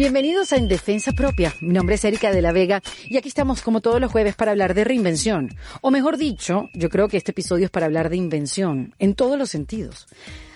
Bienvenidos 0.00 0.54
a 0.54 0.56
En 0.56 0.66
Defensa 0.66 1.12
Propia. 1.12 1.54
Mi 1.60 1.74
nombre 1.74 1.96
es 1.96 2.04
Erika 2.06 2.32
de 2.32 2.40
la 2.40 2.52
Vega 2.52 2.80
y 3.10 3.18
aquí 3.18 3.28
estamos 3.28 3.60
como 3.60 3.82
todos 3.82 4.00
los 4.00 4.10
jueves 4.10 4.34
para 4.34 4.52
hablar 4.52 4.72
de 4.72 4.84
reinvención. 4.84 5.50
O 5.82 5.90
mejor 5.90 6.16
dicho, 6.16 6.70
yo 6.72 6.88
creo 6.88 7.08
que 7.08 7.18
este 7.18 7.32
episodio 7.32 7.66
es 7.66 7.70
para 7.70 7.84
hablar 7.84 8.08
de 8.08 8.16
invención, 8.16 8.94
en 8.98 9.14
todos 9.14 9.38
los 9.38 9.50
sentidos. 9.50 10.06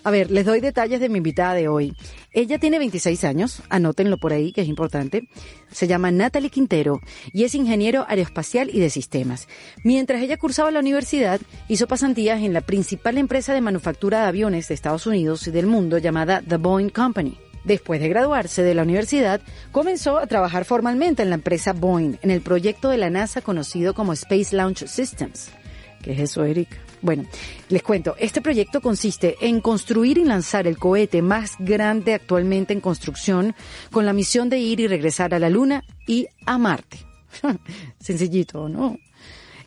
A 0.03 0.11
ver, 0.11 0.30
les 0.30 0.46
doy 0.46 0.62
detalles 0.62 0.99
de 0.99 1.11
mi 1.11 1.19
invitada 1.19 1.53
de 1.53 1.69
hoy. 1.69 1.95
Ella 2.33 2.59
tiene 2.59 2.79
26 2.79 3.22
años, 3.25 3.62
anótenlo 3.69 4.17
por 4.17 4.33
ahí 4.33 4.51
que 4.51 4.62
es 4.62 4.67
importante. 4.67 5.29
Se 5.71 5.87
llama 5.87 6.11
Natalie 6.11 6.49
Quintero 6.49 7.03
y 7.35 7.45
es 7.45 7.55
ingeniero 7.55 8.07
aeroespacial 8.09 8.71
y 8.73 8.81
de 8.81 8.89
sistemas. 8.89 9.47
Mientras 9.85 10.23
ella 10.23 10.39
cursaba 10.39 10.71
la 10.71 10.81
universidad, 10.81 11.39
hizo 11.69 11.87
pasantías 11.87 12.41
en 12.41 12.55
la 12.55 12.63
principal 12.63 13.19
empresa 13.19 13.53
de 13.53 13.61
manufactura 13.61 14.23
de 14.23 14.29
aviones 14.29 14.69
de 14.69 14.75
Estados 14.75 15.07
Unidos 15.07 15.47
y 15.47 15.51
del 15.51 15.67
mundo 15.67 15.99
llamada 15.99 16.41
The 16.41 16.57
Boeing 16.57 16.89
Company. 16.89 17.44
Después 17.65 18.01
de 18.01 18.09
graduarse 18.09 18.62
de 18.62 18.75
la 18.75 18.83
universidad, 18.83 19.41
comenzó 19.73 20.19
a 20.19 20.27
trabajar 20.27 20.65
formalmente 20.65 21.23
en 21.23 21.30
la 21.30 21.37
empresa 21.37 21.73
Boeing, 21.73 22.19
en 22.23 22.30
el 22.30 22.43
proyecto 22.43 22.91
de 22.91 22.98
la 22.98 23.11
NASA 23.11 23.41
conocido 23.41 23.95
como 23.95 24.12
Space 24.12 24.55
Launch 24.55 24.87
Systems. 24.87 25.51
¿Qué 26.02 26.12
es 26.12 26.21
eso, 26.21 26.45
Erika? 26.45 26.77
Bueno, 27.01 27.24
les 27.69 27.83
cuento, 27.83 28.15
este 28.19 28.41
proyecto 28.41 28.80
consiste 28.80 29.37
en 29.41 29.61
construir 29.61 30.19
y 30.19 30.24
lanzar 30.24 30.66
el 30.66 30.79
cohete 30.79 31.23
más 31.23 31.55
grande 31.59 32.15
actualmente 32.15 32.73
en 32.73 32.80
construcción 32.80 33.55
con 33.91 34.07
la 34.07 34.12
misión 34.12 34.49
de 34.49 34.59
ir 34.59 34.80
y 34.80 34.87
regresar 34.87 35.35
a 35.35 35.38
la 35.38 35.51
Luna 35.51 35.85
y 36.07 36.29
a 36.46 36.59
Marte. 36.59 36.99
Sencillito, 38.01 38.69
¿no? 38.69 38.99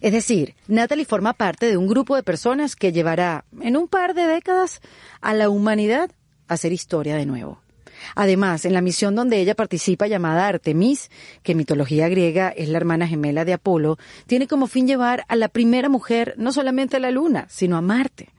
Es 0.02 0.14
decir, 0.14 0.56
Natalie 0.68 1.06
forma 1.06 1.34
parte 1.34 1.66
de 1.66 1.78
un 1.78 1.88
grupo 1.88 2.16
de 2.16 2.24
personas 2.24 2.76
que 2.76 2.92
llevará 2.92 3.46
en 3.62 3.78
un 3.78 3.88
par 3.88 4.14
de 4.14 4.28
décadas 4.28 4.82
a 5.22 5.34
la 5.34 5.50
humanidad 5.50 6.12
a 6.48 6.54
hacer 6.54 6.72
historia 6.72 7.16
de 7.16 7.26
nuevo. 7.26 7.62
Además, 8.16 8.66
en 8.66 8.74
la 8.74 8.82
misión 8.82 9.16
donde 9.16 9.40
ella 9.40 9.56
participa 9.56 10.08
llamada 10.08 10.48
Artemis, 10.48 11.10
que 11.44 11.54
en 11.54 11.58
mitología 11.58 12.10
griega 12.10 12.50
es 12.50 12.70
la 12.70 12.78
hermana 12.78 13.08
gemela 13.08 13.46
de 13.46 13.54
Apolo, 13.54 13.98
tiene 14.26 14.48
como 14.48 14.68
fin 14.68 14.88
llevar 14.88 15.26
a 15.28 15.36
la 15.36 15.48
primera 15.48 15.90
mujer 15.90 16.34
no 16.38 16.52
solamente 16.52 16.98
a 16.98 17.00
la 17.00 17.12
Luna, 17.12 17.48
sino 17.50 17.78
a 17.78 17.82
Marte. 17.82 18.30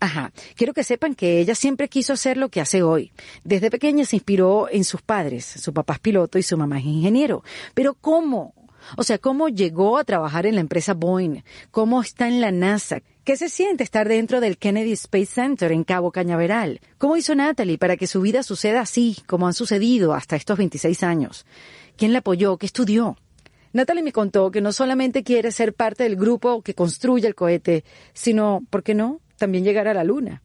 Ajá, 0.00 0.32
quiero 0.56 0.72
que 0.72 0.82
sepan 0.82 1.14
que 1.14 1.40
ella 1.40 1.54
siempre 1.54 1.88
quiso 1.88 2.14
hacer 2.14 2.38
lo 2.38 2.48
que 2.48 2.62
hace 2.62 2.82
hoy. 2.82 3.12
Desde 3.44 3.70
pequeña 3.70 4.06
se 4.06 4.16
inspiró 4.16 4.68
en 4.70 4.84
sus 4.84 5.02
padres, 5.02 5.44
su 5.44 5.74
papá 5.74 5.94
es 5.94 5.98
piloto 6.00 6.38
y 6.38 6.42
su 6.42 6.56
mamá 6.56 6.78
es 6.78 6.86
ingeniero. 6.86 7.44
Pero 7.74 7.94
¿cómo? 7.94 8.54
O 8.96 9.02
sea, 9.02 9.18
¿cómo 9.18 9.48
llegó 9.48 9.98
a 9.98 10.04
trabajar 10.04 10.46
en 10.46 10.54
la 10.54 10.62
empresa 10.62 10.94
Boeing? 10.94 11.42
¿Cómo 11.70 12.00
está 12.00 12.28
en 12.28 12.40
la 12.40 12.50
NASA? 12.50 13.02
¿Qué 13.30 13.36
se 13.36 13.48
siente 13.48 13.84
estar 13.84 14.08
dentro 14.08 14.40
del 14.40 14.58
Kennedy 14.58 14.90
Space 14.90 15.26
Center 15.26 15.70
en 15.70 15.84
Cabo 15.84 16.10
Cañaveral? 16.10 16.80
¿Cómo 16.98 17.16
hizo 17.16 17.32
Natalie 17.32 17.78
para 17.78 17.96
que 17.96 18.08
su 18.08 18.20
vida 18.22 18.42
suceda 18.42 18.80
así, 18.80 19.18
como 19.28 19.46
han 19.46 19.52
sucedido 19.54 20.14
hasta 20.14 20.34
estos 20.34 20.58
26 20.58 21.04
años? 21.04 21.46
¿Quién 21.96 22.12
la 22.12 22.18
apoyó? 22.18 22.56
¿Qué 22.56 22.66
estudió? 22.66 23.16
Natalie 23.72 24.02
me 24.02 24.10
contó 24.10 24.50
que 24.50 24.60
no 24.60 24.72
solamente 24.72 25.22
quiere 25.22 25.52
ser 25.52 25.74
parte 25.74 26.02
del 26.02 26.16
grupo 26.16 26.62
que 26.62 26.74
construye 26.74 27.28
el 27.28 27.36
cohete, 27.36 27.84
sino, 28.14 28.66
¿por 28.68 28.82
qué 28.82 28.94
no?, 28.94 29.20
también 29.36 29.62
llegar 29.62 29.86
a 29.86 29.94
la 29.94 30.02
Luna. 30.02 30.42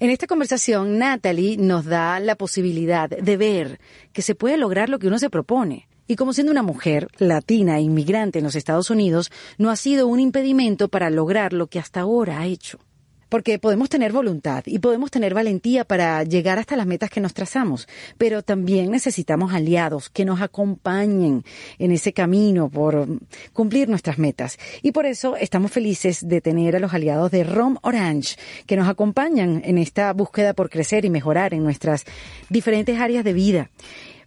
En 0.00 0.10
esta 0.10 0.26
conversación, 0.26 0.98
Natalie 0.98 1.58
nos 1.58 1.84
da 1.84 2.18
la 2.18 2.34
posibilidad 2.34 3.08
de 3.08 3.36
ver 3.36 3.78
que 4.12 4.22
se 4.22 4.34
puede 4.34 4.56
lograr 4.56 4.88
lo 4.88 4.98
que 4.98 5.06
uno 5.06 5.20
se 5.20 5.30
propone. 5.30 5.86
Y 6.10 6.16
como 6.16 6.32
siendo 6.32 6.50
una 6.50 6.64
mujer 6.64 7.06
latina 7.18 7.78
e 7.78 7.82
inmigrante 7.82 8.40
en 8.40 8.44
los 8.44 8.56
Estados 8.56 8.90
Unidos, 8.90 9.30
no 9.58 9.70
ha 9.70 9.76
sido 9.76 10.08
un 10.08 10.18
impedimento 10.18 10.88
para 10.88 11.08
lograr 11.08 11.52
lo 11.52 11.68
que 11.68 11.78
hasta 11.78 12.00
ahora 12.00 12.40
ha 12.40 12.46
hecho. 12.46 12.80
Porque 13.28 13.60
podemos 13.60 13.88
tener 13.88 14.10
voluntad 14.10 14.64
y 14.66 14.80
podemos 14.80 15.12
tener 15.12 15.34
valentía 15.34 15.84
para 15.84 16.24
llegar 16.24 16.58
hasta 16.58 16.74
las 16.74 16.88
metas 16.88 17.10
que 17.10 17.20
nos 17.20 17.32
trazamos, 17.32 17.86
pero 18.18 18.42
también 18.42 18.90
necesitamos 18.90 19.54
aliados 19.54 20.10
que 20.10 20.24
nos 20.24 20.40
acompañen 20.40 21.44
en 21.78 21.92
ese 21.92 22.12
camino 22.12 22.68
por 22.68 23.06
cumplir 23.52 23.88
nuestras 23.88 24.18
metas. 24.18 24.58
Y 24.82 24.90
por 24.90 25.06
eso 25.06 25.36
estamos 25.36 25.70
felices 25.70 26.26
de 26.26 26.40
tener 26.40 26.74
a 26.74 26.80
los 26.80 26.92
aliados 26.92 27.30
de 27.30 27.44
ROM 27.44 27.76
Orange, 27.82 28.34
que 28.66 28.74
nos 28.74 28.88
acompañan 28.88 29.62
en 29.64 29.78
esta 29.78 30.12
búsqueda 30.12 30.54
por 30.54 30.70
crecer 30.70 31.04
y 31.04 31.10
mejorar 31.10 31.54
en 31.54 31.62
nuestras 31.62 32.04
diferentes 32.48 32.98
áreas 32.98 33.22
de 33.22 33.32
vida. 33.32 33.70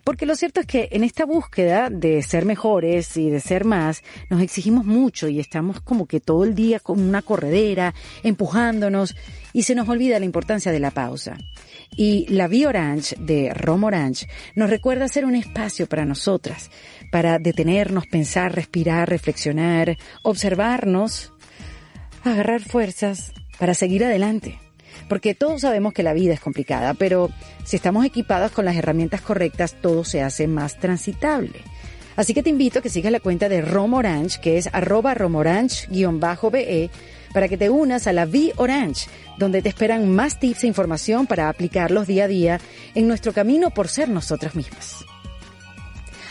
Porque 0.04 0.26
lo 0.26 0.36
cierto 0.36 0.60
es 0.60 0.66
que 0.66 0.90
en 0.92 1.04
esta 1.04 1.26
búsqueda 1.26 1.90
de 1.90 2.22
ser 2.24 2.46
mejores 2.46 3.16
y 3.16 3.30
de 3.30 3.40
ser 3.40 3.64
más, 3.64 4.04
nos 4.30 4.42
exigimos 4.42 4.86
mucho 4.86 5.30
y 5.30 5.40
estamos 5.40 5.80
como 5.80 6.08
que 6.08 6.20
todo 6.20 6.44
el 6.44 6.56
día 6.56 6.80
con 6.80 7.00
una 7.02 7.22
corredera, 7.22 7.94
empujándonos, 8.24 9.16
y 9.54 9.64
se 9.64 9.76
nos 9.76 9.88
olvida 9.88 10.20
la 10.20 10.26
importancia 10.26 10.72
de 10.72 10.80
la 10.80 10.92
pausa. 10.92 11.38
Y 11.96 12.26
la 12.30 12.48
Vie 12.48 12.68
Orange 12.68 13.16
de 13.20 13.54
Rom 13.54 13.84
Orange 13.86 14.28
nos 14.56 14.70
recuerda 14.70 15.08
ser 15.08 15.26
un 15.26 15.36
espacio 15.36 15.88
para 15.88 16.06
nosotras, 16.06 16.70
para 17.12 17.40
detenernos, 17.40 18.08
pensar, 18.08 18.54
respirar, 18.54 19.10
reflexionar, 19.10 19.98
observarnos, 20.24 21.32
agarrar 22.24 22.62
fuerzas 22.62 23.32
para 23.60 23.74
seguir 23.74 24.04
adelante. 24.04 24.63
Porque 25.08 25.36
todos 25.36 25.62
sabemos 25.62 25.94
que 25.94 26.04
la 26.04 26.14
vida 26.14 26.34
es 26.34 26.40
complicada, 26.40 26.94
pero 26.94 27.30
si 27.64 27.76
estamos 27.76 28.06
equipados 28.06 28.52
con 28.52 28.66
las 28.66 28.76
herramientas 28.76 29.22
correctas, 29.22 29.76
todo 29.82 30.04
se 30.04 30.22
hace 30.22 30.48
más 30.48 30.80
transitable. 30.80 31.62
Así 32.16 32.34
que 32.34 32.44
te 32.44 32.50
invito 32.50 32.80
a 32.80 32.82
que 32.82 32.90
sigas 32.90 33.12
la 33.12 33.20
cuenta 33.20 33.50
de 33.50 33.62
Romorange, 33.62 34.40
que 34.40 34.58
es 34.58 34.70
arroba 34.72 35.14
romorange-be, 35.16 36.90
para 37.34 37.50
que 37.50 37.58
te 37.58 37.70
unas 37.70 38.06
a 38.06 38.14
la 38.14 38.26
V 38.26 38.54
Orange, 38.58 39.08
donde 39.40 39.62
te 39.64 39.70
esperan 39.70 40.14
más 40.14 40.40
tips 40.40 40.64
e 40.64 40.68
información 40.68 41.26
para 41.26 41.50
aplicarlos 41.50 42.06
día 42.06 42.26
a 42.26 42.28
día 42.28 42.60
en 42.94 43.08
nuestro 43.08 43.34
camino 43.34 43.72
por 43.72 43.88
ser 43.88 44.10
nosotras 44.10 44.56
mismas. 44.56 45.04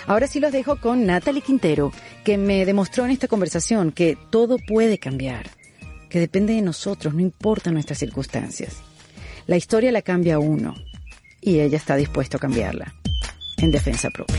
Ahora 0.07 0.29
sí 0.29 0.39
los 0.39 0.53
dejo 0.53 0.77
con 0.77 1.07
Natalie 1.07 1.43
Quintero, 1.43 1.93
que 2.25 2.39
me 2.39 2.65
demostró 2.65 3.05
en 3.05 3.11
esta 3.11 3.29
conversación 3.29 3.91
que 3.91 4.17
todo 4.31 4.59
puede 4.59 4.99
cambiar 4.99 5.51
que 6.13 6.21
depende 6.21 6.53
de 6.53 6.61
nosotros, 6.61 7.15
no 7.15 7.21
importa 7.21 7.71
nuestras 7.71 7.99
circunstancias. 7.99 8.83
La 9.47 9.57
historia 9.57 9.91
la 9.91 10.03
cambia 10.03 10.39
uno 10.39 10.75
y 11.41 11.61
ella 11.61 11.79
está 11.79 11.97
dispuesta 11.97 12.37
a 12.37 12.41
cambiarla 12.41 12.93
en 13.57 13.71
defensa 13.71 14.11
propia. 14.11 14.37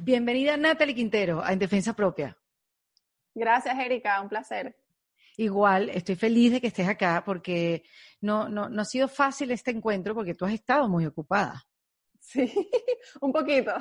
Bienvenida 0.00 0.56
Natalie 0.56 0.94
Quintero 0.94 1.44
a 1.44 1.52
En 1.52 1.58
Defensa 1.58 1.92
Propia. 1.92 2.34
Gracias, 3.34 3.78
Erika, 3.78 4.22
un 4.22 4.30
placer. 4.30 4.74
Igual, 5.36 5.90
estoy 5.90 6.14
feliz 6.14 6.52
de 6.52 6.62
que 6.62 6.68
estés 6.68 6.88
acá 6.88 7.22
porque 7.26 7.82
no, 8.22 8.48
no, 8.48 8.70
no 8.70 8.80
ha 8.80 8.86
sido 8.86 9.06
fácil 9.06 9.50
este 9.50 9.70
encuentro 9.70 10.14
porque 10.14 10.34
tú 10.34 10.46
has 10.46 10.54
estado 10.54 10.88
muy 10.88 11.04
ocupada. 11.04 11.67
Sí, 12.30 12.40
un 13.22 13.32
poquito. 13.32 13.72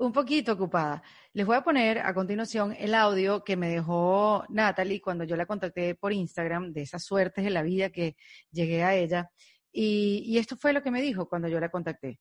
Un 0.00 0.12
poquito 0.12 0.52
ocupada. 0.54 1.00
Les 1.32 1.46
voy 1.46 1.54
a 1.54 1.62
poner 1.62 2.00
a 2.00 2.12
continuación 2.12 2.74
el 2.76 2.92
audio 2.92 3.44
que 3.44 3.54
me 3.56 3.68
dejó 3.68 4.44
Natalie 4.48 5.00
cuando 5.00 5.22
yo 5.22 5.36
la 5.36 5.46
contacté 5.46 5.94
por 5.94 6.12
Instagram, 6.12 6.72
de 6.72 6.82
esas 6.82 7.04
suertes 7.04 7.44
de 7.44 7.50
la 7.50 7.62
vida 7.62 7.90
que 7.90 8.16
llegué 8.50 8.82
a 8.82 8.96
ella. 8.96 9.30
Y, 9.70 10.36
esto 10.38 10.56
fue 10.56 10.72
lo 10.72 10.82
que 10.82 10.90
me 10.90 11.00
dijo 11.02 11.28
cuando 11.28 11.46
yo 11.46 11.60
la 11.60 11.70
contacté. 11.70 12.18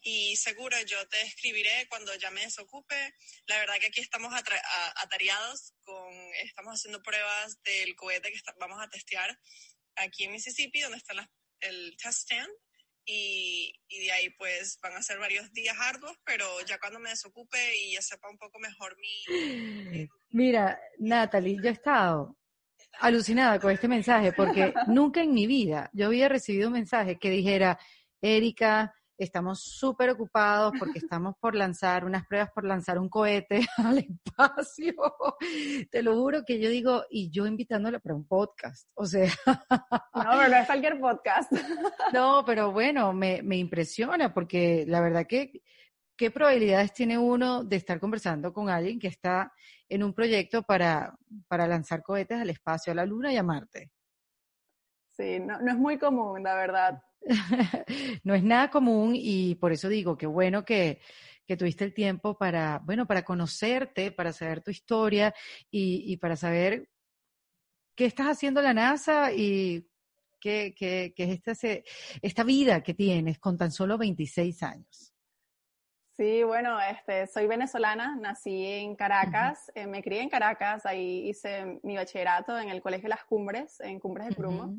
Y 0.00 0.34
seguro 0.34 0.76
yo 0.84 1.06
te 1.08 1.22
escribiré 1.22 1.86
cuando 1.88 2.12
ya 2.16 2.32
me 2.32 2.40
desocupe. 2.40 3.14
La 3.46 3.58
verdad 3.58 3.74
que 3.78 3.86
aquí 3.86 4.00
estamos 4.00 4.34
atareados 4.96 5.72
con, 5.84 6.12
estamos 6.42 6.74
haciendo 6.74 7.00
pruebas 7.00 7.62
del 7.62 7.94
cohete 7.94 8.32
que 8.32 8.40
vamos 8.58 8.82
a 8.82 8.90
testear 8.90 9.38
aquí 9.94 10.24
en 10.24 10.32
Mississippi, 10.32 10.80
donde 10.80 10.98
está 10.98 11.14
el 11.60 11.96
test 11.96 12.22
stand 12.22 12.50
y, 13.06 13.72
de 13.88 14.12
ahí 14.12 14.30
pues 14.30 14.78
van 14.82 14.94
a 14.94 15.02
ser 15.02 15.18
varios 15.18 15.52
días 15.52 15.76
arduos, 15.78 16.16
pero 16.24 16.44
ya 16.66 16.78
cuando 16.78 16.98
me 16.98 17.10
desocupe 17.10 17.58
y 17.78 17.92
ya 17.94 18.02
sepa 18.02 18.28
un 18.28 18.38
poco 18.38 18.58
mejor 18.58 18.96
mi... 18.98 20.08
Mira, 20.30 20.80
Natalie, 20.98 21.58
yo 21.62 21.68
he 21.68 21.72
estado 21.72 22.36
alucinada 23.00 23.58
con 23.60 23.72
este 23.72 23.88
mensaje 23.88 24.32
porque 24.32 24.72
nunca 24.86 25.22
en 25.22 25.32
mi 25.32 25.46
vida 25.46 25.90
yo 25.92 26.06
había 26.06 26.28
recibido 26.28 26.68
un 26.68 26.74
mensaje 26.74 27.18
que 27.18 27.30
dijera, 27.30 27.78
Erika, 28.20 28.94
estamos 29.18 29.62
súper 29.62 30.10
ocupados 30.10 30.72
porque 30.78 30.98
estamos 31.10 31.36
por 31.38 31.54
lanzar 31.54 32.04
unas 32.04 32.26
pruebas 32.26 32.50
por 32.52 32.64
lanzar 32.64 32.98
un 32.98 33.08
cohete 33.08 33.66
al 33.78 33.98
espacio. 33.98 34.94
Te 35.90 36.02
lo 36.02 36.14
juro 36.14 36.44
que 36.44 36.60
yo 36.60 36.68
digo, 36.68 37.04
y 37.10 37.30
yo 37.30 37.46
invitándola 37.46 37.98
para 37.98 38.14
un 38.14 38.26
podcast, 38.26 38.88
o 38.94 39.06
sea. 39.06 39.30
No, 39.46 40.30
pero 40.30 40.48
no 40.48 40.56
es 40.56 40.66
cualquier 40.66 41.00
podcast. 41.00 41.52
No, 42.12 42.44
pero 42.46 42.70
bueno, 42.70 43.12
me, 43.12 43.42
me 43.42 43.56
impresiona 43.56 44.32
porque 44.32 44.84
la 44.86 45.00
verdad 45.00 45.26
que, 45.26 45.62
¿qué 46.16 46.30
probabilidades 46.30 46.92
tiene 46.92 47.18
uno 47.18 47.64
de 47.64 47.76
estar 47.76 47.98
conversando 47.98 48.52
con 48.52 48.68
alguien 48.68 48.98
que 48.98 49.08
está 49.08 49.52
en 49.88 50.04
un 50.04 50.14
proyecto 50.14 50.62
para, 50.62 51.16
para 51.48 51.66
lanzar 51.66 52.02
cohetes 52.02 52.40
al 52.40 52.50
espacio, 52.50 52.92
a 52.92 52.96
la 52.96 53.06
Luna 53.06 53.32
y 53.32 53.36
a 53.36 53.42
Marte? 53.42 53.90
Sí, 55.10 55.40
no, 55.40 55.60
no 55.60 55.70
es 55.70 55.76
muy 55.76 55.98
común, 55.98 56.42
la 56.42 56.54
verdad. 56.54 57.02
no 58.24 58.34
es 58.34 58.42
nada 58.42 58.70
común 58.70 59.14
y 59.14 59.54
por 59.56 59.72
eso 59.72 59.88
digo 59.88 60.16
que 60.16 60.26
bueno 60.26 60.64
que, 60.64 61.00
que 61.46 61.56
tuviste 61.56 61.84
el 61.84 61.94
tiempo 61.94 62.36
para, 62.36 62.80
bueno, 62.84 63.06
para 63.06 63.24
conocerte, 63.24 64.12
para 64.12 64.32
saber 64.32 64.62
tu 64.62 64.70
historia 64.70 65.34
y, 65.70 66.12
y 66.12 66.16
para 66.16 66.36
saber 66.36 66.88
qué 67.94 68.06
estás 68.06 68.26
haciendo 68.26 68.60
la 68.62 68.74
NASA 68.74 69.32
y 69.32 69.88
que, 70.40 70.74
que, 70.74 71.14
que 71.16 71.24
es 71.24 71.30
esta, 71.30 71.52
esta 72.20 72.44
vida 72.44 72.82
que 72.82 72.92
tienes 72.92 73.38
con 73.38 73.56
tan 73.56 73.70
solo 73.70 73.96
26 73.96 74.62
años? 74.62 75.14
Sí, 76.16 76.44
bueno, 76.44 76.78
este, 76.80 77.26
soy 77.26 77.46
venezolana, 77.46 78.14
nací 78.14 78.64
en 78.66 78.94
Caracas, 78.94 79.72
eh, 79.74 79.86
me 79.86 80.00
crié 80.00 80.20
en 80.20 80.28
Caracas, 80.28 80.86
ahí 80.86 81.28
hice 81.28 81.80
mi 81.82 81.96
bachillerato 81.96 82.56
en 82.56 82.68
el 82.68 82.82
Colegio 82.82 83.08
Las 83.08 83.24
Cumbres, 83.24 83.80
en 83.80 83.98
Cumbres 83.98 84.28
de 84.28 84.34
Crumo. 84.36 84.76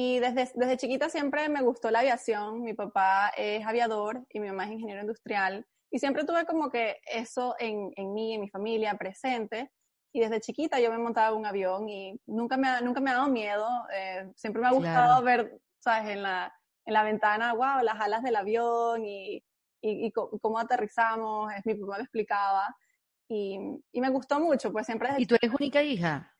Y 0.00 0.20
desde, 0.20 0.48
desde 0.54 0.76
chiquita 0.76 1.08
siempre 1.08 1.48
me 1.48 1.60
gustó 1.60 1.90
la 1.90 1.98
aviación, 1.98 2.62
mi 2.62 2.72
papá 2.72 3.32
es 3.36 3.66
aviador 3.66 4.24
y 4.30 4.38
mi 4.38 4.46
mamá 4.46 4.66
es 4.66 4.70
ingeniero 4.70 5.00
industrial, 5.00 5.66
y 5.90 5.98
siempre 5.98 6.22
tuve 6.24 6.46
como 6.46 6.70
que 6.70 6.98
eso 7.04 7.56
en, 7.58 7.90
en 7.96 8.14
mí, 8.14 8.32
en 8.34 8.42
mi 8.42 8.48
familia, 8.48 8.94
presente. 8.96 9.72
Y 10.12 10.20
desde 10.20 10.40
chiquita 10.40 10.78
yo 10.78 10.92
me 10.92 10.98
montaba 10.98 11.34
un 11.34 11.46
avión 11.46 11.88
y 11.88 12.14
nunca 12.26 12.56
me 12.56 12.68
ha, 12.68 12.80
nunca 12.80 13.00
me 13.00 13.10
ha 13.10 13.14
dado 13.14 13.28
miedo, 13.28 13.66
eh, 13.92 14.30
siempre 14.36 14.62
me 14.62 14.68
ha 14.68 14.72
gustado 14.72 15.20
ver, 15.24 15.58
¿sabes? 15.80 16.10
En 16.10 16.22
la, 16.22 16.54
en 16.86 16.94
la 16.94 17.02
ventana, 17.02 17.54
wow, 17.54 17.82
las 17.82 18.00
alas 18.00 18.22
del 18.22 18.36
avión 18.36 19.04
y 19.04 19.42
y, 19.80 20.12
cómo 20.12 20.58
aterrizamos, 20.58 21.52
es, 21.52 21.64
mi 21.66 21.74
papá 21.74 21.96
me 21.98 22.02
explicaba. 22.04 22.76
Y, 23.28 23.58
y, 23.92 24.00
me 24.00 24.08
gustó 24.08 24.40
mucho, 24.40 24.72
pues 24.72 24.86
siempre... 24.86 25.10
¿Y 25.18 25.26
tú 25.26 25.34
eres 25.34 25.54
única 25.54 25.82
hija? 25.82 26.32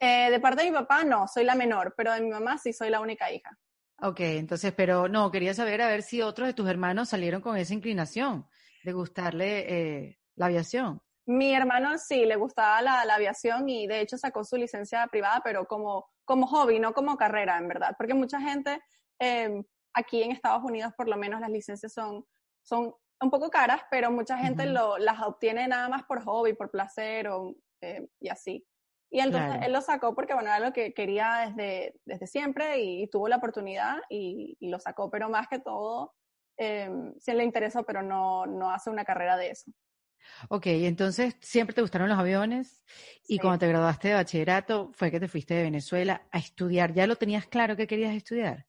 Eh, 0.00 0.30
de 0.30 0.40
parte 0.40 0.64
de 0.64 0.70
mi 0.70 0.76
papá 0.76 1.04
no, 1.04 1.28
soy 1.28 1.44
la 1.44 1.54
menor, 1.54 1.94
pero 1.96 2.12
de 2.12 2.20
mi 2.20 2.30
mamá 2.30 2.58
sí 2.58 2.72
soy 2.72 2.90
la 2.90 3.00
única 3.00 3.30
hija. 3.30 3.56
Ok, 4.02 4.20
entonces, 4.20 4.72
pero 4.72 5.08
no, 5.08 5.30
quería 5.30 5.54
saber 5.54 5.80
a 5.80 5.88
ver 5.88 6.02
si 6.02 6.22
otros 6.22 6.48
de 6.48 6.54
tus 6.54 6.68
hermanos 6.68 7.08
salieron 7.08 7.40
con 7.40 7.56
esa 7.56 7.74
inclinación 7.74 8.46
de 8.82 8.92
gustarle 8.92 9.58
eh, 10.06 10.18
la 10.34 10.46
aviación. 10.46 11.00
Mi 11.26 11.54
hermano 11.54 11.96
sí, 11.98 12.26
le 12.26 12.36
gustaba 12.36 12.82
la, 12.82 13.04
la, 13.04 13.14
aviación 13.14 13.68
y 13.68 13.86
de 13.86 14.00
hecho 14.00 14.18
sacó 14.18 14.44
su 14.44 14.56
licencia 14.56 15.06
privada, 15.06 15.40
pero 15.42 15.66
como, 15.66 16.06
como 16.24 16.46
hobby, 16.46 16.80
no 16.80 16.92
como 16.92 17.16
carrera, 17.16 17.56
en 17.56 17.68
verdad. 17.68 17.94
Porque 17.96 18.12
mucha 18.12 18.40
gente, 18.40 18.82
eh, 19.20 19.62
aquí 19.94 20.22
en 20.22 20.32
Estados 20.32 20.64
Unidos 20.64 20.92
por 20.96 21.08
lo 21.08 21.16
menos 21.16 21.40
las 21.40 21.50
licencias 21.50 21.92
son 21.92 22.26
son 22.64 22.94
un 23.24 23.30
poco 23.30 23.50
caras, 23.50 23.82
pero 23.90 24.10
mucha 24.10 24.38
gente 24.38 24.66
lo, 24.66 24.98
las 24.98 25.20
obtiene 25.22 25.66
nada 25.66 25.88
más 25.88 26.04
por 26.04 26.22
hobby, 26.22 26.52
por 26.52 26.70
placer 26.70 27.28
o, 27.28 27.56
eh, 27.80 28.06
y 28.20 28.28
así. 28.28 28.66
Y 29.10 29.20
entonces 29.20 29.62
él 29.62 29.72
lo 29.72 29.80
sacó 29.80 30.14
porque, 30.14 30.34
bueno, 30.34 30.48
era 30.48 30.58
lo 30.58 30.72
que 30.72 30.92
quería 30.92 31.48
desde, 31.48 31.94
desde 32.04 32.26
siempre 32.26 32.80
y, 32.80 33.06
tuvo 33.08 33.28
la 33.28 33.36
oportunidad 33.36 33.98
y, 34.08 34.56
lo 34.60 34.80
sacó, 34.80 35.10
pero 35.10 35.28
más 35.28 35.46
que 35.46 35.60
todo, 35.60 36.14
eh, 36.58 36.90
sí 37.18 37.32
le 37.32 37.44
interesó, 37.44 37.84
pero 37.84 38.02
no, 38.02 38.44
no 38.46 38.70
hace 38.70 38.90
una 38.90 39.04
carrera 39.04 39.36
de 39.36 39.50
eso. 39.50 39.70
Ok, 40.48 40.66
entonces 40.66 41.36
siempre 41.40 41.74
te 41.74 41.82
gustaron 41.82 42.08
los 42.08 42.18
aviones 42.18 42.82
y 43.28 43.38
cuando 43.38 43.60
te 43.60 43.68
graduaste 43.68 44.08
de 44.08 44.14
bachillerato 44.14 44.90
fue 44.92 45.10
que 45.10 45.20
te 45.20 45.28
fuiste 45.28 45.54
de 45.54 45.62
Venezuela 45.62 46.26
a 46.32 46.38
estudiar. 46.38 46.92
¿Ya 46.92 47.06
lo 47.06 47.16
tenías 47.16 47.46
claro 47.46 47.76
que 47.76 47.86
querías 47.86 48.14
estudiar? 48.14 48.66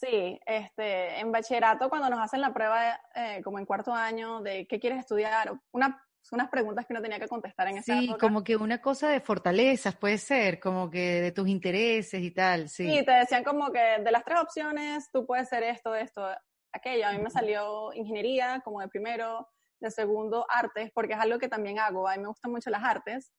Sí, 0.00 0.40
este, 0.46 1.20
en 1.20 1.30
bachillerato 1.30 1.90
cuando 1.90 2.08
nos 2.08 2.20
hacen 2.20 2.40
la 2.40 2.54
prueba, 2.54 2.98
eh, 3.14 3.42
como 3.44 3.58
en 3.58 3.66
cuarto 3.66 3.92
año, 3.92 4.40
de 4.40 4.66
qué 4.66 4.80
quieres 4.80 5.00
estudiar, 5.00 5.52
una, 5.72 6.02
unas 6.32 6.48
preguntas 6.48 6.86
que 6.86 6.94
uno 6.94 7.02
tenía 7.02 7.20
que 7.20 7.28
contestar 7.28 7.68
en 7.68 7.78
esa 7.78 7.98
sí, 7.98 8.10
como 8.18 8.42
que 8.42 8.56
una 8.56 8.80
cosa 8.80 9.10
de 9.10 9.20
fortalezas 9.20 9.94
puede 9.96 10.16
ser, 10.16 10.58
como 10.58 10.90
que 10.90 11.20
de 11.20 11.32
tus 11.32 11.48
intereses 11.48 12.22
y 12.22 12.30
tal, 12.30 12.70
sí. 12.70 12.88
Sí, 12.88 13.04
te 13.04 13.12
decían 13.12 13.44
como 13.44 13.70
que 13.70 13.98
de 14.02 14.10
las 14.10 14.24
tres 14.24 14.40
opciones 14.40 15.10
tú 15.12 15.26
puedes 15.26 15.50
ser 15.50 15.64
esto, 15.64 15.94
esto, 15.94 16.26
aquello. 16.72 17.06
A 17.06 17.12
mí 17.12 17.18
me 17.18 17.30
salió 17.30 17.92
ingeniería 17.92 18.60
como 18.64 18.80
de 18.80 18.88
primero, 18.88 19.48
de 19.80 19.90
segundo 19.90 20.46
artes, 20.48 20.90
porque 20.94 21.12
es 21.12 21.20
algo 21.20 21.38
que 21.38 21.48
también 21.48 21.78
hago. 21.78 22.08
A 22.08 22.16
mí 22.16 22.22
me 22.22 22.28
gustan 22.28 22.52
mucho 22.52 22.70
las 22.70 22.84
artes. 22.84 23.32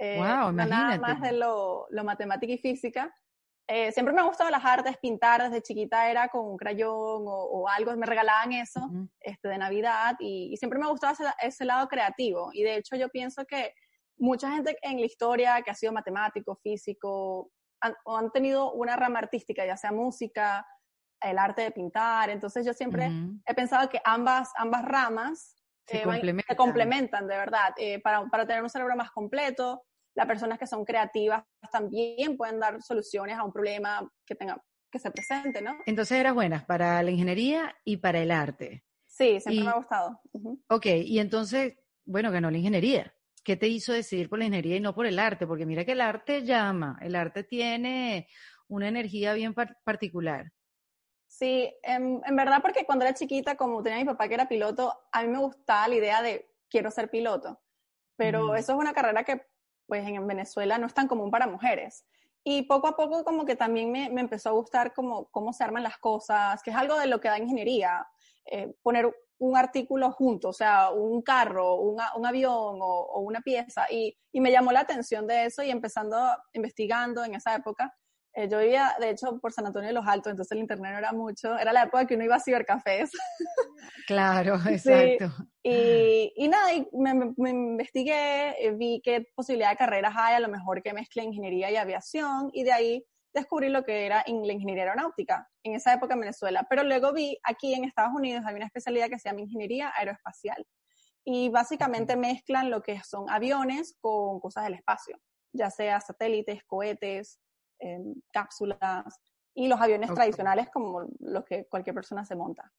Eh, 0.00 0.16
wow, 0.16 0.52
Nada 0.52 0.98
más 0.98 1.20
de 1.20 1.32
lo, 1.32 1.86
lo 1.90 2.02
matemática 2.02 2.52
y 2.52 2.58
física. 2.58 3.14
Eh, 3.70 3.92
siempre 3.92 4.14
me 4.14 4.22
ha 4.22 4.24
gustado 4.24 4.48
las 4.48 4.64
artes, 4.64 4.96
pintar 4.96 5.42
desde 5.42 5.60
chiquita 5.60 6.10
era 6.10 6.28
con 6.28 6.46
un 6.46 6.56
crayón 6.56 7.24
o, 7.26 7.68
algo, 7.68 7.94
me 7.96 8.06
regalaban 8.06 8.52
eso 8.52 8.88
este, 9.20 9.48
de 9.48 9.58
Navidad 9.58 10.16
y, 10.20 10.56
siempre 10.56 10.78
me 10.78 10.86
ha 10.86 10.88
gustado 10.88 11.14
ese, 11.42 11.64
lado 11.66 11.86
creativo. 11.86 12.48
Y 12.54 12.62
de 12.62 12.76
hecho 12.76 12.96
yo 12.96 13.10
pienso 13.10 13.44
que 13.44 13.74
mucha 14.16 14.50
gente 14.50 14.78
en 14.80 14.98
la 14.98 15.04
historia 15.04 15.60
que 15.60 15.70
ha 15.70 15.74
sido 15.74 15.92
matemático, 15.92 16.56
físico, 16.62 17.50
han, 17.82 17.94
o 18.06 18.16
han 18.16 18.30
tenido 18.32 18.72
una 18.72 18.96
rama 18.96 19.18
artística, 19.18 19.66
ya 19.66 19.76
sea 19.76 19.92
música, 19.92 20.66
el 21.20 21.36
arte 21.38 21.60
de 21.60 21.70
pintar. 21.70 22.30
Entonces 22.30 22.64
yo 22.64 22.72
siempre 22.72 23.10
he 23.44 23.52
pensado 23.52 23.90
que 23.90 24.00
ambas, 24.02 24.50
ambas 24.56 24.82
ramas 24.86 25.56
se, 25.86 26.04
complementan. 26.04 26.54
se 26.54 26.56
complementan. 26.56 27.26
de 27.26 27.36
verdad, 27.36 27.74
eh, 27.76 28.00
para, 28.00 28.24
para 28.30 28.46
tener 28.46 28.62
un 28.62 28.70
cerebro 28.70 28.96
más 28.96 29.10
completo 29.10 29.84
las 30.18 30.26
personas 30.26 30.58
que 30.58 30.66
son 30.66 30.84
creativas 30.84 31.44
también 31.70 32.36
pueden 32.36 32.58
dar 32.58 32.82
soluciones 32.82 33.38
a 33.38 33.44
un 33.44 33.52
problema 33.52 34.12
que 34.26 34.34
tenga 34.34 34.60
que 34.90 34.98
se 34.98 35.12
presente, 35.12 35.62
¿no? 35.62 35.76
Entonces 35.86 36.18
eras 36.18 36.34
buenas 36.34 36.64
para 36.64 37.00
la 37.04 37.10
ingeniería 37.12 37.72
y 37.84 37.98
para 37.98 38.18
el 38.18 38.32
arte. 38.32 38.84
Sí, 39.06 39.38
siempre 39.38 39.64
me 39.64 39.70
ha 39.70 39.76
gustado. 39.76 40.20
Ok, 40.68 40.86
y 40.86 41.20
entonces, 41.20 41.76
bueno, 42.04 42.32
ganó 42.32 42.50
la 42.50 42.58
ingeniería. 42.58 43.14
¿Qué 43.44 43.56
te 43.56 43.68
hizo 43.68 43.92
decidir 43.92 44.28
por 44.28 44.40
la 44.40 44.46
ingeniería 44.46 44.76
y 44.76 44.80
no 44.80 44.92
por 44.92 45.06
el 45.06 45.20
arte? 45.20 45.46
Porque 45.46 45.66
mira 45.66 45.84
que 45.84 45.92
el 45.92 46.00
arte 46.00 46.42
llama, 46.42 46.98
el 47.00 47.14
arte 47.14 47.44
tiene 47.44 48.26
una 48.66 48.88
energía 48.88 49.34
bien 49.34 49.54
particular. 49.54 50.50
Sí, 51.28 51.72
en, 51.82 52.20
verdad 52.34 52.60
porque 52.60 52.84
cuando 52.84 53.04
era 53.04 53.14
chiquita, 53.14 53.56
como 53.56 53.84
tenía 53.84 54.00
mi 54.00 54.04
papá 54.04 54.26
que 54.26 54.34
era 54.34 54.48
piloto, 54.48 54.92
a 55.12 55.22
mí 55.22 55.28
me 55.28 55.38
gustaba 55.38 55.86
la 55.86 55.94
idea 55.94 56.22
de 56.22 56.50
quiero 56.68 56.90
ser 56.90 57.08
piloto. 57.08 57.60
Pero 58.16 58.56
eso 58.56 58.72
es 58.72 58.78
una 58.78 58.92
carrera 58.92 59.22
que 59.22 59.46
pues 59.88 60.06
en 60.06 60.24
Venezuela 60.26 60.78
no 60.78 60.86
es 60.86 60.94
tan 60.94 61.08
común 61.08 61.30
para 61.30 61.48
mujeres. 61.48 62.04
Y 62.44 62.62
poco 62.62 62.86
a 62.86 62.96
poco 62.96 63.24
como 63.24 63.44
que 63.44 63.56
también 63.56 63.90
me, 63.90 64.10
me 64.10 64.20
empezó 64.20 64.50
a 64.50 64.52
gustar 64.52 64.94
como, 64.94 65.26
cómo 65.30 65.52
se 65.52 65.64
arman 65.64 65.82
las 65.82 65.98
cosas, 65.98 66.62
que 66.62 66.70
es 66.70 66.76
algo 66.76 66.96
de 66.96 67.06
lo 67.06 67.20
que 67.20 67.28
da 67.28 67.38
ingeniería, 67.38 68.06
eh, 68.46 68.74
poner 68.82 69.12
un 69.38 69.56
artículo 69.56 70.10
junto, 70.12 70.48
o 70.48 70.52
sea, 70.52 70.90
un 70.90 71.22
carro, 71.22 71.76
un 71.76 72.26
avión 72.26 72.78
o, 72.80 72.86
o, 72.86 73.20
una 73.20 73.40
pieza. 73.40 73.86
Y, 73.90 74.16
y 74.32 74.40
me 74.40 74.50
llamó 74.50 74.72
la 74.72 74.80
atención 74.80 75.26
de 75.26 75.46
eso 75.46 75.62
y 75.62 75.70
empezando, 75.70 76.16
investigando 76.52 77.24
en 77.24 77.34
esa 77.34 77.54
época, 77.54 77.94
eh, 78.38 78.48
yo 78.48 78.60
vivía, 78.60 78.94
de 79.00 79.10
hecho, 79.10 79.36
por 79.40 79.52
San 79.52 79.66
Antonio 79.66 79.88
de 79.88 79.94
los 79.94 80.06
Altos, 80.06 80.30
entonces 80.30 80.52
el 80.52 80.58
internet 80.58 80.92
no 80.92 80.98
era 80.98 81.12
mucho. 81.12 81.58
Era 81.58 81.72
la 81.72 81.82
época 81.82 82.06
que 82.06 82.14
uno 82.14 82.22
iba 82.22 82.36
a 82.36 82.40
cibercafés. 82.40 83.10
Claro, 84.06 84.54
exacto. 84.68 85.30
Y, 85.62 86.32
y, 86.34 86.48
nada, 86.48 86.68
me, 86.92 87.14
me, 87.36 87.50
investigué, 87.50 88.54
eh, 88.58 88.72
vi 88.72 89.02
qué 89.04 89.26
posibilidad 89.34 89.70
de 89.70 89.76
carreras 89.76 90.14
hay, 90.16 90.34
a 90.34 90.40
lo 90.40 90.48
mejor 90.48 90.82
que 90.82 90.94
mezcle 90.94 91.22
ingeniería 91.22 91.70
y 91.70 91.76
aviación, 91.76 92.50
y 92.54 92.64
de 92.64 92.72
ahí 92.72 93.04
descubrí 93.34 93.68
lo 93.68 93.84
que 93.84 94.06
era 94.06 94.24
la 94.26 94.52
ingeniería 94.52 94.84
aeronáutica, 94.84 95.48
en 95.62 95.74
esa 95.74 95.92
época 95.92 96.14
en 96.14 96.20
Venezuela. 96.20 96.66
Pero 96.70 96.84
luego 96.84 97.12
vi 97.12 97.38
aquí 97.42 97.74
en 97.74 97.84
Estados 97.84 98.12
Unidos 98.14 98.44
hay 98.46 98.54
una 98.54 98.66
especialidad 98.66 99.08
que 99.08 99.18
se 99.18 99.28
llama 99.28 99.42
ingeniería 99.42 99.92
aeroespacial. 99.94 100.66
Y 101.24 101.50
básicamente 101.50 102.16
mezclan 102.16 102.70
lo 102.70 102.82
que 102.82 103.00
son 103.02 103.28
aviones 103.28 103.96
con 104.00 104.40
cosas 104.40 104.64
del 104.64 104.74
espacio, 104.74 105.18
ya 105.52 105.70
sea 105.70 106.00
satélites, 106.00 106.64
cohetes, 106.64 107.38
cápsulas 108.32 109.20
y 109.54 109.68
los 109.68 109.80
aviones 109.80 110.12
tradicionales 110.14 110.68
como 110.70 111.08
los 111.18 111.44
que 111.44 111.66
cualquier 111.66 111.94
persona 111.94 112.24
se 112.24 112.36
monta. 112.36 112.72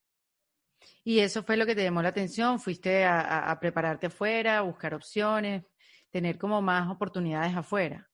¿Y 1.04 1.20
eso 1.20 1.42
fue 1.42 1.56
lo 1.56 1.66
que 1.66 1.74
te 1.74 1.82
llamó 1.82 2.02
la 2.02 2.08
atención? 2.08 2.58
¿Fuiste 2.58 3.04
a, 3.04 3.56
prepararte 3.60 4.06
afuera, 4.06 4.58
a 4.58 4.62
buscar 4.62 4.94
opciones, 4.94 5.64
tener 6.10 6.38
como 6.38 6.62
más 6.62 6.90
oportunidades 6.90 7.54
afuera? 7.54 8.08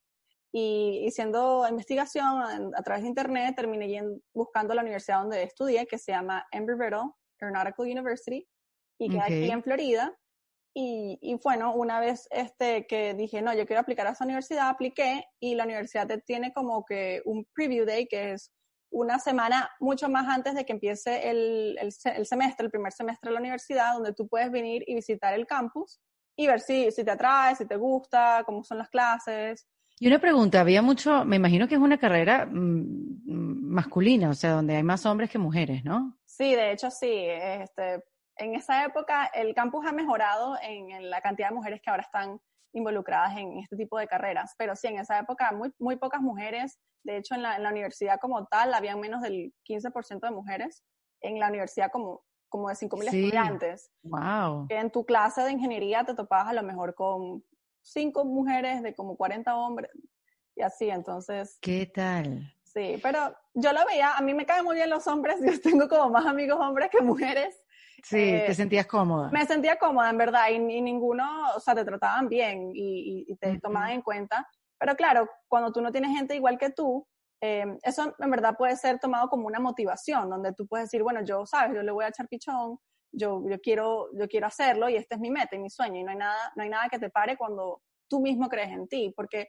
Y, 0.52 1.08
siendo 1.10 1.66
investigación 1.68 2.74
a, 2.74 2.82
través 2.82 3.02
de 3.02 3.08
internet, 3.08 3.54
terminé 3.54 4.02
buscando 4.32 4.74
la 4.74 4.82
universidad 4.82 5.20
donde 5.20 5.42
estudié, 5.42 5.86
que 5.86 5.98
se 5.98 6.12
llama 6.12 6.46
Embry-Riddle 6.50 7.12
Aeronautical 7.40 7.86
University, 7.86 8.48
y 8.98 9.10
que 9.10 9.20
aquí 9.20 9.50
en 9.50 9.62
Florida. 9.62 10.16
Y, 10.78 11.18
y, 11.22 11.36
bueno, 11.42 11.74
una 11.74 12.00
vez 12.00 12.28
este, 12.30 12.86
que 12.86 13.14
dije, 13.14 13.40
no, 13.40 13.54
yo 13.54 13.64
quiero 13.64 13.80
aplicar 13.80 14.06
a 14.06 14.10
esa 14.10 14.24
universidad, 14.24 14.68
apliqué 14.68 15.24
y 15.40 15.54
la 15.54 15.64
universidad 15.64 16.06
te 16.06 16.18
tiene 16.18 16.52
como 16.52 16.84
que 16.84 17.22
un 17.24 17.46
preview 17.54 17.86
day, 17.86 18.06
que 18.06 18.32
es 18.32 18.52
una 18.90 19.18
semana 19.18 19.70
mucho 19.80 20.10
más 20.10 20.28
antes 20.28 20.54
de 20.54 20.66
que 20.66 20.74
empiece 20.74 21.30
el, 21.30 21.78
el, 21.80 21.94
el, 22.14 22.26
semestre, 22.26 22.66
el 22.66 22.70
primer 22.70 22.92
semestre 22.92 23.30
de 23.30 23.32
la 23.32 23.40
universidad, 23.40 23.94
donde 23.94 24.12
tú 24.12 24.28
puedes 24.28 24.50
venir 24.50 24.84
y 24.86 24.94
visitar 24.94 25.32
el 25.32 25.46
campus 25.46 25.98
y 26.36 26.46
ver 26.46 26.60
si, 26.60 26.90
si 26.90 27.04
te 27.04 27.10
atrae, 27.10 27.56
si 27.56 27.66
te 27.66 27.76
gusta, 27.76 28.42
cómo 28.44 28.62
son 28.62 28.76
las 28.76 28.90
clases. 28.90 29.66
Y 29.98 30.08
una 30.08 30.18
pregunta, 30.18 30.60
había 30.60 30.82
mucho, 30.82 31.24
me 31.24 31.36
imagino 31.36 31.68
que 31.68 31.76
es 31.76 31.80
una 31.80 31.96
carrera 31.96 32.44
mm, 32.44 33.22
mm, 33.24 33.72
masculina, 33.72 34.28
o 34.28 34.34
sea, 34.34 34.50
donde 34.50 34.76
hay 34.76 34.82
más 34.82 35.06
hombres 35.06 35.30
que 35.30 35.38
mujeres, 35.38 35.82
¿no? 35.86 36.18
Sí, 36.26 36.54
de 36.54 36.72
hecho 36.72 36.90
sí. 36.90 37.08
Este, 37.10 38.04
en 38.38 38.54
esa 38.54 38.84
época 38.84 39.26
el 39.26 39.54
campus 39.54 39.86
ha 39.86 39.92
mejorado 39.92 40.56
en, 40.62 41.10
la 41.10 41.20
cantidad 41.20 41.48
de 41.48 41.54
mujeres 41.54 41.80
que 41.82 41.90
ahora 41.90 42.02
están 42.02 42.40
involucradas 42.72 43.36
en 43.36 43.58
este 43.58 43.76
tipo 43.76 43.98
de 43.98 44.06
carreras, 44.06 44.54
pero 44.58 44.76
sí, 44.76 44.88
en 44.88 44.98
esa 44.98 45.18
época 45.18 45.52
muy, 45.52 45.72
muy 45.78 45.96
pocas 45.96 46.20
mujeres, 46.20 46.78
de 47.04 47.16
hecho 47.16 47.34
en 47.34 47.42
la, 47.42 47.70
universidad 47.70 48.18
como 48.20 48.46
tal 48.46 48.74
había 48.74 48.96
menos 48.96 49.22
del 49.22 49.54
15% 49.68 50.20
de 50.20 50.30
mujeres, 50.30 50.84
en 51.22 51.38
la 51.38 51.48
universidad 51.48 51.90
como, 51.90 52.22
como 52.48 52.68
de 52.68 52.74
5.000 52.74 53.04
estudiantes. 53.04 53.90
Wow. 54.02 54.66
En 54.68 54.90
tu 54.90 55.06
clase 55.06 55.42
de 55.42 55.52
ingeniería 55.52 56.04
te 56.04 56.14
topabas 56.14 56.48
a 56.48 56.52
lo 56.52 56.62
mejor 56.62 56.94
con 56.94 57.42
cinco 57.80 58.24
mujeres 58.24 58.82
de 58.82 58.94
como 58.94 59.16
40 59.16 59.56
hombres 59.56 59.90
y 60.54 60.62
así, 60.62 60.90
entonces. 60.90 61.58
¿Qué 61.60 61.86
tal? 61.86 62.52
Sí, 62.64 62.98
pero 63.02 63.34
yo 63.54 63.72
lo 63.72 63.86
veía, 63.86 64.16
a 64.16 64.20
mí 64.20 64.34
me 64.34 64.44
caen 64.44 64.64
muy 64.64 64.76
bien 64.76 64.90
los 64.90 65.06
hombres, 65.06 65.36
yo 65.44 65.60
tengo 65.60 65.88
como 65.88 66.10
más 66.10 66.26
amigos 66.26 66.58
hombres 66.60 66.90
que 66.90 67.00
mujeres. 67.00 67.62
Sí, 68.02 68.16
te 68.16 68.50
eh, 68.50 68.54
sentías 68.54 68.86
cómoda. 68.86 69.30
Me 69.30 69.46
sentía 69.46 69.76
cómoda, 69.76 70.10
en 70.10 70.18
verdad, 70.18 70.48
y, 70.50 70.58
ninguno, 70.58 71.24
o 71.56 71.60
sea, 71.60 71.74
te 71.74 71.84
trataban 71.84 72.28
bien 72.28 72.70
y, 72.74 73.34
te 73.36 73.58
tomaban 73.58 73.90
en 73.90 74.02
cuenta. 74.02 74.46
Pero 74.78 74.94
claro, 74.94 75.28
cuando 75.48 75.72
tú 75.72 75.80
no 75.80 75.90
tienes 75.90 76.16
gente 76.16 76.36
igual 76.36 76.58
que 76.58 76.70
tú, 76.70 77.06
eh, 77.42 77.64
eso 77.82 78.14
en 78.18 78.30
verdad 78.30 78.56
puede 78.56 78.76
ser 78.76 78.98
tomado 78.98 79.28
como 79.28 79.46
una 79.46 79.60
motivación, 79.60 80.28
donde 80.28 80.52
tú 80.52 80.66
puedes 80.66 80.86
decir, 80.86 81.02
bueno, 81.02 81.22
yo, 81.24 81.46
sabes, 81.46 81.74
yo 81.74 81.82
le 81.82 81.92
voy 81.92 82.04
a 82.04 82.08
echar 82.08 82.28
pichón, 82.28 82.78
yo, 83.12 83.42
yo, 83.48 83.58
quiero, 83.60 84.08
yo 84.18 84.28
quiero 84.28 84.46
hacerlo 84.46 84.88
y 84.88 84.96
este 84.96 85.14
es 85.14 85.20
mi 85.20 85.30
meta 85.30 85.56
y 85.56 85.58
mi 85.58 85.70
sueño 85.70 86.00
y 86.00 86.04
no 86.04 86.10
hay, 86.10 86.16
nada, 86.16 86.52
no 86.54 86.62
hay 86.62 86.68
nada 86.68 86.88
que 86.90 86.98
te 86.98 87.10
pare 87.10 87.36
cuando 87.36 87.82
tú 88.08 88.20
mismo 88.20 88.48
crees 88.48 88.70
en 88.70 88.88
ti, 88.88 89.12
porque 89.16 89.48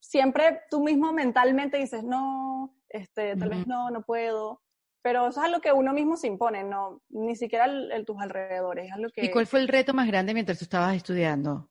siempre 0.00 0.62
tú 0.70 0.82
mismo 0.82 1.12
mentalmente 1.12 1.78
dices, 1.78 2.04
no, 2.04 2.74
este, 2.88 3.36
tal 3.36 3.50
vez 3.50 3.66
no, 3.66 3.90
no 3.90 4.02
puedo, 4.02 4.60
pero 5.02 5.28
eso 5.28 5.40
es 5.40 5.46
algo 5.46 5.60
que 5.60 5.72
uno 5.72 5.92
mismo 5.92 6.16
se 6.16 6.28
impone, 6.28 6.64
no, 6.64 7.02
ni 7.10 7.36
siquiera 7.36 7.64
el, 7.66 8.04
tus 8.06 8.20
alrededores, 8.20 8.86
es 8.86 8.92
algo 8.92 9.10
que... 9.12 9.24
¿Y 9.24 9.30
cuál 9.30 9.46
fue 9.46 9.60
el 9.60 9.68
reto 9.68 9.92
más 9.92 10.06
grande 10.06 10.32
mientras 10.32 10.58
tú 10.58 10.64
estabas 10.64 10.96
estudiando? 10.96 11.68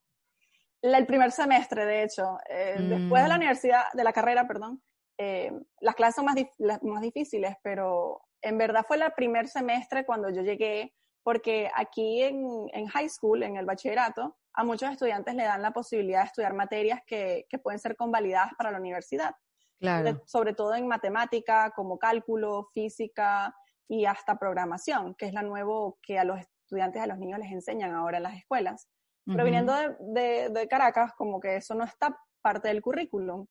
el 0.81 1.05
primer 1.05 1.31
semestre, 1.31 1.85
de 1.85 2.03
hecho, 2.03 2.39
eh, 2.49 2.75
después 2.79 3.21
de 3.21 3.29
la 3.29 3.35
mm. 3.35 3.37
universidad, 3.37 3.83
de 3.93 4.03
la 4.03 4.13
carrera, 4.13 4.47
perdón, 4.47 4.81
eh, 5.17 5.51
las 5.79 5.95
clases 5.95 6.15
son 6.15 6.25
más, 6.25 6.35
más 6.81 7.01
difíciles, 7.01 7.55
pero 7.61 8.21
en 8.41 8.57
verdad 8.57 8.83
fue 8.87 8.97
el 8.97 9.11
primer 9.13 9.47
semestre 9.47 10.05
cuando 10.05 10.29
yo 10.31 10.41
llegué, 10.41 10.93
porque 11.23 11.69
aquí 11.75 12.23
en, 12.23 12.67
en, 12.73 12.87
high 12.87 13.09
school, 13.09 13.43
en 13.43 13.57
el 13.57 13.65
bachillerato, 13.65 14.37
a 14.53 14.63
muchos 14.63 14.89
estudiantes 14.89 15.35
le 15.35 15.43
dan 15.43 15.61
la 15.61 15.71
posibilidad 15.71 16.21
de 16.21 16.25
estudiar 16.25 16.53
materias 16.55 17.01
que, 17.05 17.45
que 17.47 17.59
pueden 17.59 17.79
ser 17.79 17.95
convalidadas 17.95 18.53
para 18.57 18.71
la 18.71 18.79
universidad. 18.79 19.35
Claro. 19.81 20.21
sobre 20.27 20.53
todo 20.53 20.75
en 20.75 20.87
matemática, 20.87 21.71
como 21.75 21.97
cálculo, 21.97 22.69
física 22.71 23.51
y 23.89 24.05
hasta 24.05 24.37
programación, 24.37 25.15
que 25.15 25.25
es 25.25 25.33
la 25.33 25.41
nuevo 25.41 25.97
que 26.03 26.19
a 26.19 26.23
los 26.23 26.39
estudiantes, 26.39 27.01
a 27.01 27.07
los 27.07 27.17
niños 27.17 27.39
les 27.39 27.51
enseñan 27.51 27.95
ahora 27.95 28.17
en 28.17 28.23
las 28.23 28.37
escuelas. 28.37 28.87
Pero 29.25 29.43
viniendo 29.43 29.73
de, 29.99 30.49
de, 30.49 30.67
Caracas, 30.67 31.13
como 31.15 31.39
que 31.39 31.55
eso 31.57 31.73
no 31.73 31.83
está 31.83 32.17
parte 32.41 32.67
del 32.67 32.81
currículum. 32.81 33.45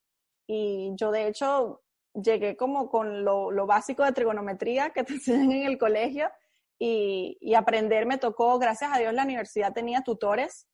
Y 0.46 0.92
yo, 0.96 1.10
de 1.10 1.26
hecho, 1.26 1.82
llegué 2.14 2.56
como 2.56 2.88
con 2.88 3.24
lo, 3.24 3.50
lo 3.50 3.66
básico 3.66 4.04
de 4.04 4.12
trigonometría 4.12 4.90
que 4.90 5.04
te 5.04 5.12
enseñan 5.14 5.52
en 5.52 5.66
el 5.66 5.78
colegio 5.78 6.30
y, 6.78 7.38
y, 7.40 7.54
aprender 7.54 8.06
me 8.06 8.18
tocó, 8.18 8.58
gracias 8.58 8.92
a 8.92 8.98
Dios, 8.98 9.12
la 9.14 9.24
universidad 9.24 9.72
tenía 9.72 10.02
tutores 10.02 10.69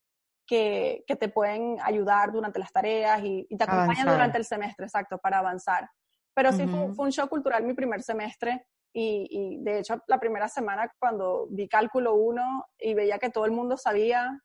que, 0.47 1.03
que 1.05 1.15
te 1.15 1.29
pueden 1.29 1.77
ayudar 1.83 2.31
durante 2.31 2.59
las 2.59 2.71
tareas 2.71 3.21
y, 3.23 3.45
te 3.55 3.63
acompañan 3.63 4.07
durante 4.07 4.37
el 4.37 4.45
semestre, 4.45 4.85
exacto, 4.85 5.17
para 5.17 5.39
avanzar. 5.39 5.89
Pero 6.33 6.51
sí 6.51 6.65
fue, 6.67 6.93
fue, 6.93 7.05
un 7.05 7.11
show 7.11 7.27
cultural 7.27 7.63
mi 7.63 7.73
primer 7.73 8.01
semestre 8.01 8.65
y, 8.93 9.27
y, 9.29 9.63
de 9.63 9.79
hecho 9.79 10.01
la 10.07 10.19
primera 10.19 10.47
semana 10.47 10.91
cuando 10.99 11.47
vi 11.49 11.67
cálculo 11.67 12.15
1 12.15 12.65
y 12.79 12.93
veía 12.93 13.19
que 13.19 13.29
todo 13.29 13.45
el 13.45 13.51
mundo 13.51 13.75
sabía 13.75 14.41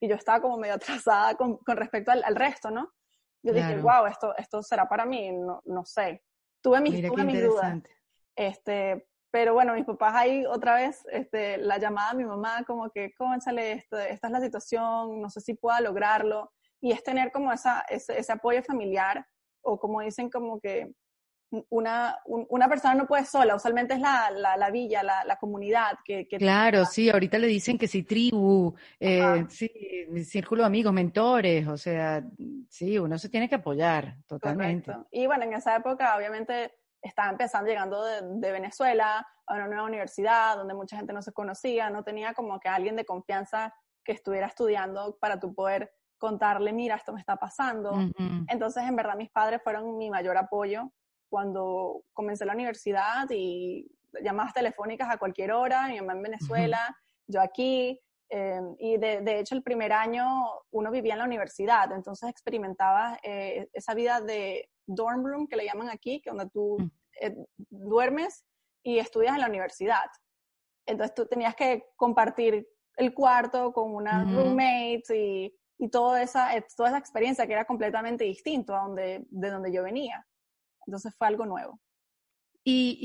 y 0.00 0.08
yo 0.08 0.14
estaba 0.14 0.40
como 0.40 0.58
medio 0.58 0.74
atrasada 1.02 1.34
con, 1.34 1.56
con 1.58 1.76
respecto 1.76 2.10
al, 2.10 2.22
al, 2.24 2.36
resto, 2.36 2.70
¿no? 2.70 2.92
Yo 3.42 3.52
dije, 3.52 3.76
wow, 3.76 4.06
esto, 4.06 4.36
esto 4.36 4.62
será 4.62 4.88
para 4.88 5.06
mí, 5.06 5.30
no, 5.32 5.62
no 5.64 5.84
sé. 5.84 6.24
Tuve 6.60 6.80
mis, 6.80 7.06
tuve 7.06 7.24
mis 7.24 7.42
dudas. 7.42 7.78
Este, 8.34 9.07
pero 9.30 9.54
bueno, 9.54 9.74
mis 9.74 9.84
papás 9.84 10.14
ahí 10.14 10.44
otra 10.46 10.76
vez, 10.76 11.06
este, 11.12 11.58
la 11.58 11.78
llamada 11.78 12.10
a 12.10 12.14
mi 12.14 12.24
mamá 12.24 12.64
como 12.66 12.90
que, 12.90 13.12
cónchale, 13.14 13.72
esto, 13.72 13.98
esta 13.98 14.28
es 14.28 14.32
la 14.32 14.40
situación, 14.40 15.20
no 15.20 15.28
sé 15.28 15.40
si 15.40 15.54
pueda 15.54 15.80
lograrlo. 15.80 16.52
Y 16.80 16.92
es 16.92 17.02
tener 17.02 17.32
como 17.32 17.52
esa, 17.52 17.84
ese, 17.88 18.18
ese 18.18 18.32
apoyo 18.32 18.62
familiar 18.62 19.26
o 19.62 19.78
como 19.78 20.00
dicen 20.00 20.30
como 20.30 20.60
que 20.60 20.92
una, 21.70 22.18
una 22.26 22.68
persona 22.68 22.94
no 22.94 23.06
puede 23.06 23.24
sola, 23.24 23.56
usualmente 23.56 23.94
es 23.94 24.00
la, 24.00 24.30
la, 24.30 24.70
villa, 24.70 25.02
la, 25.02 25.24
la, 25.24 25.36
comunidad 25.36 25.92
que... 26.04 26.26
claro, 26.26 26.84
sí, 26.84 27.08
ahorita 27.08 27.38
le 27.38 27.46
dicen 27.46 27.78
que 27.78 27.88
sí, 27.88 28.02
tribu, 28.02 28.74
eh, 29.00 29.46
sí, 29.48 29.70
círculo 30.24 30.62
de 30.62 30.66
amigos, 30.66 30.92
mentores, 30.92 31.66
o 31.66 31.76
sea, 31.78 32.22
sí, 32.68 32.98
uno 32.98 33.18
se 33.18 33.30
tiene 33.30 33.48
que 33.48 33.54
apoyar 33.54 34.16
totalmente. 34.26 34.92
Y 35.10 35.26
bueno, 35.26 35.44
en 35.44 35.54
esa 35.54 35.74
época 35.76 36.16
obviamente 36.16 36.72
estaba 37.02 37.30
empezando 37.30 37.68
llegando 37.68 38.04
de, 38.04 38.20
de, 38.22 38.52
Venezuela 38.52 39.26
a 39.46 39.54
una 39.54 39.66
nueva 39.66 39.84
universidad 39.84 40.56
donde 40.56 40.74
mucha 40.74 40.96
gente 40.96 41.12
no 41.12 41.22
se 41.22 41.32
conocía, 41.32 41.90
no 41.90 42.02
tenía 42.02 42.34
como 42.34 42.58
que 42.60 42.68
alguien 42.68 42.96
de 42.96 43.04
confianza 43.04 43.74
que 44.04 44.12
estuviera 44.12 44.46
estudiando 44.46 45.16
para 45.20 45.38
tu 45.38 45.54
poder 45.54 45.92
contarle, 46.18 46.72
mira, 46.72 46.96
esto 46.96 47.12
me 47.12 47.20
está 47.20 47.36
pasando. 47.36 47.92
Entonces, 48.48 48.82
en 48.84 48.96
verdad, 48.96 49.16
mis 49.16 49.30
padres 49.30 49.62
fueron 49.62 49.96
mi 49.96 50.10
mayor 50.10 50.36
apoyo 50.36 50.92
cuando 51.28 52.02
comencé 52.12 52.44
la 52.44 52.54
universidad 52.54 53.26
y 53.30 53.86
llamadas 54.22 54.54
telefónicas 54.54 55.08
a 55.10 55.18
cualquier 55.18 55.52
hora, 55.52 55.86
mi 55.88 56.00
mamá 56.00 56.14
en 56.14 56.22
Venezuela, 56.22 56.96
yo 57.26 57.40
aquí, 57.40 58.00
em, 58.30 58.74
y 58.78 58.96
de, 58.96 59.20
de, 59.20 59.38
hecho 59.38 59.54
el 59.54 59.62
primer 59.62 59.92
año 59.92 60.26
uno 60.70 60.90
vivía 60.90 61.12
en 61.12 61.18
la 61.20 61.26
universidad, 61.26 61.92
entonces 61.92 62.28
experimentaba 62.30 63.18
eh, 63.22 63.68
esa 63.72 63.94
vida 63.94 64.20
de 64.20 64.68
dorm 64.88 65.24
room 65.24 65.46
que 65.46 65.56
le 65.56 65.66
llaman 65.66 65.88
aquí, 65.88 66.20
que 66.20 66.30
donde 66.30 66.50
tú 66.50 66.78
mm. 66.78 66.90
eh, 67.20 67.36
duermes 67.70 68.44
y 68.82 68.98
estudias 68.98 69.34
en 69.34 69.40
la 69.40 69.48
universidad. 69.48 70.10
Entonces 70.86 71.14
tú 71.14 71.26
tenías 71.26 71.54
que 71.54 71.84
compartir 71.96 72.66
el 72.96 73.14
cuarto 73.14 73.72
con 73.72 73.94
una 73.94 74.24
roommate 74.24 75.04
y, 75.14 75.54
y 75.78 75.88
toda, 75.88 76.22
esa, 76.22 76.56
eh, 76.56 76.66
toda 76.76 76.88
esa 76.88 76.98
experiencia 76.98 77.46
que 77.46 77.52
era 77.52 77.64
completamente 77.64 78.24
distinto 78.24 78.74
a 78.74 78.80
donde, 78.80 79.24
de 79.28 79.50
donde 79.50 79.72
yo 79.72 79.82
venía. 79.82 80.26
Entonces 80.86 81.14
fue 81.16 81.28
algo 81.28 81.46
nuevo. 81.46 81.78
¿Y, 82.64 82.98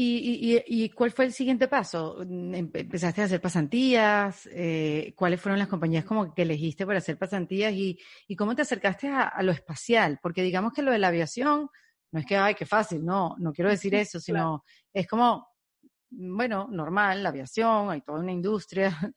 y, 0.68 0.84
y, 0.84 0.90
cuál 0.90 1.12
fue 1.12 1.26
el 1.26 1.32
siguiente 1.32 1.68
paso? 1.68 2.22
¿Empezaste 2.22 3.22
a 3.22 3.26
hacer 3.26 3.40
pasantías? 3.40 4.50
Eh, 4.52 5.14
¿Cuáles 5.16 5.40
fueron 5.40 5.58
las 5.58 5.70
compañías 5.70 6.04
como 6.04 6.34
que 6.34 6.42
elegiste 6.42 6.86
para 6.86 6.98
hacer 6.98 7.18
pasantías? 7.18 7.72
¿Y, 7.74 7.98
cómo 8.36 8.56
te 8.56 8.64
acercaste 8.64 9.08
a, 9.08 9.42
lo 9.42 9.52
espacial? 9.52 10.20
Porque 10.22 10.44
digamos 10.44 10.74
que 10.74 10.82
lo 10.82 10.92
de 10.92 11.00
la 11.00 11.08
aviación 11.08 11.70
no 12.12 12.20
es 12.20 12.26
que, 12.26 12.36
ay, 12.36 12.56
qué 12.56 12.66
fácil, 12.66 13.06
no, 13.06 13.36
no 13.40 13.54
quiero 13.54 13.70
decir 13.70 13.96
eso, 13.96 14.20
sino 14.20 14.66
es 14.94 15.08
como, 15.08 15.48
bueno, 16.10 16.68
normal, 16.70 17.24
la 17.24 17.30
aviación, 17.30 17.90
hay 17.90 18.02
toda 18.02 18.20
una 18.20 18.32
industria, 18.32 18.90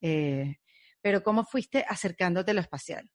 eh, 0.00 0.56
pero 1.02 1.22
¿cómo 1.22 1.44
fuiste 1.44 1.84
acercándote 1.88 2.52
a 2.52 2.54
lo 2.54 2.60
espacial? 2.60 3.10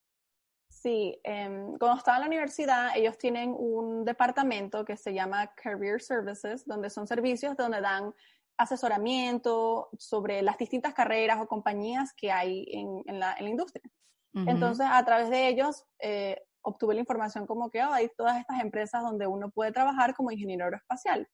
Sí, 0.84 1.18
em, 1.24 1.78
cuando 1.78 1.98
estaba 1.98 2.18
en 2.18 2.22
la 2.24 2.28
universidad, 2.28 2.90
ellos 2.98 3.18
tienen 3.18 3.56
un 3.58 4.04
departamento 4.04 4.84
que 4.84 4.98
se 4.98 5.14
llama 5.14 5.48
Career 5.56 6.02
Services, 6.02 6.66
donde 6.66 6.90
son 6.90 7.08
servicios 7.08 7.56
donde 7.56 7.80
dan 7.80 8.14
asesoramiento 8.58 9.88
sobre 9.98 10.42
las 10.42 10.58
distintas 10.58 10.94
carreras 10.94 11.40
o 11.40 11.48
compañías 11.48 12.12
que 12.14 12.34
hay 12.34 12.66
en, 12.70 13.18
la, 13.18 13.34
industria. 13.40 13.90
Entonces, 14.34 14.86
a 14.90 15.06
través 15.06 15.30
de 15.30 15.48
ellos, 15.48 15.86
eh, 16.00 16.44
obtuve 16.62 16.96
la 16.96 17.00
información 17.00 17.48
como 17.48 17.70
que 17.70 17.82
oh, 17.82 17.94
hay 17.94 18.10
todas 18.18 18.38
estas 18.38 18.60
empresas 18.60 19.04
donde 19.04 19.26
uno 19.26 19.52
puede 19.52 19.72
trabajar 19.72 20.14
como 20.14 20.32
ingeniero 20.32 20.66
aeroespacial. 20.66 21.30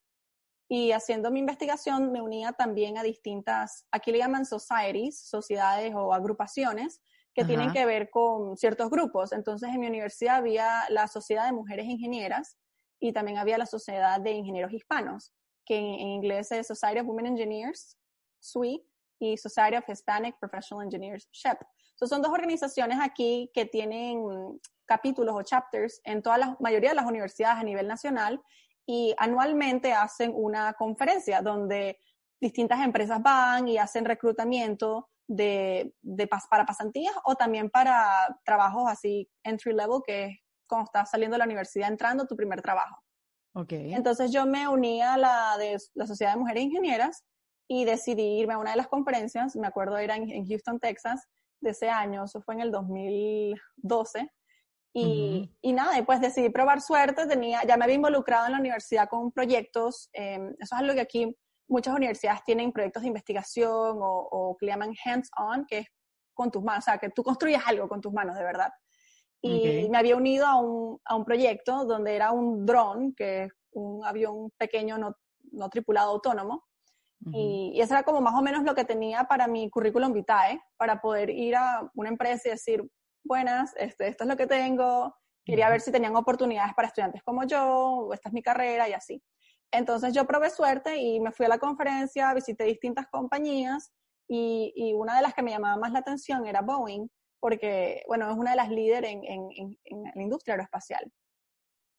Y 0.69 0.91
haciendo 0.91 1.31
mi 1.31 1.39
investigación, 1.39 2.11
me 2.11 2.21
unía 2.21 2.51
también 2.51 2.99
a 2.99 3.03
distintas, 3.03 3.87
aquí 3.91 4.11
le 4.11 4.19
llaman 4.19 4.45
societies, 4.45 5.19
sociedades 5.27 5.95
o 5.95 6.13
agrupaciones, 6.13 7.01
que 7.39 7.45
tienen 7.45 7.71
que 7.71 7.85
ver 7.85 8.09
con 8.09 8.57
ciertos 8.57 8.89
grupos. 8.89 9.31
Entonces, 9.31 9.69
en 9.69 9.79
mi 9.79 9.87
universidad 9.87 10.37
había 10.37 10.83
la 10.89 11.07
Sociedad 11.07 11.45
de 11.45 11.53
Mujeres 11.53 11.85
Ingenieras 11.85 12.57
y 12.99 13.13
también 13.13 13.37
había 13.37 13.57
la 13.57 13.65
Sociedad 13.65 14.19
de 14.19 14.31
Ingenieros 14.31 14.73
Hispanos, 14.73 15.33
que 15.65 15.77
en, 15.77 15.99
inglés 15.99 16.51
es 16.51 16.67
Society 16.67 16.99
of 16.99 17.07
Women 17.07 17.27
Engineers, 17.27 17.97
SWE, 18.39 18.83
y 19.21 19.37
Society 19.37 19.77
of 19.77 19.87
Hispanic 19.87 20.37
Professional 20.39 20.85
Engineers, 20.85 21.27
SHEP. 21.31 21.59
Entonces, 21.91 22.09
son 22.09 22.21
dos 22.21 22.31
organizaciones 22.31 22.97
aquí 23.01 23.49
que 23.53 23.65
tienen 23.65 24.59
capítulos 24.85 25.35
o 25.35 25.43
chapters 25.43 26.01
en 26.03 26.21
toda 26.21 26.37
la 26.37 26.57
mayoría 26.59 26.89
de 26.89 26.95
las 26.95 27.05
universidades 27.05 27.59
a 27.59 27.63
nivel 27.63 27.87
nacional 27.87 28.41
y 28.85 29.13
anualmente 29.17 29.93
hacen 29.93 30.31
una 30.33 30.73
conferencia 30.73 31.41
donde 31.41 31.99
distintas 32.41 32.79
empresas 32.79 33.21
van 33.21 33.67
y 33.67 33.77
hacen 33.77 34.05
reclutamiento 34.05 35.09
de, 35.29 35.93
de 36.01 36.27
para 36.27 36.65
pasantías 36.65 37.13
o 37.23 37.35
también 37.35 37.69
para 37.69 38.39
trabajos 38.43 38.89
así 38.89 39.29
entry 39.43 39.73
level, 39.73 40.01
que 40.05 40.25
es 40.25 40.39
cuando 40.67 40.85
estás 40.85 41.11
saliendo 41.11 41.35
de 41.35 41.39
la 41.39 41.45
universidad 41.45 41.87
entrando 41.87 42.25
tu 42.25 42.35
primer 42.35 42.61
trabajo. 42.61 42.97
Okay. 43.53 43.93
Entonces 43.93 44.31
yo 44.31 44.45
me 44.45 44.67
uní 44.67 45.01
a 45.01 45.17
la 45.17 45.55
de 45.57 45.77
la 45.93 46.07
Sociedad 46.07 46.33
de 46.33 46.39
Mujeres 46.39 46.63
Ingenieras 46.63 47.23
y 47.67 47.85
decidí 47.85 48.39
irme 48.39 48.55
a 48.55 48.57
una 48.57 48.71
de 48.71 48.77
las 48.77 48.87
conferencias, 48.87 49.55
me 49.55 49.67
acuerdo 49.67 49.97
era 49.97 50.15
en, 50.15 50.29
en 50.29 50.47
Houston, 50.47 50.79
Texas, 50.79 51.27
de 51.61 51.71
ese 51.71 51.89
año, 51.89 52.23
eso 52.23 52.41
fue 52.41 52.55
en 52.55 52.61
el 52.61 52.71
2012. 52.71 54.31
Y, 54.91 55.55
y 55.61 55.73
nada, 55.73 55.99
y 55.99 56.01
pues 56.01 56.19
decidí 56.19 56.49
probar 56.49 56.81
suerte, 56.81 57.27
tenía, 57.27 57.63
ya 57.63 57.77
me 57.77 57.83
había 57.83 57.97
involucrado 57.97 58.47
en 58.47 58.53
la 58.53 58.59
universidad 58.59 59.07
con 59.07 59.31
proyectos, 59.31 60.09
eh, 60.13 60.39
eso 60.59 60.75
es 60.75 60.81
algo 60.81 60.95
que 60.95 61.01
aquí 61.01 61.37
muchas 61.69 61.95
universidades 61.95 62.43
tienen 62.43 62.71
proyectos 62.71 63.03
de 63.03 63.07
investigación 63.07 63.97
o, 64.01 64.57
que 64.59 64.65
le 64.65 64.71
llaman 64.71 64.93
hands-on, 65.05 65.65
que 65.67 65.79
es 65.79 65.87
con 66.33 66.51
tus 66.51 66.63
manos, 66.63 66.83
o 66.83 66.85
sea, 66.85 66.97
que 66.97 67.09
tú 67.09 67.23
construyes 67.23 67.61
algo 67.65 67.87
con 67.87 68.01
tus 68.01 68.11
manos, 68.11 68.35
de 68.35 68.43
verdad. 68.43 68.71
Y 69.41 69.87
me 69.89 69.97
había 69.97 70.17
unido 70.17 70.45
a 70.45 70.59
un, 70.59 70.99
a 71.05 71.15
un 71.15 71.23
proyecto 71.23 71.85
donde 71.85 72.15
era 72.15 72.31
un 72.31 72.65
dron, 72.65 73.13
que 73.13 73.47
un 73.71 74.03
avión 74.03 74.51
pequeño 74.57 74.97
no, 74.97 75.15
no 75.51 75.69
tripulado 75.69 76.11
autónomo. 76.11 76.65
y, 77.33 77.73
y, 77.75 77.81
eso 77.81 77.93
era 77.93 78.03
como 78.03 78.21
más 78.21 78.33
o 78.33 78.41
menos 78.41 78.63
lo 78.63 78.73
que 78.75 78.85
tenía 78.85 79.25
para 79.25 79.47
mi 79.47 79.69
currículum 79.69 80.11
vitae, 80.11 80.61
para 80.77 80.99
poder 80.99 81.29
ir 81.29 81.55
a 81.55 81.89
una 81.93 82.09
empresa 82.09 82.47
y 82.47 82.51
decir, 82.51 82.83
buenas, 83.23 83.73
este, 83.77 84.07
esto 84.07 84.23
es 84.23 84.29
lo 84.29 84.37
que 84.37 84.47
tengo, 84.47 85.13
quería 85.45 85.69
ver 85.69 85.81
si 85.81 85.91
tenían 85.91 86.15
oportunidades 86.15 86.73
para 86.73 86.87
estudiantes 86.87 87.23
como 87.23 87.43
yo, 87.43 88.09
esta 88.13 88.29
es 88.29 88.33
mi 88.33 88.41
carrera 88.41 88.87
y 88.87 88.93
así. 88.93 89.21
Entonces 89.71 90.13
yo 90.13 90.25
probé 90.25 90.49
suerte 90.49 90.97
y 90.97 91.19
me 91.19 91.31
fui 91.31 91.45
a 91.45 91.49
la 91.49 91.59
conferencia, 91.59 92.33
visité 92.33 92.63
distintas 92.63 93.07
compañías 93.07 93.91
y, 94.27 94.73
y 94.75 94.93
una 94.93 95.15
de 95.15 95.21
las 95.21 95.33
que 95.33 95.43
me 95.43 95.51
llamaba 95.51 95.77
más 95.77 95.91
la 95.91 95.99
atención 95.99 96.45
era 96.45 96.61
Boeing, 96.61 97.07
porque, 97.39 98.03
bueno, 98.07 98.29
es 98.31 98.37
una 98.37 98.51
de 98.51 98.57
las 98.57 98.69
líderes 98.69 99.11
en, 99.11 99.23
en, 99.23 99.77
en, 99.85 100.03
la 100.03 100.21
industria 100.21 100.53
aeroespacial. 100.53 101.11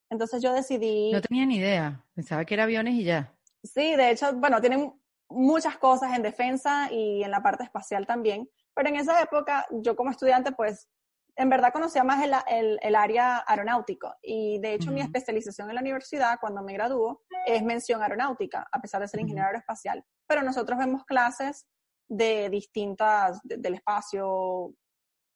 Entonces 0.09 0.41
yo 0.41 0.53
decidí... 0.53 1.11
No 1.11 1.21
tenía 1.21 1.45
ni 1.45 1.57
idea, 1.57 2.05
pensaba 2.13 2.45
que 2.45 2.53
era 2.53 2.63
aviones 2.63 2.95
y 2.95 3.03
ya. 3.03 3.33
Sí, 3.63 3.95
de 3.95 4.11
hecho, 4.11 4.33
bueno, 4.35 4.59
tienen 4.59 4.93
muchas 5.29 5.77
cosas 5.77 6.15
en 6.15 6.23
defensa 6.23 6.89
y 6.91 7.23
en 7.23 7.31
la 7.31 7.41
parte 7.41 7.63
espacial 7.63 8.05
también, 8.05 8.49
pero 8.75 8.89
en 8.89 8.97
esa 8.97 9.21
época 9.21 9.65
yo 9.71 9.95
como 9.95 10.11
estudiante 10.11 10.51
pues 10.51 10.89
en 11.35 11.49
verdad 11.49 11.71
conocía 11.71 12.03
más 12.03 12.23
el, 12.23 12.33
el, 12.47 12.79
el 12.81 12.95
área 12.95 13.43
aeronáutico 13.47 14.13
y 14.21 14.59
de 14.59 14.73
hecho 14.73 14.89
uh 14.89 14.91
-huh. 14.91 14.95
mi 14.95 15.01
especialización 15.01 15.69
en 15.69 15.75
la 15.75 15.81
universidad 15.81 16.39
cuando 16.39 16.61
me 16.61 16.73
graduó 16.73 17.21
es 17.45 17.63
mención 17.63 18.01
aeronáutica, 18.01 18.67
a 18.71 18.79
pesar 18.81 19.01
de 19.01 19.07
ser 19.07 19.19
ingeniero 19.21 19.45
uh 19.45 19.47
-huh. 19.47 19.55
aeroespacial. 19.55 20.03
Pero 20.27 20.43
nosotros 20.43 20.77
vemos 20.77 21.03
clases 21.05 21.65
de 22.09 22.49
distintas, 22.49 23.39
de, 23.43 23.57
del 23.57 23.75
espacio 23.75 24.73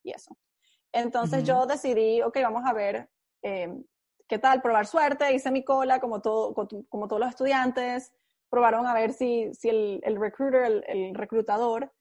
y 0.04 0.12
eso. 0.12 0.36
Entonces 0.94 1.40
uh 1.40 1.44
-huh. 1.44 1.48
yo 1.48 1.66
decidí, 1.66 2.22
ok, 2.22 2.38
vamos 2.42 2.64
a 2.66 2.74
ver 2.74 3.10
eh, 3.44 3.74
qué 4.28 4.40
tal, 4.40 4.62
probar 4.62 4.86
suerte, 4.86 5.34
hice 5.34 5.52
mi 5.52 5.64
cola 5.64 6.00
como, 6.00 6.20
todo, 6.22 6.54
como 6.90 7.08
todos 7.08 7.20
los 7.20 7.30
estudiantes, 7.30 8.12
probaron 8.50 8.86
a 8.88 8.94
ver 8.94 9.14
si, 9.14 9.54
si 9.54 9.70
el, 9.70 10.00
el 10.04 10.20
recruiter, 10.20 10.64
el, 10.64 10.84
el 10.88 11.16
reclutador, 11.16 11.92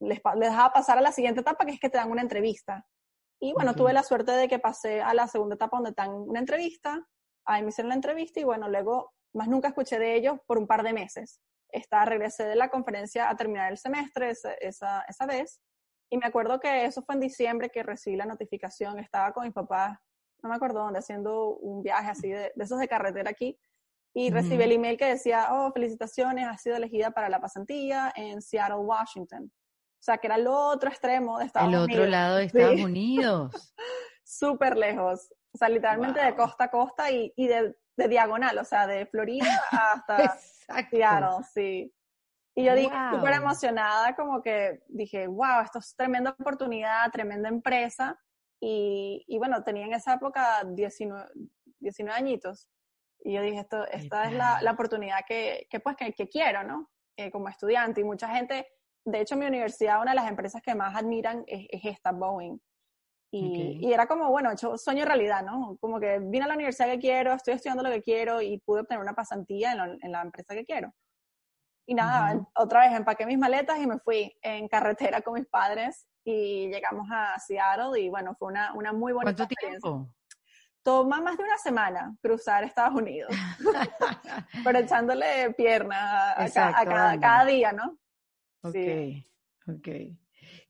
les, 0.00 0.20
les 0.36 0.50
dejaba 0.50 0.72
pasar 0.72 0.98
a 0.98 1.00
la 1.00 1.12
siguiente 1.12 1.40
etapa, 1.40 1.64
que 1.64 1.72
es 1.72 1.80
que 1.80 1.90
te 1.90 1.98
dan 1.98 2.10
una 2.10 2.22
entrevista. 2.22 2.86
Y 3.40 3.52
bueno, 3.54 3.74
tuve 3.74 3.92
la 3.94 4.02
suerte 4.02 4.32
de 4.32 4.48
que 4.48 4.58
pasé 4.58 5.00
a 5.00 5.14
la 5.14 5.26
segunda 5.26 5.54
etapa 5.54 5.78
donde 5.78 5.90
están 5.90 6.12
una 6.12 6.40
entrevista, 6.40 7.06
ahí 7.46 7.62
me 7.62 7.70
hicieron 7.70 7.88
la 7.88 7.94
entrevista 7.94 8.38
y 8.38 8.44
bueno, 8.44 8.68
luego 8.68 9.14
más 9.32 9.48
nunca 9.48 9.68
escuché 9.68 9.98
de 9.98 10.14
ellos 10.14 10.38
por 10.46 10.58
un 10.58 10.66
par 10.66 10.82
de 10.82 10.92
meses. 10.92 11.40
Esta, 11.68 12.04
regresé 12.04 12.44
de 12.44 12.56
la 12.56 12.68
conferencia 12.68 13.30
a 13.30 13.36
terminar 13.36 13.70
el 13.70 13.78
semestre 13.78 14.30
esa, 14.30 14.52
esa, 14.54 15.02
esa 15.08 15.26
vez 15.26 15.62
y 16.10 16.18
me 16.18 16.26
acuerdo 16.26 16.60
que 16.60 16.84
eso 16.84 17.02
fue 17.02 17.14
en 17.14 17.20
diciembre 17.20 17.70
que 17.70 17.82
recibí 17.82 18.16
la 18.16 18.26
notificación, 18.26 18.98
estaba 18.98 19.32
con 19.32 19.44
mis 19.44 19.54
papás, 19.54 19.98
no 20.42 20.48
me 20.50 20.56
acuerdo 20.56 20.80
dónde, 20.80 20.98
haciendo 20.98 21.56
un 21.56 21.82
viaje 21.82 22.10
así 22.10 22.28
de, 22.28 22.52
de 22.54 22.64
esos 22.64 22.78
de 22.78 22.88
carretera 22.88 23.30
aquí 23.30 23.58
y 24.12 24.26
uh 24.26 24.30
-huh. 24.30 24.34
recibí 24.34 24.62
el 24.64 24.72
email 24.72 24.96
que 24.96 25.06
decía, 25.06 25.48
oh, 25.52 25.72
felicitaciones, 25.72 26.46
has 26.46 26.60
sido 26.60 26.76
elegida 26.76 27.12
para 27.12 27.28
la 27.28 27.40
pasantía 27.40 28.12
en 28.16 28.42
Seattle, 28.42 28.78
Washington. 28.78 29.52
O 30.00 30.02
sea, 30.02 30.16
que 30.16 30.28
era 30.28 30.36
el 30.36 30.46
otro 30.46 30.88
extremo 30.88 31.38
de 31.38 31.44
Estados 31.44 31.68
Unidos. 31.68 31.88
El 31.90 31.94
otro 31.94 32.06
lado 32.06 32.36
de 32.36 32.44
Estados 32.44 32.76
sí. 32.76 32.84
Unidos. 32.84 33.74
Súper 34.24 34.78
lejos. 34.78 35.30
O 35.52 35.58
sea, 35.58 35.68
literalmente 35.68 36.20
wow. 36.20 36.30
de 36.30 36.36
costa 36.36 36.64
a 36.64 36.70
costa 36.70 37.10
y, 37.10 37.32
y 37.36 37.48
de, 37.48 37.76
de, 37.96 38.08
diagonal, 38.08 38.56
o 38.56 38.64
sea, 38.64 38.86
de 38.86 39.04
Florida 39.04 39.60
hasta 39.70 40.38
Seattle, 40.90 41.44
sí. 41.52 41.92
Y 42.54 42.64
yo 42.64 42.70
wow. 42.70 42.80
dije, 42.80 42.96
súper 43.12 43.34
emocionada, 43.34 44.16
como 44.16 44.42
que 44.42 44.82
dije, 44.88 45.26
wow, 45.26 45.60
esto 45.62 45.80
es 45.80 45.94
tremenda 45.94 46.30
oportunidad, 46.30 47.10
tremenda 47.12 47.50
empresa. 47.50 48.18
Y, 48.58 49.24
y 49.28 49.36
bueno, 49.36 49.62
tenía 49.62 49.84
en 49.84 49.92
esa 49.92 50.14
época 50.14 50.64
19, 50.64 51.30
19 51.78 52.18
añitos. 52.18 52.70
Y 53.22 53.34
yo 53.34 53.42
dije, 53.42 53.60
esto, 53.60 53.86
esta 53.88 54.24
es 54.24 54.32
la, 54.32 54.62
la 54.62 54.72
oportunidad 54.72 55.18
que, 55.28 55.66
que 55.68 55.78
pues, 55.78 55.94
que, 55.96 56.14
que 56.14 56.26
quiero, 56.26 56.64
¿no? 56.64 56.90
Eh, 57.16 57.30
como 57.30 57.50
estudiante. 57.50 58.00
Y 58.00 58.04
mucha 58.04 58.28
gente 58.28 58.66
de 59.04 59.20
hecho, 59.20 59.36
mi 59.36 59.46
universidad, 59.46 60.00
una 60.00 60.12
de 60.12 60.16
las 60.16 60.28
empresas 60.28 60.62
que 60.62 60.74
más 60.74 60.94
admiran 60.94 61.44
es, 61.46 61.66
es 61.70 61.84
esta, 61.84 62.12
Boeing. 62.12 62.58
Y, 63.32 63.48
okay. 63.48 63.78
y, 63.80 63.92
era 63.92 64.06
como, 64.06 64.28
bueno, 64.30 64.50
hecho 64.50 64.76
sueño 64.76 65.04
realidad, 65.04 65.44
¿no? 65.44 65.76
Como 65.80 66.00
que 66.00 66.18
vine 66.18 66.44
a 66.44 66.48
la 66.48 66.54
universidad 66.54 66.88
que 66.88 66.98
quiero, 66.98 67.32
estoy 67.32 67.54
estudiando 67.54 67.84
lo 67.84 67.90
que 67.90 68.02
quiero 68.02 68.42
y 68.42 68.58
pude 68.58 68.80
obtener 68.80 69.00
una 69.00 69.14
pasantía 69.14 69.72
en, 69.72 69.78
lo, 69.78 69.84
en 69.84 70.12
la 70.12 70.22
empresa 70.22 70.54
que 70.54 70.64
quiero. 70.64 70.92
Y 71.86 71.94
nada, 71.94 72.34
uh 72.34 72.40
-huh. 72.40 72.50
otra 72.54 72.80
vez 72.80 72.92
empaqué 72.92 73.26
mis 73.26 73.38
maletas 73.38 73.78
y 73.78 73.86
me 73.86 73.98
fui 73.98 74.36
en 74.42 74.68
carretera 74.68 75.22
con 75.22 75.34
mis 75.34 75.46
padres 75.46 76.06
y 76.24 76.68
llegamos 76.68 77.08
a 77.10 77.38
Seattle 77.38 78.00
y 78.00 78.08
bueno, 78.08 78.34
fue 78.38 78.48
una, 78.48 78.72
una 78.74 78.92
muy 78.92 79.12
bonita 79.12 79.36
¿Cuánto 79.36 79.54
experiencia. 79.54 79.90
Tiempo? 79.90 80.14
Toma 80.82 81.20
más 81.20 81.36
de 81.36 81.44
una 81.44 81.58
semana 81.58 82.16
cruzar 82.22 82.64
Estados 82.64 82.94
Unidos, 82.94 83.30
pero 84.64 84.78
echándole 84.78 85.52
pierna 85.54 86.32
a, 86.32 86.46
Exacto, 86.46 86.78
a, 86.78 86.80
a 86.80 86.86
cada, 86.86 87.20
cada 87.20 87.44
día, 87.44 87.72
¿no? 87.72 87.98
Ok, 88.62 88.72
sí. 88.72 89.26
ok. 89.66 89.88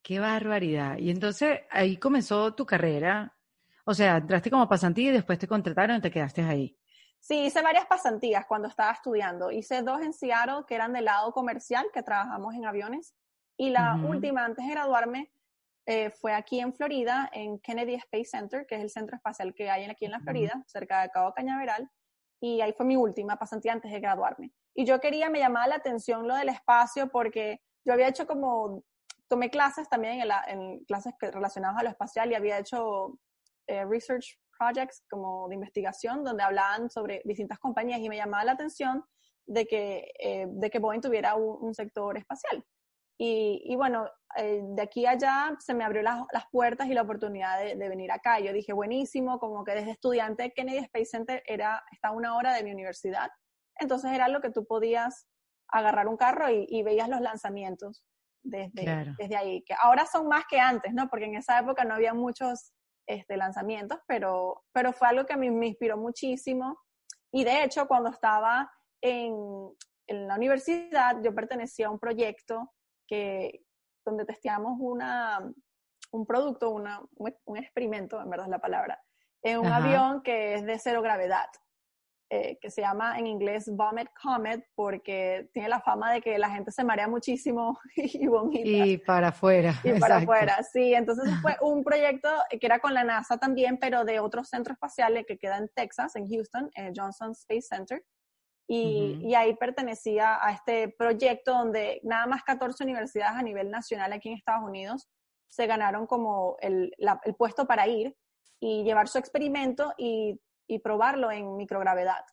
Qué 0.03 0.19
barbaridad. 0.19 0.99
Y 0.99 1.11
entonces 1.11 1.61
ahí 1.71 1.97
comenzó 1.97 2.55
tu 2.55 2.67
carrera. 2.67 3.37
O 3.85 3.95
sea, 3.95 4.19
entraste 4.19 4.51
como 4.51 4.69
pasantía 4.69 5.11
y 5.11 5.15
después 5.15 5.39
te 5.39 5.49
contrataron 5.49 5.97
y 5.97 6.01
te 6.01 6.11
quedaste 6.11 6.43
ahí. 6.43 6.77
Sí, 7.19 7.45
hice 7.45 7.61
varias 7.61 7.87
pasantías 7.87 8.47
cuando 8.47 8.69
estaba 8.69 8.93
estudiando. 8.93 9.51
Hice 9.51 9.83
dos 9.83 10.01
en 10.01 10.13
Seattle 10.13 10.65
que 10.67 10.75
eran 10.75 10.93
del 10.93 11.05
lado 11.05 11.33
comercial, 11.33 11.87
que 11.93 12.03
trabajamos 12.03 12.55
en 12.55 12.65
aviones. 12.65 13.15
Y 13.57 13.71
la 13.71 13.95
uh 13.95 13.99
-huh. 13.99 14.11
última, 14.11 14.45
antes 14.45 14.67
de 14.67 14.73
graduarme, 14.73 15.31
eh, 15.87 16.11
fue 16.11 16.33
aquí 16.33 16.61
en 16.61 16.73
Florida, 16.73 17.29
en 17.33 17.59
Kennedy 17.59 17.95
Space 17.95 18.31
Center, 18.31 18.67
que 18.67 18.77
es 18.77 18.81
el 18.81 18.91
centro 18.91 19.17
espacial 19.17 19.55
que 19.55 19.71
hay 19.71 19.85
aquí 19.85 20.07
en 20.07 20.13
la 20.13 20.21
Florida, 20.21 20.53
uh 20.57 20.61
-huh. 20.61 20.67
cerca 20.67 21.03
de 21.03 21.11
Cabo 21.11 21.35
Cañaveral. 21.35 21.91
Y 22.41 22.63
ahí 22.63 22.73
fue 22.73 22.87
mi 22.87 22.97
última 22.97 23.37
pasantía 23.37 23.73
antes 23.73 23.93
de 23.93 24.01
graduarme. 24.01 24.53
Y 24.75 24.87
yo 24.87 24.99
quería, 24.99 25.29
me 25.29 25.41
llamaba 25.41 25.67
la 25.67 25.77
atención 25.77 26.27
lo 26.27 26.35
del 26.37 26.49
espacio 26.49 27.11
porque 27.11 27.61
yo 27.85 27.93
había 27.93 28.09
hecho 28.09 28.27
como, 28.27 28.85
tomé 29.29 29.51
clases 29.51 29.89
también 29.89 30.21
en, 30.21 30.29
la, 30.29 30.45
en 30.47 30.85
clases 30.85 31.15
relacionadas 31.21 31.79
a 31.79 31.85
lo 31.85 31.91
espacial 31.91 32.31
y 32.31 32.35
había 32.35 32.59
hecho 32.59 33.19
eh, 33.67 33.85
research 33.85 34.39
projects 34.59 35.03
como 35.09 35.49
de 35.49 35.55
investigación 35.55 36.25
donde 36.25 36.43
hablaban 36.43 36.91
sobre 36.91 37.23
distintas 37.25 37.59
compañías 37.59 38.01
y 38.01 38.09
me 38.09 38.17
llamaba 38.17 38.45
la 38.45 38.53
atención 38.53 39.05
de 39.47 39.67
que, 39.67 40.13
eh, 40.19 40.47
de 40.49 40.71
que 40.71 40.79
Boeing 40.79 41.01
tuviera 41.01 41.35
un, 41.35 41.57
un 41.61 41.75
sector 41.75 42.19
espacial. 42.19 42.65
Y, 43.19 43.63
y 43.65 43.77
bueno, 43.77 44.07
eh, 44.37 44.61
de 44.63 44.83
aquí 44.83 45.07
a 45.07 45.11
allá 45.11 45.57
se 45.59 45.75
me 45.75 45.85
abrió 45.85 46.03
las, 46.03 46.23
las 46.33 46.45
puertas 46.51 46.89
y 46.89 46.95
la 46.95 47.03
oportunidad 47.03 47.61
de, 47.61 47.77
de, 47.77 47.89
venir 47.89 48.11
acá. 48.13 48.41
Yo 48.41 48.53
dije, 48.53 48.73
buenísimo, 48.73 49.39
como 49.39 49.63
que 49.63 49.75
desde 49.75 49.91
estudiante 49.91 50.53
Kennedy 50.53 50.79
Space 50.79 51.07
Center 51.07 51.43
era, 51.47 51.83
está 51.93 52.09
a 52.09 52.13
una 52.13 52.37
hora 52.37 52.55
de 52.55 52.63
mi 52.63 52.73
universidad. 52.73 53.31
Entonces 53.79 54.13
era 54.13 54.29
lo 54.29 54.41
que 54.41 54.51
tú 54.51 54.67
podías 54.67 55.27
agarrar 55.73 56.09
un 56.09 56.17
carro 56.17 56.51
y, 56.51 56.67
y 56.69 56.83
veías 56.83 57.09
los 57.09 57.21
lanzamientos 57.21 58.05
desde, 58.43 58.85
claro. 58.85 59.15
desde 59.19 59.37
ahí, 59.37 59.63
que 59.63 59.75
ahora 59.79 60.07
son 60.07 60.29
más 60.29 60.45
que 60.49 60.59
antes, 60.59 60.93
¿no? 60.93 61.09
Porque 61.09 61.27
en 61.27 61.37
esa 61.37 61.59
época 61.59 61.85
no 61.85 61.95
había 61.95 62.15
muchos 62.15 62.73
este, 63.07 63.37
lanzamientos, 63.37 63.99
pero, 64.07 64.65
pero 64.73 64.93
fue 64.93 65.09
algo 65.09 65.27
que 65.27 65.35
a 65.35 65.37
mí 65.37 65.51
me 65.51 65.69
inspiró 65.69 65.97
muchísimo. 65.97 66.79
Y 67.33 67.45
de 67.45 67.65
hecho, 67.65 67.87
cuando 67.87 68.11
estaba 68.11 68.71
en, 69.01 69.35
en 70.07 70.29
la 70.29 70.37
universidad, 70.37 71.17
yo 71.23 71.35
pertenecía 71.35 71.89
a 71.89 71.91
un 71.91 71.99
proyecto 71.99 72.73
que, 73.07 73.65
donde 74.05 74.25
testeamos 74.25 74.77
una, 74.79 75.53
un 76.13 76.27
producto, 76.27 76.71
una, 76.71 77.01
un 77.17 77.57
experimento, 77.57 78.21
en 78.21 78.31
verdad 78.31 78.47
es 78.47 78.51
la 78.51 78.61
palabra, 78.61 79.03
en 79.43 79.61
un 79.61 79.67
Ajá. 79.67 79.77
avión 79.77 80.23
que 80.23 80.55
es 80.55 80.65
de 80.65 80.79
cero 80.79 81.03
gravedad 81.03 81.47
eh, 82.33 82.59
que 82.61 82.71
se 82.71 82.81
llama 82.81 83.19
en 83.19 83.27
inglés 83.27 83.69
Vomit 83.75 84.09
Comet, 84.23 84.65
porque 84.77 85.51
tiene 85.53 85.69
la 85.69 85.81
fama 85.81 86.13
de 86.13 86.21
que 86.21 86.39
la 86.39 86.49
gente 86.49 86.71
se 86.71 86.85
marea 86.85 87.09
muchísimo 87.09 87.77
y 87.97 88.25
vomita. 88.29 88.87
Y 88.87 88.99
para 88.99 89.29
afuera. 89.29 89.75
Y 89.83 89.99
para 89.99 90.19
afuera, 90.19 90.63
sí. 90.63 90.95
Entonces 90.95 91.29
fue 91.43 91.57
un 91.61 91.83
proyecto 91.83 92.29
que 92.49 92.65
era 92.65 92.79
con 92.79 92.95
la 92.95 93.03
NASA 93.03 93.37
también, 93.37 93.79
pero 93.81 94.05
de 94.05 94.21
otro 94.21 94.45
centro 94.45 94.73
espacial 94.75 95.25
que 95.27 95.39
queda 95.39 95.59
en 95.59 95.69
Texas, 95.75 96.15
en 96.15 96.29
Houston, 96.29 96.71
eh, 96.77 96.93
Johnson 96.95 97.33
Space 97.33 97.63
Center. 97.63 98.01
Y, 98.69 98.85
uh 98.85 99.17
-huh. 99.17 99.31
y, 99.31 99.35
ahí 99.35 99.57
pertenecía 99.57 100.39
a 100.41 100.53
este 100.53 100.89
proyecto 100.97 101.51
donde 101.51 102.01
nada 102.05 102.29
más 102.29 102.45
14 102.45 102.85
universidades 102.85 103.37
a 103.37 103.43
nivel 103.43 103.73
nacional 103.73 104.13
aquí 104.13 104.29
en 104.29 104.37
Estados 104.37 104.63
Unidos 104.63 105.09
se 105.49 105.67
ganaron 105.67 106.07
como 106.07 106.57
el, 106.61 106.95
la, 106.97 107.21
el 107.25 107.35
puesto 107.35 107.67
para 107.67 107.89
ir 107.89 108.15
y 108.61 108.85
llevar 108.85 109.09
su 109.09 109.19
experimento 109.19 109.93
y 109.99 110.41
y 110.71 110.79
probarlo 110.79 111.33
en 111.33 111.57
microgravedad, 111.57 112.25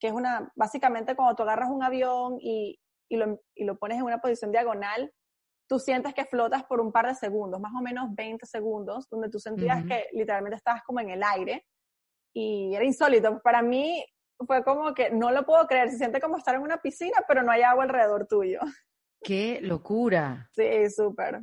que 0.00 0.08
es 0.08 0.12
una, 0.12 0.52
básicamente 0.56 1.14
cuando 1.14 1.36
tú 1.36 1.44
agarras 1.44 1.70
un 1.70 1.84
avión 1.84 2.36
y, 2.40 2.80
y, 3.08 3.16
lo, 3.16 3.40
y 3.54 3.64
lo 3.64 3.78
pones 3.78 3.98
en 3.98 4.04
una 4.04 4.20
posición 4.20 4.50
diagonal, 4.50 5.12
tú 5.68 5.78
sientes 5.78 6.12
que 6.12 6.24
flotas 6.24 6.64
por 6.64 6.80
un 6.80 6.90
par 6.90 7.06
de 7.06 7.14
segundos, 7.14 7.60
más 7.60 7.72
o 7.78 7.80
menos 7.80 8.12
20 8.12 8.44
segundos, 8.44 9.08
donde 9.08 9.30
tú 9.30 9.38
sentías 9.38 9.78
uh 9.78 9.84
-huh. 9.84 9.88
que 9.88 10.08
literalmente 10.12 10.56
estabas 10.56 10.82
como 10.82 10.98
en 10.98 11.10
el 11.10 11.22
aire 11.22 11.64
y 12.34 12.74
era 12.74 12.84
insólito. 12.84 13.40
Para 13.40 13.62
mí 13.62 14.04
fue 14.44 14.64
como 14.64 14.92
que 14.92 15.10
no 15.10 15.30
lo 15.30 15.46
puedo 15.46 15.64
creer, 15.68 15.88
se 15.90 15.98
siente 15.98 16.20
como 16.20 16.36
estar 16.38 16.56
en 16.56 16.62
una 16.62 16.78
piscina, 16.78 17.18
pero 17.28 17.44
no 17.44 17.52
hay 17.52 17.62
agua 17.62 17.84
alrededor 17.84 18.26
tuyo. 18.26 18.58
¡Qué 19.22 19.60
locura! 19.62 20.50
Sí, 20.52 20.90
súper. 20.90 21.40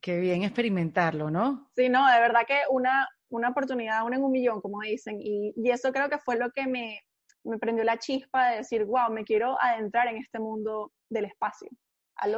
Qué 0.00 0.18
bien 0.18 0.42
experimentarlo, 0.42 1.30
¿no? 1.30 1.70
Sí, 1.76 1.88
no, 1.88 2.10
de 2.10 2.20
verdad 2.20 2.46
que 2.46 2.60
una, 2.70 3.08
una 3.28 3.50
oportunidad, 3.50 4.04
una 4.04 4.16
en 4.16 4.24
un 4.24 4.32
millón, 4.32 4.60
como 4.60 4.80
dicen, 4.80 5.18
y, 5.20 5.52
y, 5.56 5.70
eso 5.70 5.92
creo 5.92 6.08
que 6.08 6.18
fue 6.18 6.36
lo 6.36 6.50
que 6.50 6.66
me, 6.66 7.00
me 7.44 7.58
prendió 7.58 7.84
la 7.84 7.98
chispa 7.98 8.50
de 8.50 8.56
decir, 8.58 8.84
wow, 8.84 9.10
me 9.10 9.24
quiero 9.24 9.60
adentrar 9.60 10.08
en 10.08 10.18
este 10.18 10.38
mundo 10.38 10.92
del 11.08 11.26
espacio. 11.26 11.68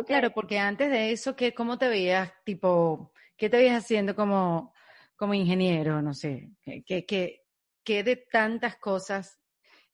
Claro, 0.07 0.31
porque 0.33 0.59
antes 0.59 0.91
de 0.91 1.11
eso, 1.11 1.35
¿qué, 1.35 1.55
¿cómo 1.55 1.79
te 1.79 1.89
veías, 1.89 2.33
tipo, 2.45 3.13
qué 3.37 3.49
te 3.49 3.57
veías 3.57 3.83
haciendo 3.83 4.15
como, 4.15 4.75
como 5.17 5.33
ingeniero? 5.33 6.03
No 6.03 6.13
sé, 6.13 6.51
¿qué, 6.63 7.07
qué, 7.07 7.43
qué 7.83 8.05
de 8.05 8.17
tantas 8.17 8.77
cosas 8.77 9.41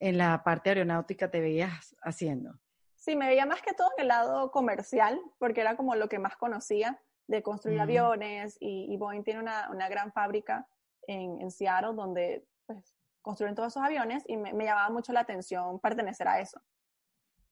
en 0.01 0.19
la 0.19 0.43
parte 0.43 0.71
aeronáutica 0.71 1.31
te 1.31 1.41
veías 1.41 1.95
haciendo? 2.03 2.59
Sí, 2.97 3.15
me 3.15 3.29
veía 3.29 3.47
más 3.47 3.63
que 3.63 3.75
todo 3.75 3.89
en 3.97 4.03
el 4.03 4.09
lado 4.09 4.51
comercial, 4.51 5.21
porque 5.39 5.61
era 5.61 5.77
como 5.77 5.95
lo 5.95 6.09
que 6.09 6.19
más 6.19 6.37
conocía 6.37 7.01
de 7.29 7.43
construir 7.43 7.81
aviones 7.81 8.57
y, 8.61 8.97
Boeing 8.97 9.23
tiene 9.23 9.41
una, 9.41 9.69
una 9.71 9.89
gran 9.89 10.13
fábrica 10.13 10.67
en, 11.07 11.41
en, 11.41 11.51
Seattle 11.51 11.95
donde 11.95 12.47
pues, 12.67 12.95
construyen 13.23 13.55
todos 13.55 13.73
esos 13.73 13.83
aviones 13.83 14.23
y 14.27 14.37
me, 14.37 14.53
me, 14.53 14.65
llamaba 14.65 14.91
mucho 14.91 15.13
la 15.13 15.21
atención 15.21 15.81
pertenecer 15.81 16.29
a 16.29 16.41
eso. 16.41 16.61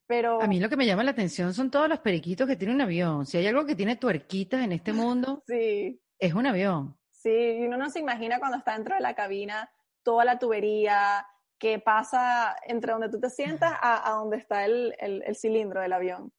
Pero... 0.06 0.40
A 0.40 0.46
mí 0.46 0.60
lo 0.60 0.68
que 0.68 0.76
me 0.76 0.87
llama 0.87 1.02
la 1.02 1.12
atención 1.12 1.54
son 1.54 1.70
todos 1.70 1.88
los 1.88 2.00
periquitos 2.00 2.46
que 2.46 2.56
tiene 2.56 2.74
un 2.74 2.80
avión. 2.80 3.26
Si 3.26 3.38
hay 3.38 3.46
algo 3.46 3.64
que 3.64 3.74
tiene 3.74 3.96
tuerquitas 3.96 4.62
en 4.62 4.72
este 4.72 4.92
mundo, 4.92 5.42
sí. 5.46 6.00
es 6.18 6.34
un 6.34 6.46
avión. 6.46 6.96
Sí, 7.10 7.30
y 7.30 7.66
uno 7.66 7.76
no 7.76 7.90
se 7.90 8.00
imagina 8.00 8.38
cuando 8.38 8.58
está 8.58 8.74
dentro 8.74 8.94
de 8.94 9.00
la 9.00 9.14
cabina 9.14 9.70
toda 10.02 10.24
la 10.24 10.38
tubería 10.38 11.26
que 11.58 11.78
pasa 11.78 12.54
entre 12.66 12.92
donde 12.92 13.08
tú 13.08 13.18
te 13.18 13.30
sientas 13.30 13.72
a, 13.80 14.08
a 14.08 14.12
donde 14.16 14.37
está 14.37 14.66
el, 14.66 14.94
el, 14.98 15.22
el 15.24 15.34
cilindro 15.34 15.80
del 15.80 15.94
avión. 15.94 16.32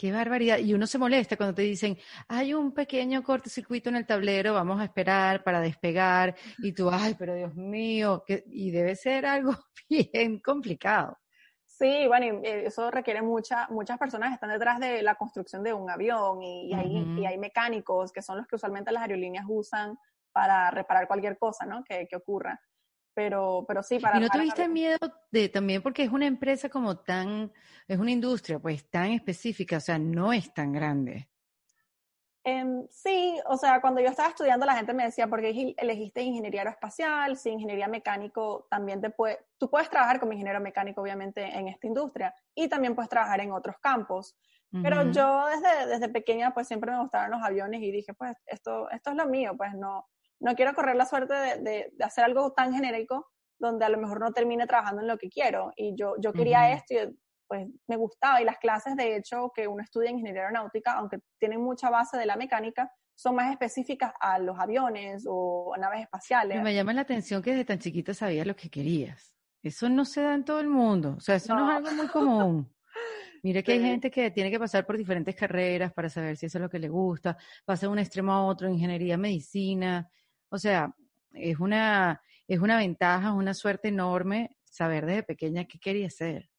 Qué 0.00 0.12
barbaridad. 0.12 0.56
Y 0.56 0.72
uno 0.72 0.86
se 0.86 0.96
molesta 0.96 1.36
cuando 1.36 1.54
te 1.54 1.60
dicen, 1.60 1.98
hay 2.26 2.54
un 2.54 2.72
pequeño 2.72 3.22
cortocircuito 3.22 3.90
en 3.90 3.96
el 3.96 4.06
tablero, 4.06 4.54
vamos 4.54 4.80
a 4.80 4.84
esperar 4.84 5.44
para 5.44 5.60
despegar. 5.60 6.34
Y 6.56 6.72
tú, 6.72 6.88
ay, 6.90 7.14
pero 7.18 7.34
Dios 7.34 7.54
mío, 7.54 8.24
que... 8.26 8.42
y 8.46 8.70
debe 8.70 8.96
ser 8.96 9.26
algo 9.26 9.54
bien 9.90 10.40
complicado. 10.40 11.18
Sí, 11.66 12.06
bueno, 12.06 12.40
y 12.42 12.48
eso 12.48 12.90
requiere 12.90 13.20
mucha, 13.20 13.68
muchas 13.68 13.98
personas 13.98 14.30
que 14.30 14.36
están 14.36 14.48
detrás 14.48 14.80
de 14.80 15.02
la 15.02 15.16
construcción 15.16 15.62
de 15.62 15.74
un 15.74 15.90
avión 15.90 16.42
y, 16.42 16.72
hay, 16.72 17.18
y 17.18 17.26
hay 17.26 17.36
mecánicos 17.36 18.10
que 18.10 18.22
son 18.22 18.38
los 18.38 18.46
que 18.46 18.56
usualmente 18.56 18.92
las 18.92 19.02
aerolíneas 19.02 19.44
usan 19.46 19.98
para 20.32 20.70
reparar 20.70 21.08
cualquier 21.08 21.36
cosa, 21.36 21.66
¿no? 21.66 21.84
Que, 21.84 22.06
que 22.08 22.16
ocurra. 22.16 22.58
Pero, 23.14 23.64
pero 23.66 23.82
sí, 23.82 23.98
para... 23.98 24.18
¿Y 24.18 24.20
no 24.20 24.28
tuviste 24.28 24.68
miedo 24.68 24.98
de 25.30 25.48
también 25.48 25.82
porque 25.82 26.04
es 26.04 26.10
una 26.10 26.26
empresa 26.26 26.68
como 26.68 26.98
tan, 26.98 27.52
es 27.88 27.98
una 27.98 28.10
industria 28.10 28.58
pues 28.58 28.88
tan 28.88 29.10
específica, 29.10 29.78
o 29.78 29.80
sea, 29.80 29.98
no 29.98 30.32
es 30.32 30.52
tan 30.54 30.72
grande? 30.72 31.28
Eh, 32.42 32.86
sí, 32.88 33.38
o 33.46 33.56
sea, 33.58 33.82
cuando 33.82 34.00
yo 34.00 34.08
estaba 34.08 34.30
estudiando 34.30 34.64
la 34.64 34.74
gente 34.74 34.94
me 34.94 35.04
decía, 35.04 35.26
¿por 35.26 35.42
qué 35.42 35.74
elegiste 35.76 36.22
ingeniería 36.22 36.62
aeroespacial? 36.62 37.36
Si 37.36 37.50
ingeniería 37.50 37.86
mecánico 37.86 38.66
también 38.70 39.00
te 39.00 39.10
puede, 39.10 39.40
tú 39.58 39.68
puedes 39.68 39.90
trabajar 39.90 40.20
como 40.20 40.32
ingeniero 40.32 40.60
mecánico 40.60 41.02
obviamente 41.02 41.42
en 41.44 41.68
esta 41.68 41.86
industria 41.86 42.34
y 42.54 42.68
también 42.68 42.94
puedes 42.94 43.10
trabajar 43.10 43.40
en 43.40 43.52
otros 43.52 43.76
campos. 43.80 44.36
Pero 44.84 45.10
yo 45.10 45.46
desde, 45.46 45.88
desde 45.88 46.08
pequeña 46.08 46.54
pues 46.54 46.68
siempre 46.68 46.92
me 46.92 47.00
gustaron 47.00 47.32
los 47.32 47.42
aviones 47.42 47.82
y 47.82 47.90
dije, 47.90 48.14
pues 48.14 48.36
esto, 48.46 48.88
esto 48.90 49.10
es 49.10 49.16
lo 49.16 49.26
mío, 49.26 49.56
pues 49.56 49.74
no, 49.74 50.06
no 50.40 50.54
quiero 50.54 50.74
correr 50.74 50.96
la 50.96 51.06
suerte 51.06 51.34
de, 51.34 51.58
de, 51.60 52.04
hacer 52.04 52.24
algo 52.24 52.52
tan 52.52 52.72
genérico 52.72 53.28
donde 53.58 53.84
a 53.84 53.88
lo 53.90 53.98
mejor 53.98 54.20
no 54.20 54.32
termine 54.32 54.66
trabajando 54.66 55.02
en 55.02 55.08
lo 55.08 55.18
que 55.18 55.28
quiero. 55.28 55.72
Y 55.76 55.94
yo, 55.94 56.14
yo 56.18 56.32
quería 56.32 56.72
esto 56.72 56.94
y 56.94 57.18
pues 57.46 57.66
me 57.88 57.96
gustaba. 57.96 58.40
Y 58.40 58.44
las 58.44 58.58
clases, 58.58 58.96
de 58.96 59.16
hecho, 59.16 59.52
que 59.54 59.68
uno 59.68 59.82
estudia 59.82 60.08
en 60.08 60.16
ingeniería 60.16 60.42
aeronáutica, 60.42 60.92
aunque 60.92 61.18
tienen 61.38 61.60
mucha 61.60 61.90
base 61.90 62.16
de 62.16 62.24
la 62.24 62.36
mecánica, 62.36 62.90
son 63.14 63.34
más 63.34 63.50
específicas 63.50 64.12
a 64.18 64.38
los 64.38 64.58
aviones 64.58 65.24
o 65.28 65.74
a 65.74 65.78
naves 65.78 66.02
espaciales. 66.02 66.62
me 66.62 66.74
llama 66.74 66.94
la 66.94 67.02
atención 67.02 67.42
que 67.42 67.50
desde 67.50 67.66
tan 67.66 67.78
chiquita 67.78 68.14
sabías 68.14 68.46
lo 68.46 68.56
que 68.56 68.70
querías. 68.70 69.36
Eso 69.62 69.90
no 69.90 70.06
se 70.06 70.22
da 70.22 70.32
en 70.34 70.44
todo 70.44 70.60
el 70.60 70.68
mundo. 70.68 71.16
O 71.18 71.20
sea, 71.20 71.34
eso 71.34 71.54
no, 71.54 71.70
es 71.70 71.76
algo 71.76 71.90
muy 71.90 72.08
común. 72.08 72.72
Mire 73.42 73.62
que 73.62 73.72
hay 73.72 73.82
gente 73.82 74.10
que 74.10 74.30
tiene 74.30 74.50
que 74.50 74.58
pasar 74.58 74.86
por 74.86 74.96
diferentes 74.96 75.34
carreras 75.34 75.92
para 75.92 76.08
saber 76.08 76.36
si 76.36 76.46
eso 76.46 76.58
es 76.58 76.62
lo 76.62 76.70
que 76.70 76.78
le 76.78 76.88
gusta, 76.88 77.36
pasa 77.64 77.86
de 77.86 77.92
un 77.92 77.98
extremo 77.98 78.32
a 78.32 78.44
otro, 78.44 78.68
ingeniería, 78.68 79.16
medicina, 79.16 80.08
o 80.50 80.58
sea, 80.58 80.94
es 81.32 81.58
una, 81.58 82.22
es 82.46 82.60
una 82.60 82.76
ventaja, 82.76 83.32
una 83.32 83.54
suerte 83.54 83.88
enorme 83.88 84.56
saber 84.64 85.06
desde 85.06 85.22
pequeña 85.22 85.64
qué 85.64 85.78
quería 85.78 86.10
ser. 86.10 86.50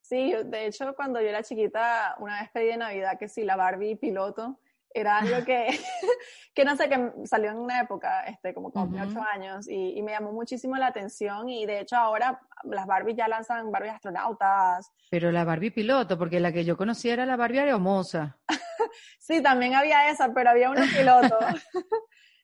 Sí, 0.00 0.34
de 0.44 0.66
hecho, 0.66 0.94
cuando 0.94 1.20
yo 1.20 1.28
era 1.28 1.42
chiquita, 1.42 2.16
una 2.18 2.40
vez 2.40 2.50
pedí 2.50 2.68
de 2.68 2.78
Navidad 2.78 3.18
que 3.18 3.28
sí, 3.28 3.44
la 3.44 3.56
Barbie 3.56 3.96
piloto, 3.96 4.58
era 4.94 5.18
algo 5.18 5.36
que, 5.44 5.68
que 6.54 6.64
no 6.64 6.76
sé, 6.76 6.88
que 6.88 7.12
salió 7.24 7.50
en 7.50 7.58
una 7.58 7.80
época, 7.80 8.22
este, 8.22 8.54
como 8.54 8.72
con 8.72 8.98
ocho 8.98 9.22
años, 9.22 9.68
y, 9.68 10.00
me 10.02 10.12
llamó 10.12 10.32
muchísimo 10.32 10.76
la 10.76 10.86
atención, 10.86 11.48
y 11.48 11.66
de 11.66 11.80
hecho 11.80 11.96
ahora 11.96 12.40
las 12.64 12.86
Barbies 12.86 13.16
ya 13.16 13.28
lanzan 13.28 13.70
Barbies 13.70 13.94
astronautas. 13.94 14.90
Pero 15.10 15.30
la 15.30 15.44
Barbie 15.44 15.70
piloto, 15.70 16.18
porque 16.18 16.40
la 16.40 16.52
que 16.52 16.64
yo 16.64 16.76
conocía 16.76 17.12
era 17.12 17.26
la 17.26 17.36
Barbie 17.36 17.60
aeromosa. 17.60 18.38
sí, 19.18 19.42
también 19.42 19.74
había 19.74 20.10
esa, 20.10 20.32
pero 20.32 20.50
había 20.50 20.70
una 20.70 20.86
piloto. 20.86 21.38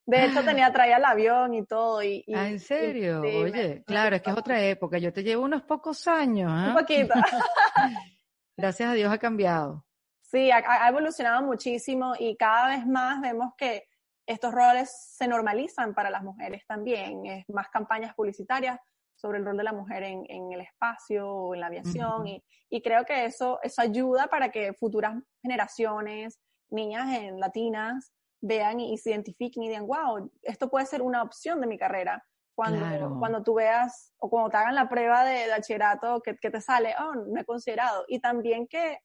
De 0.06 0.24
hecho, 0.26 0.44
tenía, 0.44 0.70
traía 0.70 0.98
el 0.98 1.04
avión 1.04 1.54
y 1.54 1.64
todo. 1.64 2.02
Y, 2.02 2.24
ah, 2.34 2.48
¿en 2.48 2.60
serio? 2.60 3.22
Oye, 3.22 3.82
claro, 3.86 4.16
es 4.16 4.22
que 4.22 4.30
es 4.30 4.36
otra 4.36 4.60
época. 4.64 4.98
Yo 4.98 5.12
te 5.12 5.22
llevo 5.22 5.44
unos 5.44 5.62
pocos 5.62 6.06
años. 6.06 6.52
¿eh? 6.52 6.68
Un 6.68 6.74
poquito. 6.74 7.14
Gracias 8.56 8.90
a 8.90 8.92
Dios 8.92 9.12
ha 9.12 9.18
cambiado. 9.18 9.84
Sí, 10.20 10.50
ha, 10.50 10.88
evolucionado 10.88 11.42
muchísimo 11.42 12.14
y 12.18 12.36
cada 12.36 12.76
vez 12.76 12.86
más 12.86 13.20
vemos 13.20 13.52
que 13.56 13.84
estos 14.26 14.52
roles 14.52 14.90
se 15.16 15.28
normalizan 15.28 15.94
para 15.94 16.10
las 16.10 16.22
mujeres 16.22 16.64
también. 16.66 17.24
Es 17.24 17.44
más 17.48 17.68
campañas 17.68 18.14
publicitarias 18.14 18.78
sobre 19.14 19.38
el 19.38 19.44
rol 19.44 19.56
de 19.56 19.64
la 19.64 19.72
mujer 19.72 20.02
en, 20.02 20.24
en 20.28 20.52
el 20.52 20.60
espacio 20.60 21.28
o 21.28 21.54
en 21.54 21.60
la 21.60 21.68
aviación 21.68 22.26
y, 22.26 22.42
y, 22.68 22.82
creo 22.82 23.04
que 23.04 23.26
eso, 23.26 23.60
eso 23.62 23.80
ayuda 23.80 24.26
para 24.26 24.50
que 24.50 24.72
futuras 24.74 25.14
generaciones, 25.40 26.40
niñas 26.68 27.12
en 27.16 27.38
latinas, 27.38 28.12
vean 28.44 28.80
y, 28.80 28.98
se 28.98 29.10
identifiquen 29.10 29.62
y 29.62 29.68
digan, 29.68 29.86
wow, 29.86 30.30
esto 30.42 30.68
puede 30.68 30.86
ser 30.86 31.02
una 31.02 31.22
opción 31.22 31.60
de 31.60 31.66
mi 31.66 31.78
carrera. 31.78 32.24
Cuando, 32.54 33.18
cuando 33.18 33.42
tú 33.42 33.54
veas 33.54 34.12
o 34.18 34.30
cuando 34.30 34.48
te 34.48 34.56
hagan 34.58 34.76
la 34.76 34.88
prueba 34.88 35.24
de, 35.24 35.48
bachillerato 35.48 36.20
que, 36.20 36.36
que, 36.36 36.50
te 36.50 36.60
sale, 36.60 36.94
oh, 37.00 37.14
no 37.14 37.40
he 37.40 37.44
considerado. 37.44 38.04
Y 38.06 38.20
también 38.20 38.68
que 38.68 38.98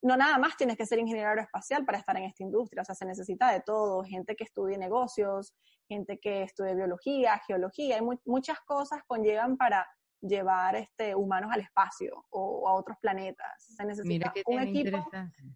no 0.00 0.16
nada 0.16 0.38
más 0.38 0.56
tienes 0.56 0.76
que 0.76 0.86
ser 0.86 0.98
ingeniero 0.98 1.28
aeroespacial 1.28 1.84
para 1.84 1.98
estar 1.98 2.16
en 2.16 2.24
esta 2.24 2.42
industria, 2.42 2.82
o 2.82 2.84
sea, 2.84 2.94
se 2.94 3.04
necesita 3.04 3.50
de 3.52 3.60
todo, 3.60 4.02
gente 4.04 4.34
que 4.34 4.44
estudie 4.44 4.78
negocios, 4.78 5.54
gente 5.88 6.18
que 6.18 6.42
estudie 6.42 6.74
biología, 6.74 7.38
geología, 7.46 7.96
hay 7.96 8.02
muchas 8.24 8.60
cosas 8.60 9.02
conllevan 9.06 9.56
para 9.56 9.86
llevar 10.20 10.76
este, 10.76 11.14
humanos 11.14 11.50
al 11.52 11.60
espacio 11.60 12.24
o, 12.30 12.68
a 12.68 12.74
otros 12.74 12.96
planetas. 13.00 13.74
Se 13.76 13.84
necesita 13.84 14.32
un 14.46 14.60
equipo 14.60 15.06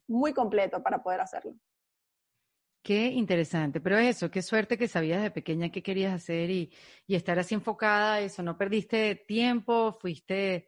muy 0.08 0.34
completo 0.34 0.82
para 0.82 1.02
poder 1.02 1.20
hacerlo. 1.20 1.54
Qué 2.82 3.08
interesante, 3.08 3.80
pero 3.80 3.98
eso, 3.98 4.30
qué 4.30 4.40
suerte 4.40 4.78
que 4.78 4.88
sabías 4.88 5.22
de 5.22 5.30
pequeña 5.30 5.70
qué 5.70 5.82
querías 5.82 6.14
hacer 6.14 6.48
y, 6.48 6.72
y 7.06 7.14
estar 7.14 7.38
así 7.38 7.54
enfocada 7.54 8.14
a 8.14 8.20
eso, 8.20 8.42
no 8.42 8.56
perdiste 8.56 9.16
tiempo, 9.26 9.98
fuiste 10.00 10.66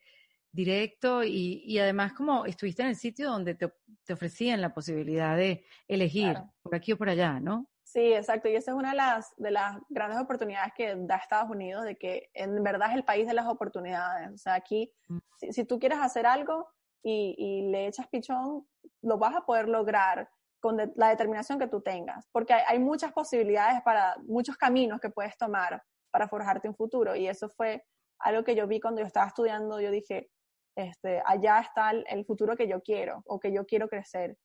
directo 0.52 1.24
y, 1.24 1.62
y, 1.64 1.78
además 1.78 2.12
como 2.12 2.44
estuviste 2.44 2.82
en 2.82 2.88
el 2.88 2.96
sitio 2.96 3.30
donde 3.30 3.54
te, 3.54 3.72
te 4.04 4.12
ofrecían 4.12 4.60
la 4.60 4.74
posibilidad 4.74 5.34
de 5.34 5.64
elegir 5.88 6.36
por 6.62 6.74
aquí 6.74 6.92
o 6.92 6.98
por 6.98 7.08
allá, 7.08 7.40
¿no? 7.40 7.66
Sí, 7.82 8.12
exacto, 8.12 8.48
y 8.48 8.56
esa 8.56 8.72
es 8.72 8.76
una 8.76 8.90
de 8.90 8.96
las, 8.96 9.34
de 9.36 9.50
las 9.50 9.78
grandes 9.88 10.20
oportunidades 10.20 10.72
que 10.76 10.94
da 10.96 11.16
Estados 11.16 11.50
Unidos, 11.50 11.84
de 11.84 11.96
que 11.96 12.30
en 12.34 12.62
verdad 12.62 12.90
es 12.90 12.96
el 12.96 13.04
país 13.04 13.26
de 13.26 13.34
las 13.34 13.46
oportunidades, 13.46 14.30
o 14.30 14.36
sea, 14.36 14.54
aquí, 14.54 14.92
mm. 15.08 15.18
si, 15.38 15.52
si, 15.52 15.64
tú 15.64 15.78
quieres 15.78 15.98
hacer 15.98 16.26
algo 16.26 16.68
y, 17.02 17.34
y 17.38 17.70
le 17.70 17.86
echas 17.86 18.06
pichón, 18.08 18.66
lo 19.00 19.16
vas 19.16 19.34
a 19.34 19.46
poder 19.46 19.68
lograr 19.68 20.28
con 20.62 20.76
la 20.94 21.08
determinación 21.08 21.58
que 21.58 21.66
tú 21.66 21.80
tengas, 21.80 22.28
porque 22.30 22.54
hay, 22.54 22.78
muchas 22.78 23.12
posibilidades 23.12 23.82
para, 23.82 24.14
muchos 24.28 24.56
caminos 24.56 25.00
que 25.00 25.10
puedes 25.10 25.36
tomar 25.36 25.82
para 26.12 26.28
forjarte 26.28 26.68
un 26.68 26.76
futuro. 26.76 27.16
Y 27.16 27.26
eso 27.26 27.48
fue 27.48 27.84
algo 28.20 28.44
que 28.44 28.54
yo 28.54 28.68
vi 28.68 28.78
cuando 28.78 29.00
yo 29.00 29.06
estaba 29.08 29.26
estudiando, 29.26 29.80
yo 29.80 29.90
dije, 29.90 30.30
este, 30.76 31.20
allá 31.26 31.58
está 31.58 31.90
el, 31.90 32.24
futuro 32.24 32.56
que 32.56 32.68
yo 32.68 32.80
quiero 32.80 33.22
o 33.26 33.40
que 33.40 33.52
yo 33.52 33.66
quiero 33.66 33.88
crecer. 33.88 34.38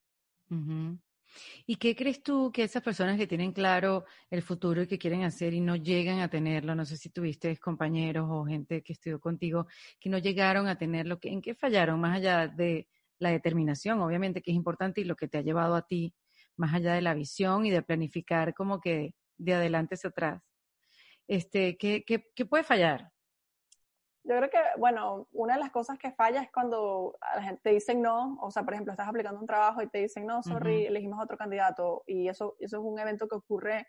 ¿Y 1.67 1.75
qué 1.75 1.95
crees 1.95 2.23
tú 2.23 2.51
que 2.51 2.63
esas 2.63 2.81
personas 2.81 3.17
que 3.17 3.27
tienen 3.27 3.51
claro 3.51 4.05
el 4.31 4.41
futuro 4.41 4.81
y 4.81 4.87
que 4.87 4.97
quieren 4.97 5.23
hacer 5.23 5.53
y 5.53 5.61
no 5.61 5.75
llegan 5.75 6.21
a 6.21 6.31
tenerlo, 6.31 6.73
no 6.73 6.83
sé 6.83 6.97
si 6.97 7.11
tuviste 7.11 7.55
compañeros 7.57 8.27
o 8.27 8.43
gente 8.43 8.81
que 8.81 8.93
estudió 8.93 9.19
contigo 9.19 9.67
que 9.99 10.09
no 10.09 10.17
llegaron 10.17 10.67
a 10.67 10.79
tenerlo, 10.79 11.19
¿en 11.21 11.43
qué 11.43 11.53
fallaron 11.53 11.99
más 11.99 12.17
allá 12.17 12.47
de 12.47 12.87
la 13.19 13.31
determinación, 13.31 14.01
obviamente, 14.01 14.41
que 14.41 14.51
es 14.51 14.57
importante 14.57 15.01
y 15.01 15.05
lo 15.05 15.15
que 15.15 15.27
te 15.27 15.37
ha 15.37 15.41
llevado 15.41 15.75
a 15.75 15.85
ti, 15.85 16.13
más 16.55 16.73
allá 16.73 16.93
de 16.93 17.01
la 17.01 17.13
visión 17.13 17.65
y 17.65 17.71
de 17.71 17.81
planificar 17.81 18.53
como 18.53 18.79
que 18.79 19.13
de 19.37 19.53
adelante 19.53 19.95
hacia 19.95 20.09
atrás. 20.09 20.41
Este, 21.27 21.77
¿qué, 21.77 22.03
qué, 22.05 22.25
qué 22.35 22.45
puede 22.45 22.63
fallar? 22.63 23.11
Yo 24.27 24.35
creo 24.35 24.49
que, 24.49 24.59
bueno, 24.77 25.27
una 25.31 25.53
de 25.53 25.61
las 25.61 25.71
cosas 25.71 25.97
que 25.97 26.11
falla 26.11 26.41
es 26.41 26.51
cuando 26.51 27.17
a 27.21 27.37
la 27.37 27.43
gente 27.43 27.61
te 27.63 27.69
dicen 27.69 28.01
no, 28.01 28.37
o 28.41 28.51
sea, 28.51 28.63
por 28.63 28.73
ejemplo, 28.73 28.91
estás 28.91 29.07
aplicando 29.07 29.39
un 29.39 29.47
trabajo 29.47 29.81
y 29.81 29.87
te 29.87 29.99
dicen 29.99 30.25
no, 30.25 30.43
sorry, 30.43 30.85
elegimos 30.85 31.23
otro 31.23 31.37
candidato, 31.37 32.03
y 32.05 32.27
eso, 32.27 32.57
eso 32.59 32.77
es 32.77 32.83
un 32.83 32.99
evento 32.99 33.29
que 33.29 33.35
ocurre 33.35 33.87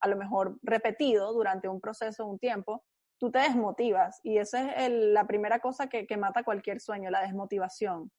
a 0.00 0.08
lo 0.08 0.16
mejor 0.16 0.58
repetido 0.62 1.34
durante 1.34 1.68
un 1.68 1.82
proceso, 1.82 2.24
un 2.24 2.38
tiempo, 2.38 2.82
tú 3.18 3.30
te 3.30 3.40
desmotivas 3.40 4.20
y 4.22 4.38
esa 4.38 4.72
es 4.72 4.90
la 4.90 5.26
primera 5.26 5.58
cosa 5.58 5.88
que, 5.88 6.06
que, 6.06 6.16
mata 6.16 6.44
cualquier 6.44 6.80
sueño, 6.80 7.10
la 7.10 7.20
desmotivación. 7.20 8.10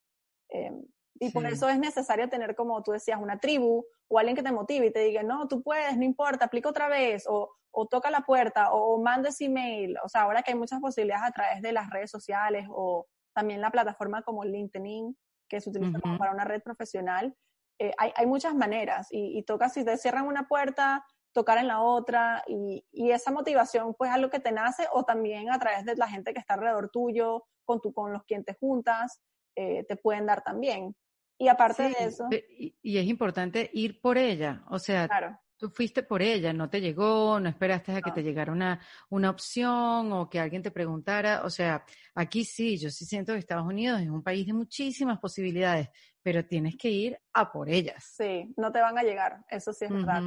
Eh, 0.50 0.72
y 1.20 1.32
por 1.32 1.46
eso 1.46 1.70
es 1.70 1.80
necesario 1.80 2.28
tener, 2.30 2.56
como 2.56 2.84
tú 2.84 2.92
decías, 2.92 3.20
una 3.22 3.40
tribu 3.40 3.86
o 4.10 4.20
alguien 4.20 4.36
que 4.36 4.44
te 4.44 4.52
motive 4.52 4.88
y 4.88 4.92
te 4.92 5.00
diga, 5.00 5.24
no, 5.24 5.48
tú 5.48 5.64
puedes, 5.64 5.96
no 5.98 6.04
importa, 6.04 6.46
aplica 6.46 6.70
otra 6.70 6.90
vez, 6.90 7.26
o, 7.28 7.56
o 7.72 7.88
toca 7.88 8.10
la 8.10 8.22
puerta, 8.22 8.72
o, 8.74 9.02
manda 9.02 9.30
ese 9.30 9.46
email. 9.46 9.98
O 10.04 10.10
sea, 10.10 10.24
ahora 10.24 10.44
que 10.44 10.52
hay 10.52 10.58
muchas 10.58 10.80
posibilidades 10.82 11.26
a 11.26 11.32
través 11.32 11.62
de 11.62 11.72
las 11.72 11.90
redes 11.90 12.12
sociales 12.12 12.68
o 12.70 13.08
también 13.34 13.62
la 13.62 13.72
plataforma 13.72 14.24
como 14.24 14.44
LinkedIn, 14.44 15.18
que 15.50 15.62
se 15.62 15.70
utiliza 15.70 16.00
como 16.00 16.18
para 16.18 16.32
una 16.32 16.44
red 16.44 16.62
profesional, 16.62 17.36
eh, 17.80 17.92
hay, 17.98 18.12
hay, 18.16 18.26
muchas 18.26 18.56
maneras 18.56 19.08
y, 19.12 19.38
y, 19.38 19.44
toca 19.44 19.68
si 19.68 19.84
te 19.84 19.98
cierran 19.98 20.28
una 20.28 20.48
puerta, 20.48 21.06
tocar 21.34 21.58
en 21.58 21.68
la 21.68 21.82
otra 21.82 22.42
y, 22.48 22.86
y, 22.94 23.12
esa 23.12 23.32
motivación 23.32 23.94
pues 23.96 24.10
es 24.10 24.16
algo 24.16 24.30
que 24.30 24.40
te 24.40 24.54
nace 24.54 24.88
o 24.94 25.04
también 25.04 25.52
a 25.52 25.60
través 25.60 25.84
de 25.84 25.98
la 25.98 26.08
gente 26.08 26.34
que 26.34 26.40
está 26.40 26.54
alrededor 26.54 26.90
tuyo, 26.90 27.44
con, 27.66 27.82
tu, 27.82 27.92
con 27.92 28.14
los 28.14 28.24
quien 28.24 28.46
te 28.46 28.54
juntas, 28.54 29.22
eh, 29.56 29.84
te 29.88 29.96
pueden 29.96 30.26
dar 30.26 30.44
también. 30.44 30.96
Y 31.38 31.48
aparte 31.48 31.84
de 31.84 31.96
eso. 32.00 32.28
Y, 32.32 32.98
es 32.98 33.06
importante 33.06 33.70
ir 33.74 34.00
por 34.00 34.18
ella. 34.18 34.64
O 34.70 34.80
sea, 34.80 35.10
tú 35.58 35.70
fuiste 35.70 36.04
por 36.04 36.22
ella, 36.22 36.54
no 36.54 36.70
te 36.70 36.82
llegó, 36.82 37.40
no 37.40 37.50
esperaste 37.50 37.94
a 37.94 38.02
que 38.02 38.12
te 38.12 38.24
llegara 38.24 38.52
una, 38.52 38.80
una 39.10 39.30
opción 39.30 40.12
o 40.14 40.30
que 40.30 40.40
alguien 40.40 40.62
te 40.62 40.72
preguntara. 40.72 41.44
O 41.44 41.50
sea, 41.50 41.84
aquí 42.14 42.46
sí, 42.46 42.78
yo 42.78 42.90
sí 42.90 43.06
siento 43.06 43.34
que 43.34 43.40
Estados 43.40 43.66
Unidos 43.66 44.02
es 44.02 44.10
un 44.10 44.24
país 44.24 44.46
de 44.46 44.54
muchísimas 44.54 45.20
posibilidades, 45.20 45.90
pero 46.22 46.46
tienes 46.46 46.76
que 46.78 46.90
ir 46.90 47.20
a 47.34 47.52
por 47.52 47.70
ellas. 47.70 48.14
Sí, 48.16 48.54
no 48.58 48.72
te 48.72 48.80
van 48.80 48.98
a 48.98 49.04
llegar. 49.04 49.46
Eso 49.50 49.74
sí 49.74 49.86
es 49.86 49.92
verdad. 49.92 50.22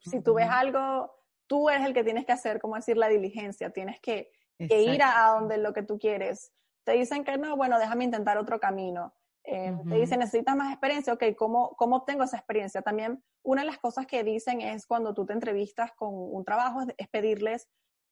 si 0.00 0.22
tú 0.22 0.34
ves 0.34 0.48
algo, 0.48 1.12
tú 1.46 1.68
eres 1.68 1.86
el 1.86 1.92
que 1.92 2.04
tienes 2.04 2.24
que 2.24 2.32
hacer, 2.32 2.60
como 2.60 2.76
decir, 2.76 2.96
la 2.96 3.08
diligencia. 3.08 3.70
Tienes 3.70 4.00
que, 4.00 4.30
que 4.58 4.82
ir 4.82 5.02
a, 5.02 5.26
a 5.26 5.38
donde 5.38 5.58
lo 5.58 5.72
que 5.72 5.82
tú 5.82 5.98
quieres. 5.98 6.52
Te 6.84 6.92
dicen 6.92 7.24
que 7.24 7.38
no, 7.38 7.56
bueno, 7.56 7.78
déjame 7.78 8.04
intentar 8.04 8.38
otro 8.38 8.58
camino 8.58 9.14
eh, 9.44 9.76
te 9.88 9.96
dicen, 9.96 10.20
necesitas 10.20 10.54
más 10.54 10.70
experiencia, 10.70 11.12
ok, 11.12 11.24
¿cómo, 11.36 11.74
¿cómo 11.76 11.96
obtengo 11.96 12.22
esa 12.22 12.36
experiencia? 12.36 12.80
También 12.82 13.22
una 13.42 13.62
de 13.62 13.66
las 13.66 13.78
cosas 13.78 14.06
que 14.06 14.22
dicen 14.22 14.60
es 14.60 14.86
cuando 14.86 15.14
tú 15.14 15.26
te 15.26 15.32
entrevistas 15.32 15.90
con 15.96 16.10
un 16.12 16.44
trabajo, 16.44 16.82
es, 16.96 17.08
pedirles 17.08 17.68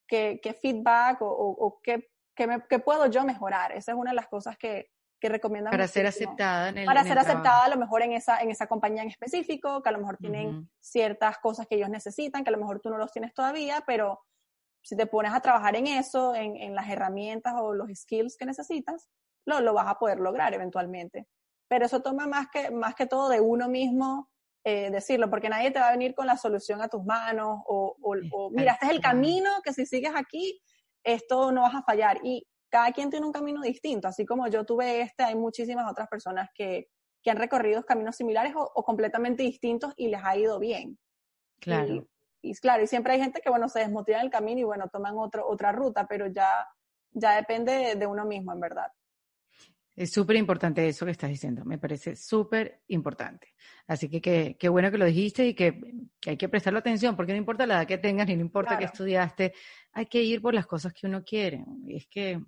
qué, 0.08 0.40
qué 0.42 0.54
feedback 0.54 1.22
o, 1.22 1.28
o, 1.28 1.80
qué, 1.82 2.10
qué, 2.34 2.78
puedo 2.80 3.06
yo 3.06 3.24
mejorar. 3.24 3.72
Esa 3.72 3.92
es 3.92 3.98
una 3.98 4.10
de 4.10 4.16
las 4.16 4.26
cosas 4.26 4.58
que, 4.58 4.90
que 5.20 5.28
recomiendan. 5.28 5.70
Para 5.70 5.86
ser 5.86 6.06
aceptada 6.06 6.70
en 6.70 6.78
el 6.78 6.86
Para 6.86 7.04
ser 7.04 7.18
aceptada 7.18 7.64
a 7.64 7.68
lo 7.68 7.76
mejor 7.76 8.02
en 8.02 8.12
esa, 8.12 8.40
en 8.40 8.50
esa 8.50 8.66
compañía 8.66 9.02
en 9.02 9.08
específico, 9.08 9.82
que 9.82 9.88
a 9.88 9.92
lo 9.92 9.98
mejor 9.98 10.16
tienen 10.16 10.68
ciertas 10.80 11.38
cosas 11.38 11.68
que 11.68 11.76
ellos 11.76 11.90
necesitan, 11.90 12.42
que 12.42 12.50
a 12.50 12.52
lo 12.52 12.58
mejor 12.58 12.80
tú 12.80 12.90
no 12.90 12.98
los 12.98 13.12
tienes 13.12 13.32
todavía, 13.34 13.84
pero 13.86 14.20
si 14.82 14.96
te 14.96 15.06
pones 15.06 15.32
a 15.32 15.40
trabajar 15.40 15.76
en 15.76 15.86
eso, 15.86 16.34
en, 16.34 16.56
en 16.56 16.74
las 16.74 16.88
herramientas 16.88 17.54
o 17.56 17.74
los 17.74 17.88
skills 17.94 18.36
que 18.36 18.46
necesitas, 18.46 19.08
lo, 19.46 19.60
lo 19.60 19.74
vas 19.74 19.88
a 19.88 19.98
poder 19.98 20.20
lograr 20.20 20.54
eventualmente. 20.54 21.26
Pero 21.68 21.86
eso 21.86 22.00
toma 22.00 22.26
más 22.26 22.48
que, 22.52 22.70
más 22.70 22.94
que 22.94 23.06
todo 23.06 23.28
de 23.28 23.40
uno 23.40 23.68
mismo 23.68 24.30
eh, 24.64 24.90
decirlo, 24.90 25.30
porque 25.30 25.48
nadie 25.48 25.70
te 25.70 25.78
va 25.78 25.88
a 25.88 25.92
venir 25.92 26.14
con 26.14 26.26
la 26.26 26.36
solución 26.36 26.82
a 26.82 26.88
tus 26.88 27.02
manos 27.04 27.60
o, 27.66 27.96
o, 28.02 28.50
mira, 28.50 28.72
este 28.72 28.86
es 28.86 28.92
el 28.92 29.00
camino 29.00 29.50
que 29.64 29.72
si 29.72 29.86
sigues 29.86 30.12
aquí, 30.14 30.60
esto 31.02 31.50
no 31.50 31.62
vas 31.62 31.74
a 31.74 31.82
fallar. 31.82 32.18
Y 32.22 32.46
cada 32.70 32.92
quien 32.92 33.08
tiene 33.08 33.24
un 33.24 33.32
camino 33.32 33.62
distinto, 33.62 34.08
así 34.08 34.26
como 34.26 34.48
yo 34.48 34.64
tuve 34.64 35.00
este, 35.00 35.24
hay 35.24 35.34
muchísimas 35.34 35.90
otras 35.90 36.08
personas 36.08 36.50
que, 36.54 36.88
que 37.22 37.30
han 37.30 37.38
recorrido 37.38 37.84
caminos 37.84 38.16
similares 38.16 38.52
o, 38.54 38.82
completamente 38.84 39.42
distintos 39.42 39.94
y 39.96 40.08
les 40.08 40.20
ha 40.22 40.36
ido 40.36 40.58
bien. 40.58 40.98
Claro. 41.60 41.94
Y, 41.94 42.09
claro, 42.60 42.82
y 42.82 42.86
siempre 42.86 43.12
hay 43.12 43.20
gente 43.20 43.40
que, 43.40 43.50
bueno, 43.50 43.68
se 43.68 43.80
desmotiva 43.80 44.18
en 44.18 44.24
el 44.24 44.30
camino 44.30 44.60
y, 44.60 44.64
bueno, 44.64 44.88
toman 44.88 45.16
otro, 45.16 45.46
otra 45.46 45.72
ruta, 45.72 46.06
pero 46.06 46.26
ya, 46.26 46.48
ya 47.12 47.36
depende 47.36 47.94
de 47.96 48.06
uno 48.06 48.24
mismo, 48.24 48.52
en 48.52 48.60
verdad. 48.60 48.92
Es 49.96 50.12
súper 50.12 50.36
importante 50.36 50.88
eso 50.88 51.04
que 51.04 51.12
estás 51.12 51.28
diciendo, 51.28 51.64
me 51.64 51.76
parece 51.76 52.16
súper 52.16 52.80
importante. 52.88 53.48
Así 53.86 54.08
que 54.08 54.56
qué 54.56 54.68
bueno 54.68 54.90
que 54.90 54.96
lo 54.96 55.04
dijiste 55.04 55.46
y 55.46 55.54
que, 55.54 55.78
hay 56.26 56.36
que 56.36 56.48
prestarle 56.48 56.78
atención, 56.78 57.16
porque 57.16 57.32
no 57.32 57.38
importa 57.38 57.66
la 57.66 57.74
edad 57.74 57.86
que 57.86 57.98
tengas, 57.98 58.26
ni 58.26 58.36
no 58.36 58.42
importa 58.42 58.78
que 58.78 58.84
estudiaste, 58.84 59.52
hay 59.92 60.06
que 60.06 60.22
ir 60.22 60.40
por 60.40 60.54
las 60.54 60.66
cosas 60.66 60.94
que 60.94 61.06
uno 61.06 61.22
quiere. 61.22 61.64
Y 61.86 61.96
es 61.96 62.06
que 62.06 62.40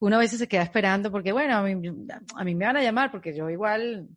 uno 0.00 0.16
a 0.16 0.18
veces 0.18 0.40
se 0.40 0.48
queda 0.48 0.62
esperando 0.62 1.12
porque, 1.12 1.30
bueno, 1.30 1.56
a 1.56 1.62
mí, 1.62 1.88
a 2.34 2.44
mí 2.44 2.54
me 2.56 2.64
van 2.64 2.76
a 2.76 2.82
llamar 2.82 3.12
porque 3.12 3.32
yo 3.32 3.48
igual 3.48 4.08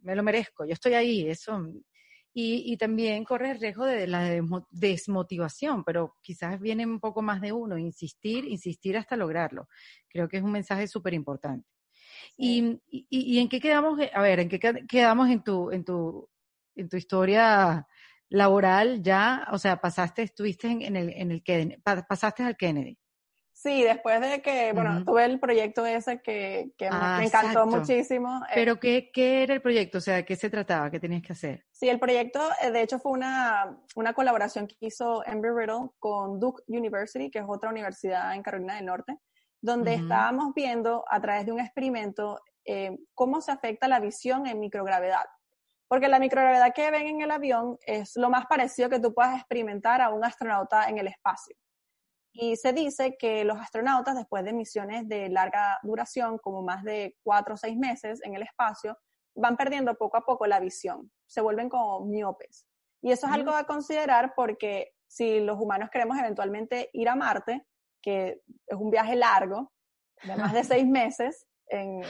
me 0.00 0.14
lo 0.14 0.22
merezco, 0.22 0.64
yo 0.64 0.72
estoy 0.72 0.94
ahí, 0.94 1.28
eso 1.28 1.60
y, 2.36 2.76
también 2.78 3.24
corre 3.24 3.52
el 3.52 3.60
riesgo 3.60 3.84
de 3.84 4.08
la 4.08 4.28
desmotivación, 4.70 5.84
pero 5.84 6.16
quizás 6.20 6.60
viene 6.60 6.84
un 6.84 6.98
poco 6.98 7.22
más 7.22 7.40
de 7.40 7.52
uno, 7.52 7.78
insistir, 7.78 8.44
insistir 8.44 8.96
hasta 8.96 9.16
lograrlo. 9.16 9.68
Creo 10.08 10.28
que 10.28 10.38
es 10.38 10.42
un 10.42 10.50
mensaje 10.50 10.88
súper 10.88 11.14
importante. 11.14 11.68
Y, 12.36 12.80
y, 12.90 13.38
en 13.38 13.48
qué 13.48 13.60
quedamos, 13.60 14.00
a 14.12 14.20
ver, 14.20 14.40
en 14.40 14.48
qué 14.48 14.58
quedamos 14.88 15.30
en 15.30 15.44
tu, 15.44 15.70
en 15.70 15.84
tu, 15.84 16.28
en 16.74 16.88
tu 16.88 16.96
historia 16.96 17.86
laboral 18.28 19.00
ya, 19.00 19.46
o 19.52 19.58
sea, 19.58 19.80
pasaste, 19.80 20.22
estuviste 20.22 20.66
en, 20.66 20.82
en 20.82 20.96
el, 20.96 21.10
en 21.10 21.30
el 21.30 21.42
Kennedy, 21.44 21.80
pasaste 21.82 22.42
al 22.42 22.56
Kennedy. 22.56 22.98
Sí, 23.64 23.82
después 23.82 24.20
de 24.20 24.42
que, 24.42 24.74
bueno, 24.74 25.02
tuve 25.06 25.24
el 25.24 25.40
proyecto 25.40 25.86
ese 25.86 26.20
que, 26.20 26.72
que 26.76 26.90
me 26.90 26.96
ah, 27.00 27.20
encantó 27.24 27.66
muchísimo. 27.66 28.42
Eh. 28.50 28.52
Pero 28.56 28.78
¿qué, 28.78 29.10
¿qué 29.10 29.42
era 29.42 29.54
el 29.54 29.62
proyecto? 29.62 29.96
O 29.96 30.00
sea, 30.02 30.22
¿qué 30.22 30.36
se 30.36 30.50
trataba? 30.50 30.90
¿Qué 30.90 31.00
tenías 31.00 31.22
que 31.22 31.32
hacer? 31.32 31.64
Sí, 31.72 31.88
el 31.88 31.98
proyecto, 31.98 32.46
eh, 32.60 32.70
de 32.70 32.82
hecho, 32.82 32.98
fue 32.98 33.12
una, 33.12 33.74
una 33.96 34.12
colaboración 34.12 34.66
que 34.66 34.76
hizo 34.80 35.24
Embry 35.24 35.48
Riddle 35.48 35.88
con 35.98 36.38
Duke 36.38 36.62
University, 36.66 37.30
que 37.30 37.38
es 37.38 37.46
otra 37.48 37.70
universidad 37.70 38.34
en 38.34 38.42
Carolina 38.42 38.74
del 38.74 38.84
Norte, 38.84 39.16
donde 39.62 39.94
estábamos 39.94 40.52
viendo 40.54 41.02
a 41.08 41.18
través 41.22 41.46
de 41.46 41.52
un 41.52 41.60
experimento 41.60 42.38
eh, 42.66 42.94
cómo 43.14 43.40
se 43.40 43.50
afecta 43.50 43.88
la 43.88 43.98
visión 43.98 44.46
en 44.46 44.60
microgravedad. 44.60 45.24
Porque 45.88 46.08
la 46.08 46.18
microgravedad 46.18 46.74
que 46.74 46.90
ven 46.90 47.06
en 47.06 47.22
el 47.22 47.30
avión 47.30 47.78
es 47.86 48.14
lo 48.16 48.28
más 48.28 48.44
parecido 48.44 48.90
que 48.90 49.00
tú 49.00 49.14
puedas 49.14 49.38
experimentar 49.38 50.02
a 50.02 50.10
un 50.10 50.22
astronauta 50.22 50.86
en 50.90 50.98
el 50.98 51.06
espacio. 51.06 51.56
Y 52.36 52.56
se 52.56 52.72
dice 52.72 53.16
que 53.16 53.44
los 53.44 53.58
astronautas, 53.58 54.16
después 54.16 54.44
de 54.44 54.52
misiones 54.52 55.08
de 55.08 55.28
larga 55.28 55.78
duración, 55.84 56.38
como 56.38 56.62
más 56.62 56.82
de 56.82 57.16
cuatro 57.22 57.54
o 57.54 57.56
seis 57.56 57.76
meses 57.76 58.20
en 58.24 58.34
el 58.34 58.42
espacio, 58.42 58.98
van 59.36 59.56
perdiendo 59.56 59.94
poco 59.94 60.16
a 60.16 60.24
poco 60.24 60.46
la 60.46 60.58
visión, 60.58 61.10
se 61.26 61.40
vuelven 61.40 61.68
como 61.68 62.04
miopes. 62.04 62.66
Y 63.02 63.12
eso 63.12 63.26
es 63.26 63.32
algo 63.32 63.52
a 63.52 63.64
considerar 63.64 64.32
porque 64.34 64.92
si 65.06 65.38
los 65.40 65.60
humanos 65.60 65.90
queremos 65.92 66.18
eventualmente 66.18 66.90
ir 66.92 67.08
a 67.08 67.14
Marte, 67.14 67.64
que 68.02 68.42
es 68.66 68.76
un 68.76 68.90
viaje 68.90 69.14
largo, 69.14 69.72
de 70.24 70.36
más 70.36 70.52
de 70.52 70.64
seis 70.64 70.86
meses, 70.86 71.46
en, 71.68 72.02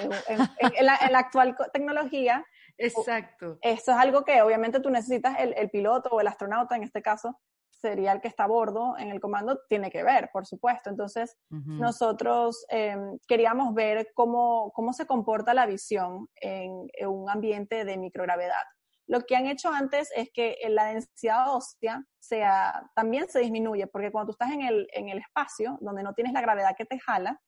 la, 0.81 1.19
actual 1.19 1.57
tecnología. 1.73 2.45
Exacto. 2.79 3.59
Esto 3.61 3.93
es 3.93 3.99
algo 3.99 4.25
que 4.25 4.43
obviamente 4.43 4.81
tú 4.81 4.91
necesitas 4.91 5.39
el, 5.39 5.55
el, 5.57 5.71
piloto 5.71 6.11
o 6.11 6.21
el 6.21 6.27
astronauta, 6.27 6.77
en 6.77 6.83
este 6.83 7.03
caso, 7.03 7.39
sería 7.85 8.13
el 8.13 8.23
que 8.23 8.29
está 8.29 8.45
a 8.45 8.47
bordo 8.47 8.97
en 8.99 9.11
el 9.11 9.21
comando, 9.21 9.61
tiene 9.69 9.91
que 9.91 10.03
ver, 10.03 10.31
por 10.33 10.47
supuesto. 10.47 10.89
Entonces, 10.89 11.37
nosotros 11.51 12.65
em, 12.71 13.19
queríamos 13.29 13.75
ver 13.75 14.09
cómo, 14.15 14.73
cómo 14.73 14.95
se 14.95 15.07
comporta 15.07 15.53
la 15.53 15.67
visión 15.67 16.29
en, 16.37 16.89
un 17.07 17.29
ambiente 17.29 17.85
de 17.85 17.99
microgravedad. 17.99 18.65
Lo 19.07 19.21
que 19.27 19.37
han 19.37 19.47
hecho 19.49 19.69
antes 19.69 20.11
es 20.17 20.31
que 20.33 20.57
la 20.69 20.87
densidad 20.87 21.55
ósea 21.55 22.03
sea, 22.19 22.91
también 22.95 23.29
se 23.29 23.41
disminuye, 23.41 23.87
porque 23.87 24.11
cuando 24.11 24.29
tú 24.29 24.33
estás 24.33 24.53
en 24.53 24.63
el, 24.63 24.89
en 24.95 25.11
el 25.11 25.19
espacio, 25.19 25.77
donde 25.83 26.03
no 26.03 26.15
tienes 26.15 26.33
la 26.33 26.41
gravedad 26.41 26.75
que 26.77 26.87
te 26.87 26.99
jala, 26.99 27.39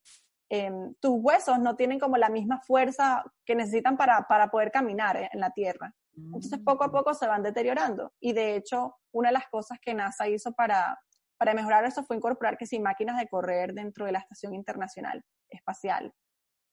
em, 0.51 0.95
tus 1.01 1.15
huesos 1.19 1.59
no 1.61 1.77
tienen 1.77 1.99
como 1.99 2.19
la 2.19 2.29
misma 2.29 2.61
fuerza 2.67 3.25
que 3.47 3.55
necesitan 3.55 3.97
para, 3.97 4.27
para 4.29 4.49
poder 4.49 4.71
caminar 4.71 5.31
en 5.33 5.41
la 5.41 5.51
Tierra. 5.51 5.95
Entonces, 6.17 6.59
poco 6.65 6.85
a 6.85 6.89
mm. 6.89 6.93
poco 6.93 7.15
se 7.15 7.27
van 7.27 7.43
deteriorando. 7.43 8.13
Y 8.21 8.33
de 8.33 8.57
hecho, 8.57 8.97
una 9.13 9.29
de 9.29 9.35
las 9.35 9.49
cosas 9.49 9.79
que 9.81 9.95
NASA 9.95 10.29
hizo 10.29 10.53
para, 10.53 10.99
para 11.39 11.55
mejorar 11.55 11.85
eso 11.85 12.05
fue 12.05 12.17
incorporar 12.17 12.57
que 12.57 12.67
sí, 12.67 12.81
máquinas 12.81 13.19
de 13.19 13.29
correr 13.29 13.75
dentro 13.75 14.07
de 14.07 14.13
la 14.13 14.21
Estación 14.21 14.55
Internacional 14.55 15.23
Espacial. 15.51 16.13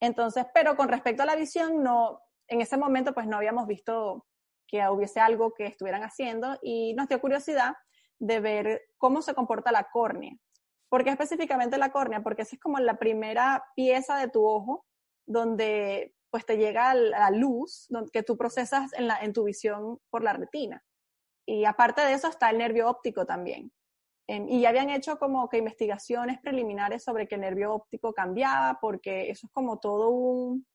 Entonces, 0.02 0.46
pero 0.54 0.76
con 0.76 0.88
respecto 0.88 1.24
a 1.24 1.26
la 1.26 1.36
visión, 1.36 1.84
no, 1.84 2.20
en 2.48 2.62
ese 2.62 2.78
momento 2.78 3.14
pues 3.14 3.28
no 3.28 3.38
habíamos 3.38 3.68
visto 3.68 4.26
que 4.68 4.88
hubiese 4.90 5.20
algo 5.20 5.54
que 5.54 5.66
estuvieran 5.66 6.04
haciendo 6.04 6.58
y 6.62 6.94
nos 6.96 7.08
dio 7.08 7.22
curiosidad 7.22 7.76
de 8.20 8.40
ver 8.40 8.82
cómo 8.98 9.22
se 9.22 9.34
comporta 9.34 9.72
la 9.72 9.90
córnea. 9.92 10.34
¿Por 10.90 11.04
qué 11.04 11.10
específicamente 11.10 11.78
la 11.78 11.92
córnea? 11.92 12.22
Porque 12.22 12.44
esa 12.44 12.56
es 12.56 12.62
como 12.62 12.80
la 12.80 12.98
primera 12.98 13.64
pieza 13.76 14.18
de 14.18 14.30
tu 14.30 14.46
ojo 14.46 14.86
donde 15.26 16.14
pues 16.34 16.48
te 16.48 16.58
llega 16.58 16.96
la 16.96 17.30
luz 17.30 17.88
que 18.12 18.24
tú 18.24 18.36
procesas 18.36 18.92
en, 18.94 19.08
la, 19.08 19.20
en 19.20 19.34
tu 19.34 19.44
visión 19.44 20.00
por 20.10 20.24
la 20.24 20.34
retina. 20.34 20.84
Y 21.48 21.66
aparte 21.66 22.02
de 22.02 22.14
eso 22.14 22.28
está 22.28 22.50
el 22.50 22.58
nervio 22.58 22.90
óptico 22.90 23.24
también. 23.24 23.72
Em, 24.28 24.50
y 24.50 24.62
ya 24.62 24.70
habían 24.70 24.90
hecho 24.90 25.20
como 25.20 25.48
que 25.48 25.60
investigaciones 25.60 26.40
preliminares 26.40 27.04
sobre 27.04 27.28
que 27.28 27.36
el 27.36 27.42
nervio 27.42 27.76
óptico 27.76 28.14
cambiaba, 28.14 28.80
porque 28.82 29.30
eso 29.30 29.46
es 29.46 29.54
como 29.54 29.78
todo 29.78 30.10
un, 30.10 30.66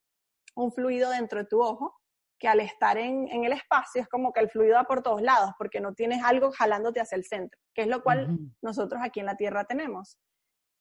un 0.54 0.70
fluido 0.70 1.10
dentro 1.10 1.40
de 1.40 1.46
tu 1.46 1.60
ojo 1.60 1.92
que 2.38 2.46
al 2.46 2.60
estar 2.60 2.96
en, 2.96 3.26
en, 3.26 3.42
el 3.42 3.50
espacio 3.50 4.00
es 4.00 4.08
como 4.08 4.32
que 4.32 4.38
el 4.38 4.50
fluido 4.50 4.76
va 4.76 4.84
por 4.84 5.02
todos 5.02 5.22
lados, 5.22 5.50
porque 5.58 5.80
no 5.80 5.92
tienes 5.92 6.22
algo 6.22 6.52
jalándote 6.52 7.00
hacia 7.00 7.16
el 7.16 7.24
centro, 7.24 7.58
que 7.74 7.82
es 7.82 7.88
lo 7.88 8.04
cual 8.04 8.38
nosotros 8.62 9.00
aquí 9.02 9.18
en 9.18 9.26
la 9.26 9.36
Tierra 9.36 9.64
tenemos. 9.64 10.18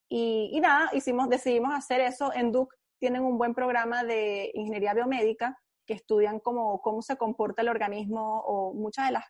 Y, 0.07 0.51
y, 0.53 0.59
nada, 0.59 0.91
hicimos, 0.93 1.29
decidimos 1.29 1.73
hacer 1.73 1.99
eso. 1.99 2.31
En 2.31 2.51
Duke 2.51 2.76
tienen 2.99 3.23
un 3.23 3.37
buen 3.37 3.53
programa 3.53 4.03
de 4.03 4.51
ingeniería 4.53 4.93
biomédica 4.93 5.57
que 5.85 5.93
estudian 5.93 6.39
cómo, 6.39 6.81
cómo 6.81 7.01
se 7.01 7.17
comporta 7.17 7.61
el 7.61 7.69
organismo 7.69 8.41
o 8.45 8.73
muchas 8.73 9.07
de 9.07 9.13
las 9.13 9.25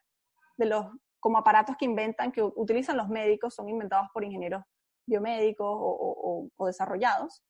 de 0.56 0.66
los 0.66 0.86
como 1.20 1.38
aparatos 1.38 1.76
que 1.76 1.84
inventan, 1.84 2.32
que 2.32 2.42
utilizan 2.42 2.96
los 2.96 3.08
médicos, 3.08 3.54
son 3.54 3.68
inventados 3.68 4.08
por 4.12 4.24
ingenieros 4.24 4.62
biomédicos 5.06 5.66
o, 5.68 6.48
o, 6.56 6.66
desarrollados. 6.66 7.42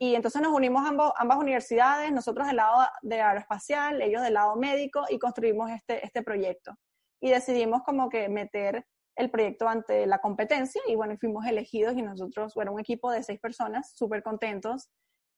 Y 0.00 0.16
entonces 0.16 0.42
nos 0.42 0.52
unimos 0.52 0.84
ambos, 0.84 1.12
ambas 1.16 1.38
universidades, 1.38 2.12
nosotros 2.12 2.46
del 2.46 2.56
lado 2.56 2.88
de 3.02 3.20
aeroespacial, 3.20 4.02
ellos 4.02 4.22
del 4.22 4.34
lado 4.34 4.56
médico, 4.56 5.04
y 5.08 5.18
construimos 5.18 5.70
este, 5.70 6.04
este 6.04 6.22
proyecto. 6.22 6.74
Y 7.20 7.30
decidimos 7.30 7.82
como 7.84 8.08
que 8.08 8.28
meter 8.28 8.84
el 9.16 9.30
proyecto 9.30 9.68
ante 9.68 10.06
la 10.06 10.18
competencia 10.18 10.82
y 10.88 10.96
bueno, 10.96 11.16
fuimos 11.18 11.46
elegidos 11.46 11.96
y 11.96 12.02
nosotros, 12.02 12.52
bueno, 12.54 12.72
un 12.72 12.80
equipo 12.80 13.12
de 13.12 13.22
seis 13.22 13.38
personas, 13.38 13.92
súper 13.94 14.24
contentos. 14.24 14.90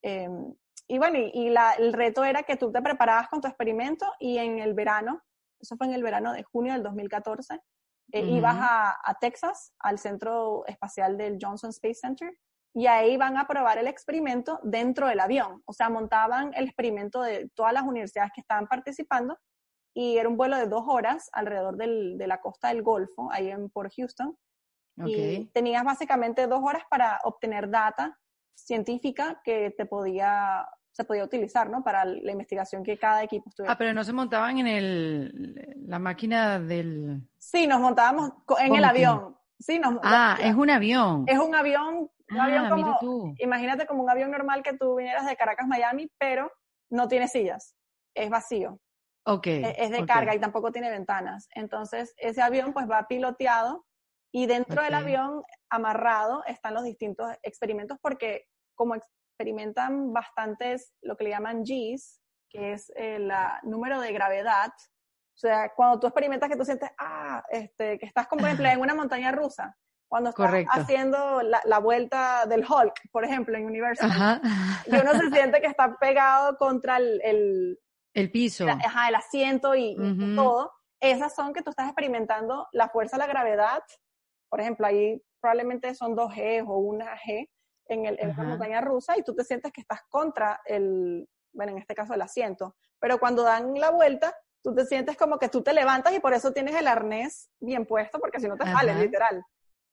Em, 0.06 0.54
y 0.86 0.98
bueno, 0.98 1.18
y, 1.18 1.50
la, 1.50 1.72
el 1.72 1.92
reto 1.92 2.24
era 2.24 2.44
que 2.44 2.56
tú 2.56 2.70
te 2.70 2.80
preparabas 2.80 3.28
con 3.28 3.40
tu 3.40 3.48
experimento 3.48 4.06
y 4.20 4.38
en 4.38 4.60
el 4.60 4.72
verano, 4.72 5.20
eso 5.60 5.76
fue 5.76 5.88
en 5.88 5.94
el 5.94 6.04
verano 6.04 6.32
de 6.32 6.44
junio 6.44 6.74
del 6.74 6.84
2014, 6.84 7.60
eh, 8.12 8.20
ibas 8.20 8.54
a, 8.56 8.96
a, 9.02 9.14
Texas, 9.14 9.74
al 9.80 9.98
centro 9.98 10.64
espacial 10.68 11.18
del 11.18 11.38
Johnson 11.40 11.70
Space 11.70 11.96
Center, 11.96 12.38
y 12.72 12.86
ahí 12.86 13.16
van 13.16 13.36
a 13.36 13.48
probar 13.48 13.78
el 13.78 13.88
experimento 13.88 14.60
dentro 14.62 15.08
del 15.08 15.18
avión. 15.18 15.60
O 15.64 15.72
sea, 15.72 15.88
montaban 15.88 16.52
el 16.54 16.66
experimento 16.66 17.20
de 17.20 17.50
todas 17.56 17.72
las 17.72 17.82
universidades 17.82 18.30
que 18.32 18.42
estaban 18.42 18.68
participando 18.68 19.36
y 19.92 20.18
era 20.18 20.28
un 20.28 20.36
vuelo 20.36 20.56
de 20.56 20.66
dos 20.66 20.84
horas 20.86 21.30
alrededor 21.32 21.76
del, 21.76 22.16
de 22.16 22.26
la 22.28 22.40
costa 22.40 22.68
del 22.68 22.82
Golfo, 22.82 23.28
ahí 23.32 23.50
en 23.50 23.70
Port 23.70 23.92
Houston. 23.96 24.38
Y 25.04 25.46
tenías 25.52 25.84
básicamente 25.84 26.46
dos 26.46 26.60
horas 26.62 26.84
para 26.88 27.18
obtener 27.24 27.68
data 27.68 28.18
científica 28.56 29.40
que 29.44 29.70
te 29.70 29.86
podía, 29.86 30.66
se 30.90 31.04
podía 31.04 31.24
utilizar, 31.24 31.70
¿no? 31.70 31.84
Para 31.84 32.04
la 32.04 32.32
investigación 32.32 32.82
que 32.82 32.98
cada 32.98 33.22
equipo 33.22 33.48
estuviera. 33.48 33.72
Ah, 33.72 33.78
pero 33.78 33.92
no 33.92 34.02
se 34.02 34.12
montaban 34.12 34.58
en 34.58 34.66
el, 34.66 35.76
la 35.86 35.98
máquina 35.98 36.58
del... 36.58 37.22
Sí, 37.38 37.66
nos 37.66 37.80
montábamos 37.80 38.32
en 38.58 38.74
el 38.74 38.84
avión. 38.84 39.36
Sí, 39.58 39.78
nos, 39.78 39.98
ah, 40.02 40.36
es 40.40 40.54
un 40.54 40.70
avión. 40.70 41.24
Es 41.26 41.38
un 41.38 41.54
avión, 41.54 42.10
un 42.30 42.40
avión 42.40 42.66
ah, 42.66 42.98
como, 42.98 43.34
imagínate 43.38 43.86
como 43.86 44.02
un 44.02 44.10
avión 44.10 44.30
normal 44.30 44.62
que 44.62 44.76
tú 44.76 44.96
vinieras 44.96 45.26
de 45.26 45.36
Caracas, 45.36 45.66
Miami, 45.66 46.10
pero 46.18 46.50
no 46.90 47.08
tiene 47.08 47.28
sillas, 47.28 47.74
es 48.14 48.28
vacío. 48.28 48.80
E, 49.44 49.74
es, 49.78 49.90
de 49.90 50.06
carga 50.06 50.34
y 50.34 50.38
tampoco 50.38 50.70
tiene 50.70 50.88
ventanas. 50.90 51.48
Entonces, 51.54 52.14
ese 52.16 52.42
avión 52.42 52.72
pues 52.72 52.88
va 52.88 53.08
piloteado 53.08 53.84
y 54.36 54.44
dentro 54.44 54.82
del 54.82 54.92
avión 54.92 55.42
amarrado 55.70 56.44
están 56.44 56.74
los 56.74 56.84
distintos 56.84 57.26
experimentos 57.42 57.96
porque 58.02 58.44
como 58.74 58.94
experimentan 58.94 60.12
bastantes 60.12 60.92
lo 61.00 61.16
que 61.16 61.24
le 61.24 61.30
llaman 61.30 61.62
Gs, 61.62 62.20
que 62.50 62.74
es 62.74 62.92
el 62.96 63.32
número 63.62 63.98
de 63.98 64.12
gravedad, 64.12 64.68
o 64.68 65.38
sea, 65.38 65.72
cuando 65.74 66.00
tú 66.00 66.06
experimentas 66.06 66.50
que 66.50 66.56
tú 66.56 66.66
sientes, 66.66 66.90
ah, 66.98 67.42
este, 67.48 67.98
que 67.98 68.04
estás 68.04 68.26
como 68.26 68.40
por 68.40 68.48
ejemplo 68.48 68.68
en 68.68 68.78
una 68.82 68.94
montaña 68.94 69.32
rusa, 69.32 69.74
cuando 70.06 70.28
estás 70.28 70.66
haciendo 70.68 71.40
la, 71.40 71.78
vuelta 71.78 72.44
del 72.44 72.60
Hulk, 72.60 73.10
por 73.10 73.24
ejemplo, 73.24 73.56
en 73.56 73.64
Universal, 73.64 74.42
y 74.84 74.96
uno 74.96 75.12
se 75.14 75.30
siente 75.32 75.62
que 75.62 75.66
está 75.66 75.96
pegado 75.96 76.58
contra 76.58 76.98
el, 76.98 77.80
el 78.12 78.30
piso. 78.30 78.66
Ajá, 78.68 79.08
el 79.08 79.14
asiento 79.14 79.74
y, 79.74 79.96
todo. 80.34 80.74
Esas 81.00 81.34
son 81.34 81.54
que 81.54 81.62
tú 81.62 81.70
estás 81.70 81.86
experimentando 81.86 82.68
la 82.72 82.90
fuerza 82.90 83.16
de 83.16 83.20
la 83.20 83.26
gravedad. 83.26 83.82
Por 84.48 84.60
ejemplo, 84.60 84.86
ahí 84.86 85.22
probablemente 85.40 85.94
son 85.94 86.14
dos 86.14 86.32
G 86.32 86.64
o 86.66 86.78
una 86.78 87.16
G 87.18 87.48
en, 87.88 88.06
el, 88.06 88.18
en 88.20 88.36
la 88.36 88.42
montaña 88.42 88.80
rusa 88.80 89.16
y 89.16 89.22
tú 89.22 89.34
te 89.34 89.44
sientes 89.44 89.72
que 89.72 89.80
estás 89.80 90.02
contra 90.08 90.60
el, 90.64 91.28
bueno, 91.52 91.72
en 91.72 91.78
este 91.78 91.94
caso 91.94 92.14
el 92.14 92.22
asiento. 92.22 92.76
Pero 93.00 93.18
cuando 93.18 93.42
dan 93.42 93.74
la 93.74 93.90
vuelta, 93.90 94.34
tú 94.62 94.74
te 94.74 94.84
sientes 94.84 95.16
como 95.16 95.38
que 95.38 95.48
tú 95.48 95.62
te 95.62 95.72
levantas 95.72 96.12
y 96.14 96.20
por 96.20 96.34
eso 96.34 96.52
tienes 96.52 96.74
el 96.74 96.88
arnés 96.88 97.50
bien 97.60 97.86
puesto, 97.86 98.18
porque 98.18 98.40
si 98.40 98.48
no 98.48 98.56
te 98.56 98.64
sales, 98.64 98.96
literal. 98.96 99.44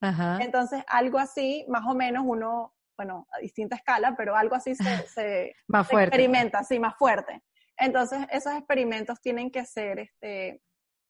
Ajá. 0.01 0.39
Entonces, 0.41 0.83
algo 0.87 1.19
así, 1.19 1.65
más 1.69 1.85
o 1.85 1.93
menos, 1.93 2.23
uno, 2.25 2.73
bueno, 2.97 3.27
a 3.31 3.39
distinta 3.39 3.75
escala, 3.75 4.15
pero 4.17 4.35
algo 4.35 4.55
así 4.55 4.75
se, 4.75 4.83
se, 5.07 5.55
más 5.67 5.91
experimenta, 5.91 6.63
sí, 6.63 6.79
más 6.79 6.95
fuerte. 6.97 7.43
Entonces, 7.77 8.19
esos 8.31 8.53
experimentos 8.53 9.21
tienen 9.21 9.51
que 9.51 9.65
ser 9.65 9.99
este, 9.99 10.61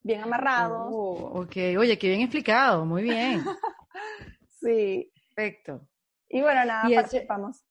bien 0.04 0.22
amarrados. 0.22 0.89
Oh, 0.92 1.42
ok, 1.42 1.56
oye, 1.80 1.98
qué 1.98 2.10
bien 2.10 2.22
explicado, 2.22 2.86
muy 2.86 3.04
bien. 3.04 3.44
sí. 4.62 5.12
Perfecto. 5.34 5.88
Y 6.30 6.42
bueno, 6.42 6.66
nada, 6.66 6.89
participamos. 6.94 7.63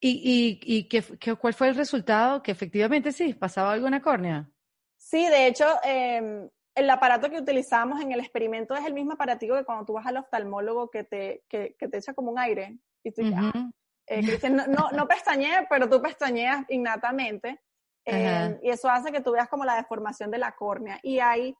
¿Y, 0.00 0.60
y, 0.64 0.78
y 0.78 0.88
qué, 0.88 1.02
qué, 1.18 1.34
cuál 1.34 1.54
fue 1.54 1.68
el 1.68 1.76
resultado? 1.76 2.42
Que 2.42 2.52
efectivamente 2.52 3.12
sí, 3.12 3.34
pasaba 3.34 3.72
algo 3.72 3.86
en 3.86 3.92
la 3.92 4.02
córnea. 4.02 4.50
Sí, 4.96 5.28
de 5.28 5.46
hecho, 5.46 5.66
em, 5.84 6.48
el 6.74 6.90
aparato 6.90 7.30
que 7.30 7.38
utilizamos 7.38 8.00
en 8.00 8.12
el 8.12 8.20
experimento 8.20 8.74
es 8.74 8.84
el 8.84 8.94
mismo 8.94 9.12
aparatico 9.12 9.56
que 9.56 9.64
cuando 9.64 9.84
tú 9.84 9.92
vas 9.94 10.06
al 10.06 10.16
oftalmólogo 10.16 10.90
que 10.90 11.04
te, 11.04 11.44
que, 11.48 11.76
que 11.78 11.88
te 11.88 11.98
echa 11.98 12.14
como 12.14 12.30
un 12.30 12.38
aire. 12.38 12.78
Y 13.04 13.12
tú 13.12 13.22
ya, 13.22 13.52
eh, 14.06 14.22
no, 14.50 14.66
no, 14.66 14.90
no 14.90 15.08
pestañeas, 15.08 15.66
pero 15.68 15.88
tú 15.88 16.00
pestañeas 16.00 16.64
innatamente. 16.68 17.60
Eh, 18.04 18.58
y 18.62 18.70
eso 18.70 18.88
hace 18.88 19.12
que 19.12 19.20
tú 19.20 19.32
veas 19.32 19.48
como 19.48 19.64
la 19.64 19.76
deformación 19.76 20.30
de 20.30 20.38
la 20.38 20.52
córnea. 20.52 20.98
Y 21.02 21.20
hay 21.20 21.56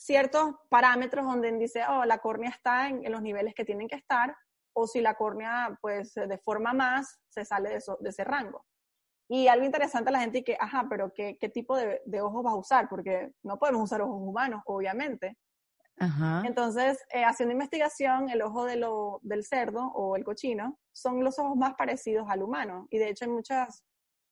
ciertos 0.00 0.54
parámetros 0.70 1.26
donde 1.26 1.52
dice, 1.52 1.82
oh, 1.86 2.06
la 2.06 2.18
córnea 2.18 2.48
está 2.48 2.88
en, 2.88 3.10
los 3.12 3.20
niveles 3.20 3.54
que 3.54 3.66
tienen 3.66 3.86
que 3.86 3.96
estar, 3.96 4.34
o 4.72 4.86
si 4.86 5.00
la 5.02 5.14
córnea 5.14 5.76
pues 5.82 6.12
se 6.12 6.26
deforma 6.26 6.72
más, 6.72 7.20
se 7.28 7.44
sale 7.44 7.68
de, 7.68 7.76
eso, 7.76 7.98
de 8.00 8.08
ese 8.08 8.24
rango. 8.24 8.64
Y 9.28 9.46
algo 9.48 9.66
interesante 9.66 10.10
la 10.10 10.20
gente 10.20 10.42
que, 10.42 10.56
ajá, 10.58 10.86
pero 10.88 11.12
¿qué, 11.14 11.36
qué 11.38 11.50
tipo 11.50 11.76
de, 11.76 12.00
de, 12.06 12.20
ojos 12.22 12.42
vas 12.42 12.54
a 12.54 12.56
usar? 12.56 12.88
Porque 12.88 13.30
no 13.42 13.58
podemos 13.58 13.82
usar 13.82 14.00
ojos 14.00 14.16
humanos, 14.20 14.62
obviamente. 14.64 15.36
Ajá. 15.98 16.42
Entonces, 16.46 16.98
eh, 17.12 17.24
haciendo 17.24 17.52
investigación, 17.52 18.30
el 18.30 18.40
ojo 18.40 18.64
de 18.64 18.76
lo, 18.76 19.20
del 19.22 19.44
cerdo 19.44 19.84
o 19.94 20.16
el 20.16 20.24
cochino 20.24 20.78
son 20.92 21.22
los 21.22 21.38
ojos 21.38 21.56
más 21.56 21.74
parecidos 21.74 22.26
al 22.28 22.42
humano. 22.42 22.86
Y 22.90 22.98
de 22.98 23.10
hecho 23.10 23.26
hay 23.26 23.30
muchas 23.30 23.84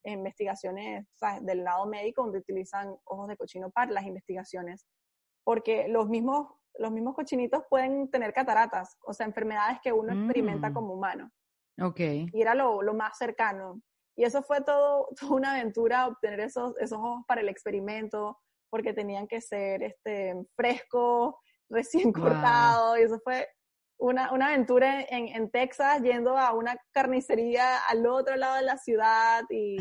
investigaciones 0.02 1.06
del 1.42 1.62
lado 1.62 1.86
médico 1.86 2.22
donde 2.22 2.38
utilizan 2.38 2.96
ojos 3.04 3.28
de 3.28 3.36
cochino 3.36 3.70
para 3.70 3.92
las 3.92 4.04
investigaciones, 4.04 4.86
porque 5.48 5.88
los 5.88 6.10
mismos, 6.10 6.46
los 6.74 6.90
mismos 6.90 7.14
cochinitos 7.14 7.62
pueden 7.70 8.10
tener 8.10 8.34
cataratas, 8.34 8.98
o 9.06 9.14
sea, 9.14 9.24
enfermedades 9.24 9.78
que 9.82 9.94
uno 9.94 10.12
experimenta 10.12 10.68
mm. 10.68 10.74
como 10.74 10.92
humano. 10.92 11.32
Ok. 11.80 12.00
Y 12.00 12.42
era 12.42 12.54
lo, 12.54 12.82
lo, 12.82 12.92
más 12.92 13.16
cercano. 13.16 13.80
Y 14.14 14.24
eso 14.24 14.42
fue 14.42 14.60
todo, 14.60 15.08
toda 15.18 15.32
una 15.32 15.54
aventura, 15.54 16.06
obtener 16.06 16.40
esos, 16.40 16.76
esos 16.76 16.98
ojos 16.98 17.24
para 17.26 17.40
el 17.40 17.48
experimento, 17.48 18.38
porque 18.68 18.92
tenían 18.92 19.26
que 19.26 19.40
ser 19.40 19.82
este, 19.82 20.34
frescos, 20.54 21.36
recién 21.70 22.12
cortados, 22.12 22.98
y 22.98 23.04
eso 23.04 23.18
fue 23.24 23.48
una, 23.98 24.30
una 24.34 24.48
aventura 24.48 25.00
en, 25.00 25.28
en, 25.28 25.50
Texas 25.50 26.02
yendo 26.02 26.36
a 26.36 26.52
una 26.52 26.76
carnicería 26.92 27.78
al 27.88 28.06
otro 28.06 28.36
lado 28.36 28.56
de 28.56 28.62
la 28.64 28.76
ciudad 28.76 29.44
y, 29.48 29.78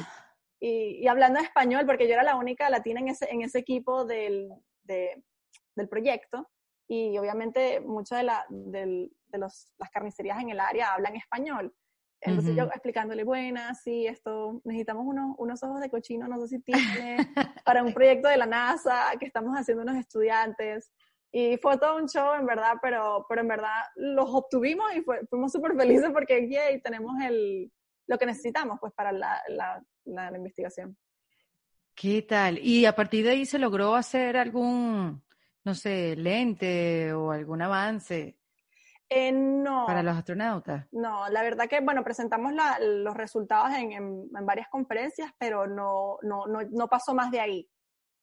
y, 0.62 1.04
y, 1.04 1.08
hablando 1.10 1.42
español, 1.42 1.86
porque 1.86 2.08
yo 2.08 2.14
era 2.14 2.24
la 2.24 2.38
única 2.38 2.70
latina 2.70 3.02
en 3.02 3.10
ese, 3.10 3.30
en 3.30 3.42
ese 3.42 3.60
equipo 3.60 4.06
del, 4.06 4.50
de, 4.84 5.22
del 5.78 5.88
proyecto. 5.88 6.50
Y 6.90 7.18
obviamente 7.18 7.80
muchas 7.80 8.20
de, 8.20 8.24
la, 8.24 8.46
de 8.50 9.10
los, 9.38 9.74
las 9.78 9.90
carnicerías 9.92 10.42
en 10.42 10.50
el 10.50 10.60
área 10.60 10.94
hablan 10.94 11.16
español. 11.16 11.74
Entonces 12.20 12.56
yo 12.56 12.64
explicándole, 12.64 13.24
buenas, 13.24 13.84
sí, 13.84 14.08
esto, 14.08 14.60
necesitamos 14.64 15.06
unos, 15.06 15.36
unos 15.38 15.62
ojos 15.64 15.80
de 15.82 15.90
cochino, 15.90 16.28
no 16.28 16.40
sé 16.40 16.48
si 16.48 16.60
tiene, 16.64 17.18
para 17.64 17.84
un 17.84 17.94
proyecto 17.94 18.28
de 18.28 18.38
la 18.38 18.46
NASA 18.46 19.12
que 19.20 19.26
estamos 19.26 19.56
haciendo 19.56 19.84
unos 19.84 19.98
estudiantes. 19.98 20.92
Y 21.32 21.58
fue 21.58 21.78
todo 21.78 21.98
un 21.98 22.08
show, 22.08 22.34
en 22.34 22.46
verdad, 22.46 22.76
pero, 22.82 23.26
pero 23.30 23.42
en 23.42 23.48
verdad 23.48 23.84
los 23.96 24.34
obtuvimos 24.34 24.88
y 24.96 25.04
fuimos 25.30 25.52
súper 25.52 25.76
felices 25.76 26.10
porque 26.12 26.50
yay, 26.50 26.82
tenemos 26.82 27.14
el, 27.22 27.72
lo 28.08 28.18
que 28.18 28.26
necesitamos 28.26 28.80
pues 28.80 28.94
para 28.94 29.12
la, 29.12 29.42
la, 29.50 29.84
la, 30.06 30.36
investigación. 30.36 30.98
¿Qué 31.94 32.22
tal? 32.22 32.58
Y 32.60 32.86
a 32.86 32.96
partir 32.96 33.26
de 33.26 33.32
ahí 33.32 33.46
se 33.46 33.60
logró 33.60 33.96
hacer 33.96 34.38
algún, 34.38 35.22
no 35.68 35.76
sé, 35.76 36.16
lente 36.16 37.12
o 37.12 37.30
algún 37.30 37.62
avance. 37.62 38.40
Eh, 39.10 39.34
no. 39.34 39.86
Para 39.86 40.02
los 40.02 40.16
astronautas. 40.16 40.88
No, 40.94 41.28
la 41.28 41.42
verdad 41.44 41.68
que, 41.68 41.82
bueno, 41.82 42.06
presentamos 42.06 42.54
la, 42.54 42.80
los 42.80 43.14
resultados 43.16 43.72
en, 43.76 43.92
en, 43.92 44.30
en, 44.34 44.46
varias 44.46 44.70
conferencias, 44.70 45.30
pero 45.38 45.68
no, 45.68 46.20
no, 46.22 46.48
no, 46.48 46.62
no 46.64 46.88
pasó 46.88 47.14
más 47.14 47.32
de 47.32 47.42
ahí. 47.42 47.70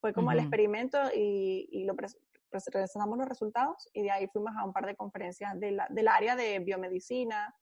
Fue 0.01 0.11
como 0.11 0.27
uh 0.27 0.31
-huh. 0.31 0.33
el 0.33 0.39
experimento 0.39 0.97
y, 1.13 1.69
y 1.71 1.85
lo, 1.85 1.95
presentamos 1.95 3.15
los 3.15 3.27
resultados 3.27 3.89
y 3.93 4.01
de 4.01 4.11
ahí 4.11 4.27
fuimos 4.27 4.53
a 4.57 4.65
un 4.65 4.73
par 4.73 4.87
de 4.87 4.95
conferencias 4.95 5.59
de 5.59 5.71
la, 5.71 5.87
del 5.91 6.07
área 6.07 6.35
de 6.35 6.57
biomedicina 6.59 7.53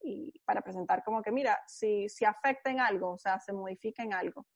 y 0.00 0.40
para 0.44 0.60
presentar 0.62 1.02
como 1.02 1.22
que, 1.22 1.32
mira, 1.32 1.58
si, 1.66 2.08
si 2.08 2.24
afecta 2.24 2.70
en 2.70 2.78
algo, 2.78 3.10
o 3.14 3.18
sea, 3.18 3.40
se 3.40 3.52
modifica 3.52 4.04
en 4.04 4.14
algo. 4.14 4.46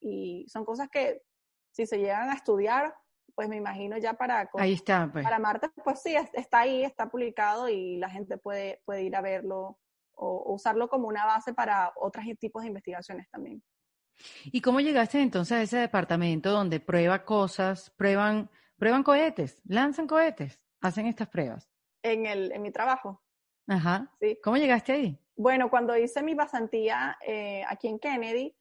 Y 0.00 0.44
son 0.48 0.64
cosas 0.64 0.88
que 0.88 1.22
si 1.70 1.86
se 1.86 1.98
llegan 1.98 2.30
a 2.30 2.34
estudiar, 2.34 2.94
pues 3.34 3.48
me 3.48 3.56
imagino 3.56 3.98
ya 3.98 4.14
para, 4.14 4.50
ahí 4.54 4.74
está, 4.74 5.10
pues. 5.12 5.24
para 5.24 5.38
Marte, 5.38 5.68
pues 5.82 6.00
sí, 6.02 6.14
está 6.34 6.60
ahí, 6.60 6.84
está 6.84 7.08
publicado 7.08 7.68
y 7.68 7.96
la 7.96 8.08
gente 8.08 8.38
puede, 8.38 8.80
puede 8.84 9.02
ir 9.02 9.16
a 9.16 9.20
verlo 9.20 9.78
o, 10.12 10.52
usarlo 10.54 10.88
como 10.88 11.08
una 11.08 11.26
base 11.26 11.52
para 11.52 11.92
otros 11.96 12.24
tipos 12.38 12.62
de 12.62 12.68
investigaciones 12.68 13.28
también. 13.30 13.62
¿Y 14.44 14.60
cómo 14.60 14.80
llegaste 14.80 15.20
entonces 15.20 15.52
a 15.52 15.62
ese 15.62 15.78
departamento 15.78 16.50
donde 16.50 16.78
prueba 16.78 17.24
cosas, 17.24 17.90
prueban, 17.96 18.48
prueban 18.78 19.02
cohetes, 19.02 19.60
lanzan 19.64 20.06
cohetes, 20.06 20.60
hacen 20.80 21.06
estas 21.06 21.28
pruebas? 21.28 21.68
En, 22.02 22.26
el, 22.26 22.52
en 22.52 22.62
mi 22.62 22.70
trabajo. 22.70 23.22
Ajá. 23.66 24.12
Sí. 24.20 24.38
¿Cómo 24.42 24.56
llegaste 24.56 24.92
ahí? 24.92 25.18
Bueno, 25.36 25.68
cuando 25.68 25.96
hice 25.96 26.22
mi 26.22 26.36
pasantía 26.36 27.18
eh, 27.26 27.64
aquí 27.68 27.88
en 27.88 27.98
Kennedy, 27.98 28.54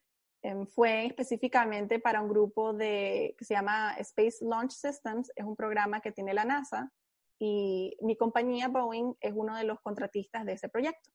fue 0.76 1.06
específicamente 1.06 2.00
para 2.00 2.22
un 2.22 2.30
grupo 2.30 2.74
de, 2.74 3.36
que 3.38 3.46
se 3.46 3.54
llama 3.54 3.96
Space 4.00 4.38
Launch 4.41 4.72
Systems, 4.72 5.32
es 5.36 5.46
un 5.46 5.56
programa 5.56 6.02
que 6.02 6.12
tiene 6.12 6.34
la 6.34 6.46
NASA 6.46 6.91
y 7.39 7.98
mi 8.02 8.16
compañía 8.16 8.68
Boeing 8.68 9.16
es 9.20 9.34
uno 9.36 9.56
de 9.56 9.64
los 9.64 9.80
contratistas 9.82 10.46
de 10.46 10.54
ese 10.54 10.70
proyecto. 10.70 11.12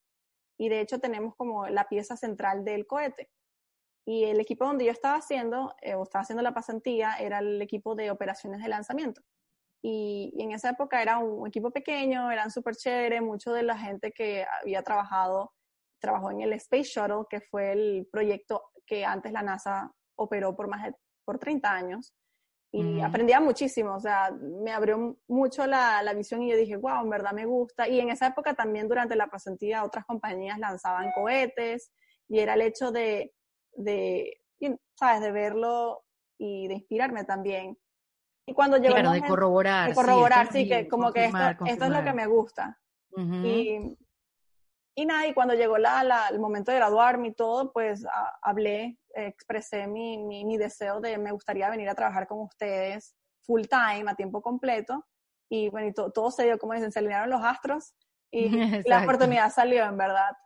Y 0.59 0.69
de 0.69 0.81
hecho 0.81 0.99
tenemos 0.99 1.35
como 1.37 1.69
la 1.69 1.89
pieza 1.89 2.17
central 2.17 2.65
del 2.65 2.87
cohete. 2.87 3.31
Y 4.07 4.25
el 4.25 4.41
equipo 4.41 4.65
donde 4.65 4.87
yo 4.87 4.91
estaba 4.91 5.17
haciendo, 5.17 5.75
eh, 5.83 5.95
o 5.95 6.03
estaba 6.03 6.23
haciendo 6.23 6.43
la 6.43 6.55
pasantía, 6.55 7.15
era 7.19 7.39
el 7.39 7.61
equipo 7.63 7.95
de 7.95 8.11
operaciones 8.11 8.63
de 8.63 8.69
lanzamiento. 8.69 9.23
Y, 9.83 10.35
en 10.39 10.53
esa 10.53 10.71
época 10.71 11.03
era 11.03 11.19
un 11.19 11.47
equipo 11.47 11.71
pequeño, 11.71 12.31
eran 12.31 12.51
súper 12.51 12.75
chévere, 12.75 13.21
mucho 13.21 13.53
de 13.53 13.63
la 13.63 13.79
gente 13.79 14.13
que 14.13 14.45
había 14.61 14.83
trabajado, 14.83 15.53
trabajó 16.01 16.31
en 16.31 16.43
el 16.43 16.53
Space 16.55 16.91
Shuttle, 16.95 17.25
que 17.29 17.41
fue 17.41 17.73
el 17.73 18.09
proyecto 18.11 18.71
que 18.87 19.05
antes 19.05 19.33
la 19.33 19.43
NASA 19.43 19.93
operó 20.17 20.55
por 20.57 20.69
más 20.69 20.85
de 20.85 20.95
por 21.25 21.39
30 21.39 21.71
años. 21.71 22.15
Y 22.71 23.01
aprendía 23.01 23.41
muchísimo, 23.41 23.95
o 23.95 24.01
sea, 24.01 24.31
me 24.31 24.73
abrió 24.73 25.17
mucho 25.27 25.67
la, 25.67 26.03
la, 26.03 26.13
visión 26.13 26.43
y 26.43 26.51
yo 26.51 26.57
dije, 26.57 26.77
wow, 26.77 27.03
en 27.03 27.09
verdad 27.09 27.33
me 27.33 27.47
gusta. 27.47 27.89
Y 27.89 27.99
en 27.99 28.11
esa 28.11 28.27
época 28.27 28.53
también 28.53 28.89
durante 28.89 29.17
la 29.17 29.29
pasantía 29.29 29.85
otras 29.85 30.05
compañías 30.05 30.59
lanzaban 30.59 31.11
cohetes 31.13 31.91
y 32.29 32.41
era 32.41 32.55
el 32.55 32.61
hecho 32.61 32.93
de, 32.93 33.33
de 33.73 34.43
¿sabes?, 34.99 35.23
de 35.23 35.33
verlo 35.33 36.03
y 36.39 36.69
de 36.69 36.75
inspirarme 36.75 37.25
también. 37.25 37.79
Y 38.47 38.53
cuando 38.53 38.77
llegó 38.77 38.95
claro, 38.95 39.13
de 39.13 39.23
corroborar. 39.23 39.89
De 39.89 39.95
corroborar, 39.95 40.53
sí, 40.53 40.69
que 40.69 40.89
como 40.89 41.13
que 41.13 41.27
esto, 41.27 41.65
esto, 41.67 41.85
es 41.85 41.91
lo 41.91 42.05
que 42.05 42.13
me 42.13 42.27
gusta. 42.27 42.79
y, 43.17 43.97
y, 44.99 45.07
nada, 45.07 45.27
y 45.27 45.35
cuando 45.35 45.55
llegó 45.55 45.79
la, 45.79 46.03
la, 46.03 46.29
el 46.29 46.41
momento 46.41 46.73
de 46.73 46.79
graduarme 46.79 47.29
y 47.29 47.35
todo, 47.35 47.73
pues 47.73 48.05
hablé, 48.43 48.99
expresé 49.15 49.87
mi, 49.87 50.19
mi, 50.19 50.45
mi, 50.45 50.59
deseo 50.59 51.01
de 51.01 51.19
me 51.19 51.33
gustaría 51.33 51.71
venir 51.71 51.89
a 51.89 51.95
trabajar 51.95 52.27
con 52.27 52.41
ustedes 52.41 53.15
full 53.43 53.63
time, 53.63 54.11
a 54.11 54.15
tiempo 54.15 54.43
completo. 54.43 55.07
Y 55.49 55.69
bueno, 55.71 55.89
y 55.89 55.95
todo 55.95 56.31
se 56.31 56.45
dio, 56.45 56.59
como 56.59 56.75
dicen, 56.75 56.93
se 56.93 56.99
alinearon 56.99 57.31
los 57.31 57.43
astros 57.45 57.95
y 58.31 58.49
la 58.89 59.03
oportunidad 59.03 59.53
salió, 59.53 59.85
en 59.85 59.97
verdad. 59.97 60.37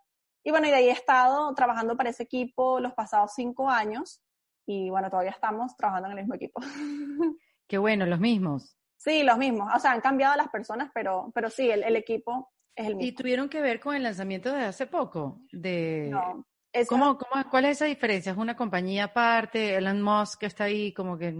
Y 0.44 0.50
bueno, 0.50 0.66
y 0.66 0.70
de 0.70 0.76
ahí 0.76 0.88
he 0.88 0.92
estado 0.92 1.55
trabajando 1.55 1.96
para 1.96 2.11
ese 2.11 2.24
equipo 2.24 2.78
los 2.78 2.92
pasados 2.92 3.32
cinco 3.34 3.70
años. 3.70 4.22
Y 4.66 4.90
bueno, 4.90 5.09
todavía 5.09 5.32
estamos 5.32 5.76
trabajando 5.76 6.09
en 6.09 6.18
el 6.18 6.24
mismo 6.24 6.34
equipo. 6.34 6.61
Qué 7.68 7.78
bueno, 7.78 8.07
los 8.07 8.20
mismos. 8.20 8.76
Sí, 8.98 9.24
los 9.24 9.38
mismos. 9.38 9.68
O 9.74 9.78
sea, 9.80 9.92
han 9.92 10.00
cambiado 10.00 10.36
las 10.36 10.48
personas, 10.48 10.90
pero, 10.94 11.32
pero 11.34 11.50
sí, 11.50 11.68
el, 11.70 11.96
equipo 11.96 12.51
es 12.77 12.87
el 12.87 12.97
mismo. 12.97 13.09
¿Y 13.09 13.12
tuvieron 13.12 13.49
que 13.49 13.61
ver 13.61 13.81
con 13.81 13.95
el 13.95 14.03
lanzamiento 14.03 14.53
de 14.53 14.64
hace 14.64 14.87
poco? 14.87 15.41
De... 15.53 16.09
No. 16.11 16.47
¿Cómo, 16.89 17.18
cómo, 17.18 17.45
cuál 17.51 17.66
es 17.66 17.73
esa 17.73 17.85
diferencia? 17.85 18.33
¿Es 18.33 18.39
una 18.39 18.57
compañía 18.57 19.05
aparte? 19.05 19.77
Elon 19.77 20.01
Musk 20.01 20.45
está 20.45 20.64
ahí 20.64 20.95
como 20.95 21.18
que... 21.18 21.35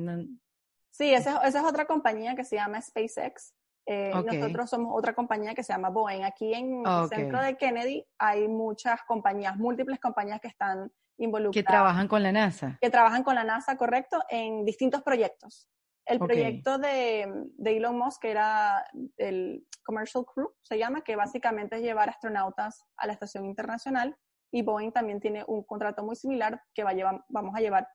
Sí, 0.91 1.13
esa, 1.15 1.39
esa, 1.47 1.61
es 1.61 1.65
otra 1.65 1.87
compañía 1.87 2.35
que 2.35 2.45
se 2.45 2.57
llama 2.57 2.83
SpaceX. 2.83 3.55
Eh, 3.87 4.13
Nosotros 4.15 4.71
somos 4.71 4.93
otra 4.95 5.15
compañía 5.15 5.55
que 5.55 5.63
se 5.63 5.73
llama 5.73 5.89
Boeing. 5.89 6.23
Aquí 6.23 6.53
en 6.53 6.87
el 6.87 7.09
centro 7.09 7.43
de 7.43 7.57
Kennedy 7.57 8.07
hay 8.19 8.47
muchas 8.47 9.01
compañías, 9.05 9.57
múltiples 9.57 9.99
compañías 9.99 10.41
que 10.41 10.49
están 10.49 10.93
involucradas. 11.17 11.55
Que 11.55 11.63
trabajan 11.63 12.09
con 12.09 12.23
la 12.23 12.33
NASA. 12.33 12.79
Que 12.81 12.91
trabajan 12.91 13.23
con 13.25 13.35
la 13.35 13.45
NASA, 13.45 13.77
correcto, 13.77 14.23
en 14.29 14.65
distintos 14.65 15.03
proyectos. 15.03 15.69
El 16.05 16.19
proyecto 16.19 16.79
de, 16.79 17.33
de, 17.57 17.77
Elon 17.77 17.97
Musk, 17.97 18.23
que 18.23 18.31
era 18.31 18.85
el 19.17 19.67
Commercial 19.85 20.25
Crew, 20.25 20.53
se 20.63 20.79
llama, 20.79 21.03
que 21.03 21.17
básicamente 21.17 21.77
es 21.77 21.83
llevar 21.83 22.09
astronautas 22.09 22.85
a 22.97 23.07
la 23.07 23.13
Estación 23.13 23.47
Internacional. 23.47 24.17
Y 24.51 24.63
Boeing 24.63 24.93
también 24.93 25.21
tiene 25.21 25.45
un 25.47 25.65
contrato 25.65 26.05
muy 26.05 26.17
similar 26.17 26.61
que 26.75 26.85
va 26.85 26.91
a 26.91 26.95
llevar, 26.95 27.25
vamos 27.29 27.55
a 27.57 27.61
llevar 27.61 27.89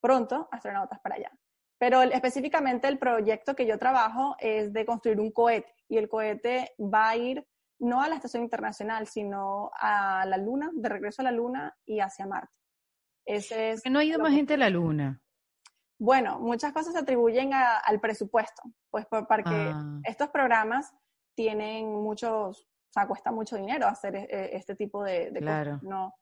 pronto 0.00 0.48
astronautas 0.50 0.98
para 1.00 1.16
allá. 1.16 1.30
Pero 1.78 2.02
específicamente 2.02 2.88
el 2.88 2.98
proyecto 2.98 3.54
que 3.54 3.66
yo 3.66 3.78
trabajo 3.78 4.34
es 4.38 4.72
de 4.72 4.86
construir 4.86 5.20
un 5.20 5.30
cohete. 5.30 5.72
Y 5.88 5.98
el 5.98 6.08
cohete 6.08 6.74
va 6.80 7.10
a 7.10 7.16
ir 7.16 7.46
no 7.78 8.00
a 8.00 8.08
la 8.08 8.14
Estación 8.14 8.42
Internacional, 8.42 9.06
sino 9.06 9.70
a 9.78 10.24
la 10.26 10.38
Luna, 10.38 10.70
de 10.74 10.88
regreso 10.88 11.20
a 11.20 11.24
la 11.24 11.32
Luna 11.32 11.76
y 11.84 12.00
hacia 12.00 12.26
Marte. 12.26 12.52
Ese 13.26 13.72
es 13.72 13.82
no 13.90 13.98
ha 13.98 14.04
ido 14.04 14.18
más 14.18 14.32
gente 14.32 14.54
a 14.54 14.56
la 14.56 14.70
Luna? 14.70 15.20
Bueno, 15.98 16.38
muchas 16.40 16.72
cosas 16.72 16.92
se 16.92 16.98
atribuyen 16.98 17.52
al 17.54 18.00
presupuesto, 18.00 18.62
pues 18.90 19.06
porque 19.06 19.54
ah. 19.54 20.00
estos 20.04 20.28
programas 20.28 20.92
tienen 21.34 21.90
muchos, 21.90 22.60
o 22.60 22.92
sea, 22.92 23.06
cuesta 23.06 23.32
mucho 23.32 23.56
dinero 23.56 23.86
hacer 23.86 24.16
e, 24.16 24.24
e, 24.24 24.56
este 24.56 24.74
tipo 24.74 25.02
de, 25.02 25.32
cosas. 25.32 25.82
No, 25.82 26.14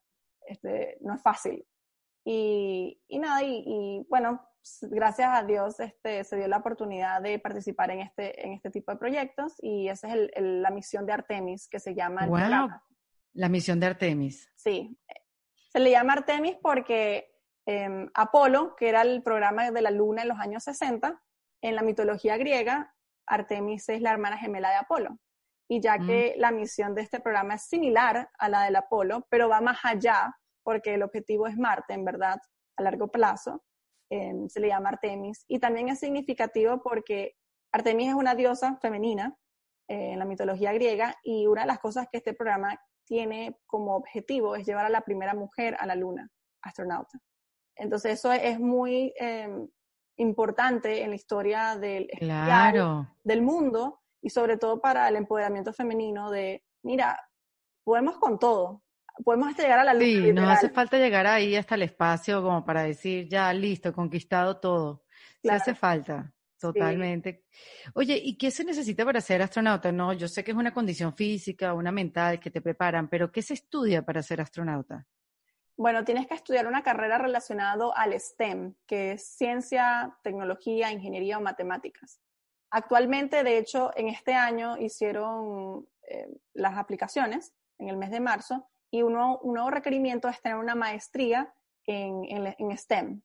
este, 0.47 0.99
no 1.01 1.15
es 1.15 1.23
fácil. 1.23 1.67
Y, 2.25 3.01
y 3.09 3.19
nada, 3.19 3.43
y, 3.43 4.07
bueno, 4.09 4.41
gracias 4.83 5.29
a 5.31 5.43
Dios 5.43 5.79
este, 5.81 6.25
se 6.25 6.37
dio 6.37 6.49
la 6.49 6.59
oportunidad 6.59 7.21
de 7.21 7.39
participar 7.39 7.91
en 7.91 8.01
este, 8.01 8.47
en 8.47 8.53
este 8.53 8.71
tipo 8.71 8.93
de 8.93 8.99
proyectos 8.99 9.55
y 9.61 9.89
esa 9.89 10.15
es 10.15 10.31
la 10.37 10.71
misión 10.71 11.05
de 11.05 11.13
Artemis 11.13 11.69
que 11.69 11.81
se 11.81 11.95
llama. 11.95 12.27
wow. 12.27 12.71
La 13.35 13.49
misión 13.49 13.81
de 13.81 13.87
Artemis. 13.87 14.49
Sí. 14.55 14.97
Se 15.71 15.81
le 15.81 15.91
llama 15.91 16.13
Artemis 16.13 16.57
porque 16.63 17.34
eh, 17.67 18.07
Apolo, 18.15 18.75
que 18.77 18.89
era 18.89 19.03
el 19.03 19.23
programa 19.23 19.71
de 19.71 19.83
la 19.83 19.91
luna 19.91 20.23
en 20.23 20.29
los 20.29 20.39
años 20.39 20.65
60, 20.65 21.21
en 21.63 21.75
la 21.75 21.83
mitología 21.83 22.37
griega, 22.37 22.95
Artemis 23.27 23.89
es 23.89 24.03
la 24.03 24.13
hermana 24.13 24.37
gemela 24.37 24.71
de 24.71 24.77
Apolo. 24.77 25.19
Y 25.69 25.81
ya 25.81 25.99
que 25.99 26.35
mm. 26.37 26.41
la 26.41 26.51
misión 26.51 26.95
de 26.95 27.03
este 27.03 27.21
programa 27.21 27.55
es 27.55 27.63
similar 27.63 28.29
a 28.39 28.49
la 28.49 28.65
del 28.65 28.77
Apolo, 28.77 29.27
pero 29.31 29.49
va 29.49 29.61
más 29.61 29.79
allá, 29.83 30.35
porque 30.63 30.95
el 30.95 31.03
objetivo 31.03 31.47
es 31.47 31.57
Marte, 31.57 31.95
en 31.95 32.05
verdad, 32.05 32.39
a 32.77 32.83
largo 32.83 33.09
plazo, 33.09 33.65
em, 34.11 34.49
se 34.49 34.61
le 34.61 34.69
llama 34.69 34.91
Artemis. 34.91 35.45
Y 35.49 35.59
también 35.59 35.89
es 35.89 36.01
significativo 36.01 36.83
porque 36.83 37.37
Artemis 37.73 38.09
es 38.09 38.15
una 38.15 38.35
diosa 38.35 38.77
femenina 38.83 39.35
eh, 39.89 40.13
en 40.13 40.19
la 40.19 40.27
mitología 40.27 40.73
griega 40.73 41.17
y 41.23 41.47
una 41.47 41.63
de 41.63 41.67
las 41.69 41.79
cosas 41.79 42.09
que 42.11 42.19
este 42.19 42.35
programa 42.35 42.79
tiene 43.07 43.59
como 43.67 43.97
objetivo 43.97 44.57
es 44.57 44.67
llevar 44.67 44.87
a 44.87 44.91
la 44.91 45.03
primera 45.03 45.35
mujer 45.35 45.77
a 45.79 45.87
la 45.87 45.95
luna, 45.95 46.31
astronauta. 46.63 47.19
Entonces 47.77 48.19
eso 48.19 48.33
es 48.33 48.59
muy 48.61 49.13
em, 49.17 49.69
importante 50.17 51.03
en 51.03 51.11
la 51.11 51.17
historia 51.17 51.77
del, 51.77 52.09
del 53.25 53.43
mundo 53.43 54.01
y 54.23 54.31
sobre 54.31 54.57
todo 54.57 54.81
para 54.81 55.09
el 55.09 55.17
empoderamiento 55.17 55.73
femenino 55.73 56.31
de, 56.31 56.65
mira, 56.83 57.21
podemos 57.85 58.17
con 58.19 58.39
todo, 58.39 58.83
podemos 59.23 59.57
llegar 59.57 59.79
a 59.79 59.85
la 59.85 59.95
luz. 59.95 60.05
Sí, 60.05 60.33
no 60.33 60.49
hace 60.49 60.71
falta 60.71 60.99
llegar 60.99 61.27
ahí 61.27 61.57
hasta 61.57 61.75
el 61.75 61.83
espacio 61.83 62.43
como 62.43 62.65
para 62.65 62.83
decir, 62.83 63.29
ya, 63.29 63.53
listo, 63.53 63.93
conquistado 63.93 64.59
todo. 64.59 65.05
Sí 65.43 65.51
hace 65.51 65.75
falta, 65.75 66.33
totalmente. 66.59 67.45
Oye, 67.95 68.19
¿y 68.23 68.37
qué 68.39 68.51
se 68.51 68.65
necesita 68.65 69.05
para 69.05 69.21
ser 69.21 69.43
astronauta? 69.43 69.93
No, 69.93 70.13
yo 70.15 70.27
sé 70.27 70.43
que 70.43 70.53
es 70.53 70.57
una 70.57 70.73
condición 70.73 71.15
física, 71.15 71.75
una 71.75 71.93
mental 71.93 72.41
que 72.41 72.51
te 72.51 72.63
preparan, 72.63 73.09
pero 73.09 73.31
¿qué 73.31 73.43
se 73.43 73.55
estudia 73.55 74.03
para 74.03 74.23
ser 74.23 74.41
astronauta? 74.41 75.07
Bueno, 75.77 76.05
tienes 76.05 76.29
que 76.29 76.35
estudiar 76.35 76.67
una 76.69 76.83
carrera 76.83 77.19
relacionada 77.19 77.87
al 77.97 78.19
STEM, 78.19 78.75
que 78.87 79.13
es 79.13 79.27
ciencia, 79.27 80.17
tecnología, 80.23 80.93
ingeniería 80.93 81.39
o 81.39 81.41
matemáticas. 81.41 82.21
Actualmente, 82.71 83.43
de 83.43 83.59
hecho, 83.59 83.91
en 83.97 84.09
este 84.09 84.35
año 84.35 84.77
hicieron 84.79 85.89
eh, 86.09 86.29
las 86.53 86.77
aplicaciones 86.77 87.53
en 87.79 87.89
el 87.89 87.97
mes 87.97 88.11
de 88.11 88.21
marzo 88.21 88.69
y 88.91 89.03
uno, 89.03 89.39
un 89.43 89.55
nuevo 89.55 89.71
requerimiento 89.71 90.29
es 90.29 90.41
tener 90.41 90.59
una 90.59 90.77
maestría 90.77 91.53
en, 91.87 92.25
en, 92.25 92.79
STEM. 92.79 93.23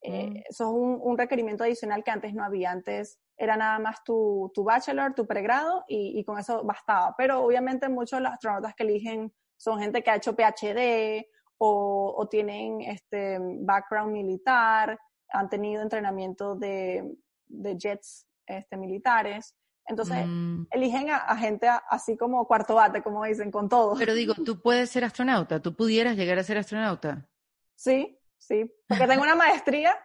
Eh, 0.00 0.30
mm. 0.30 0.36
eso 0.48 0.64
es 0.64 0.70
un, 0.70 0.98
un, 1.02 1.18
requerimiento 1.18 1.64
adicional 1.64 2.02
que 2.02 2.10
antes 2.10 2.32
no 2.32 2.42
había. 2.42 2.70
Antes 2.70 3.18
era 3.36 3.56
nada 3.56 3.78
más 3.78 4.02
tu, 4.02 4.50
tu 4.54 4.64
bachelor, 4.64 5.14
tu 5.14 5.26
pregrado 5.26 5.84
y, 5.86 6.18
y, 6.18 6.24
con 6.24 6.38
eso 6.38 6.64
bastaba. 6.64 7.14
Pero 7.18 7.40
obviamente 7.40 7.90
muchos 7.90 8.18
de 8.18 8.22
los 8.22 8.32
astronautas 8.32 8.74
que 8.74 8.84
eligen 8.84 9.34
son 9.58 9.78
gente 9.78 10.02
que 10.02 10.10
ha 10.10 10.16
hecho 10.16 10.34
PhD 10.34 11.26
o, 11.58 12.26
tienen 12.30 12.80
este 12.82 13.38
background 13.40 14.12
militar, 14.12 14.98
han 15.28 15.48
tenido 15.48 15.82
entrenamiento 15.82 16.54
de, 16.54 17.16
jets 17.48 18.26
este, 18.46 18.76
militares. 18.76 19.56
Entonces, 19.88 20.26
mm. 20.26 20.66
eligen 20.70 21.10
a, 21.10 21.36
gente 21.36 21.68
así 21.88 22.16
como 22.16 22.46
cuarto 22.46 22.74
bate, 22.74 23.02
como 23.02 23.24
dicen, 23.24 23.50
con 23.50 23.68
todo. 23.68 23.96
Pero 23.96 24.14
digo, 24.14 24.34
tú 24.34 24.60
puedes 24.60 24.90
ser 24.90 25.04
astronauta, 25.04 25.62
tú 25.62 25.76
pudieras 25.76 26.16
llegar 26.16 26.38
a 26.38 26.42
ser 26.42 26.58
astronauta. 26.58 27.28
Sí, 27.76 28.18
sí, 28.38 28.70
porque 28.88 29.06
tengo 29.06 29.22
una 29.22 29.36
maestría 29.36 29.96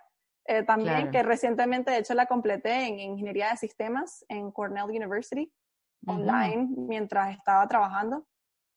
eh, 0.46 0.64
también, 0.64 1.12
que 1.12 1.24
recientemente 1.24 1.92
de 1.92 2.00
hecho 2.00 2.14
la 2.14 2.26
completé 2.26 2.88
en 2.88 3.00
Ingeniería 3.00 3.52
de 3.52 3.58
Sistemas 3.58 4.26
en 4.28 4.52
Cornell 4.52 4.86
University, 4.86 5.52
online, 6.06 6.68
mientras 6.78 7.36
estaba 7.38 7.68
trabajando. 7.68 8.28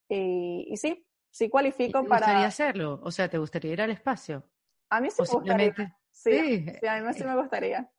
Y, 0.09 0.75
sí, 0.77 1.07
sí 1.35 1.51
cualifico 1.51 2.03
¿Te 2.03 2.09
para... 2.09 2.26
gustaría 2.26 2.47
hacerlo? 2.47 3.01
O 3.03 3.11
sea, 3.11 3.28
¿te 3.28 3.39
gustaría 3.39 3.72
ir 3.72 3.82
al 3.82 3.91
espacio? 3.91 4.45
A 4.89 5.01
mí 5.01 5.11
sí 5.11 5.20
me 5.20 5.26
gustaría. 5.26 5.99
Sí, 6.12 6.66
sí, 6.80 6.87
a 6.87 7.01
mí 7.01 7.12
sí 7.12 7.24
me 7.24 7.35
gustaría. 7.41 7.91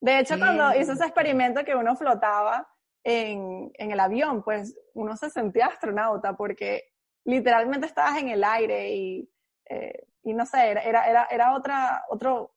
De 0.00 0.20
hecho, 0.20 0.38
cuando 0.38 0.70
hice 0.70 0.92
ese 0.92 1.04
experimento 1.04 1.64
que 1.64 1.74
uno 1.74 1.96
flotaba 1.96 2.68
en, 3.02 3.72
en, 3.74 3.90
el 3.90 3.98
avión, 3.98 4.44
pues 4.44 4.76
uno 4.94 5.16
se 5.16 5.28
sentía 5.30 5.66
astronauta 5.66 6.36
porque 6.36 6.92
literalmente 7.24 7.86
estabas 7.86 8.18
en 8.18 8.28
el 8.28 8.44
aire 8.44 8.94
y, 8.94 9.28
eh, 9.68 10.06
y 10.22 10.32
no 10.32 10.46
sé, 10.46 10.70
era, 10.70 10.82
era, 10.82 11.24
era 11.30 11.54
otra, 11.54 12.04
otro, 12.10 12.54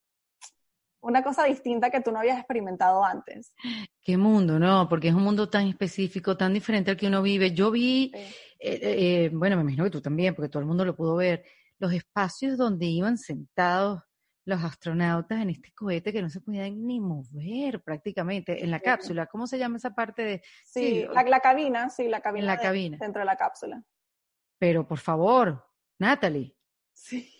una 1.05 1.23
cosa 1.23 1.43
distinta 1.43 1.91
que 1.91 2.01
tú 2.01 2.11
no 2.11 2.19
habías 2.19 2.39
experimentado 2.39 3.03
antes. 3.03 3.53
Qué 4.01 4.17
mundo, 4.17 4.57
¿no? 4.57 4.89
Porque 4.89 5.09
es 5.09 5.13
un 5.13 5.23
mundo 5.23 5.49
tan 5.49 5.67
específico, 5.67 6.35
tan 6.35 6.53
diferente 6.53 6.91
al 6.91 6.97
que 6.97 7.07
uno 7.07 7.21
vive. 7.21 7.53
Yo 7.53 7.69
vi, 7.69 8.11
eh, 8.59 8.79
eh, 8.81 9.29
bueno, 9.31 9.55
me 9.55 9.61
imagino 9.61 9.83
que 9.83 9.91
tú 9.91 10.01
también, 10.01 10.33
porque 10.33 10.49
todo 10.49 10.61
el 10.61 10.65
mundo 10.65 10.83
lo 10.83 10.95
pudo 10.95 11.15
ver, 11.15 11.45
los 11.77 11.93
espacios 11.93 12.57
donde 12.57 12.87
iban 12.87 13.17
sentados 13.17 14.01
los 14.45 14.63
astronautas 14.63 15.41
en 15.41 15.49
este 15.49 15.71
cohete 15.73 16.11
que 16.13 16.21
no 16.21 16.29
se 16.29 16.41
podían 16.41 16.85
ni 16.85 16.99
mover 16.99 17.81
prácticamente 17.81 18.63
en 18.63 18.71
la 18.71 18.79
cápsula. 18.79 19.25
¿Cómo 19.27 19.47
se 19.47 19.57
llama 19.57 19.77
esa 19.77 19.95
parte 19.95 20.23
de...? 20.23 20.41
Sí, 20.63 21.05
la, 21.11 21.39
cabina, 21.39 21.89
sí, 21.89 22.07
la 22.07 22.21
cabina. 22.21 22.45
la 22.45 22.59
cabina. 22.59 22.97
Dentro 22.99 23.19
de 23.19 23.25
la 23.25 23.37
cápsula. 23.37 23.83
Pero 24.59 24.87
por 24.87 24.99
favor, 24.99 25.65
Natalie. 25.99 26.55
Sí. 26.93 27.34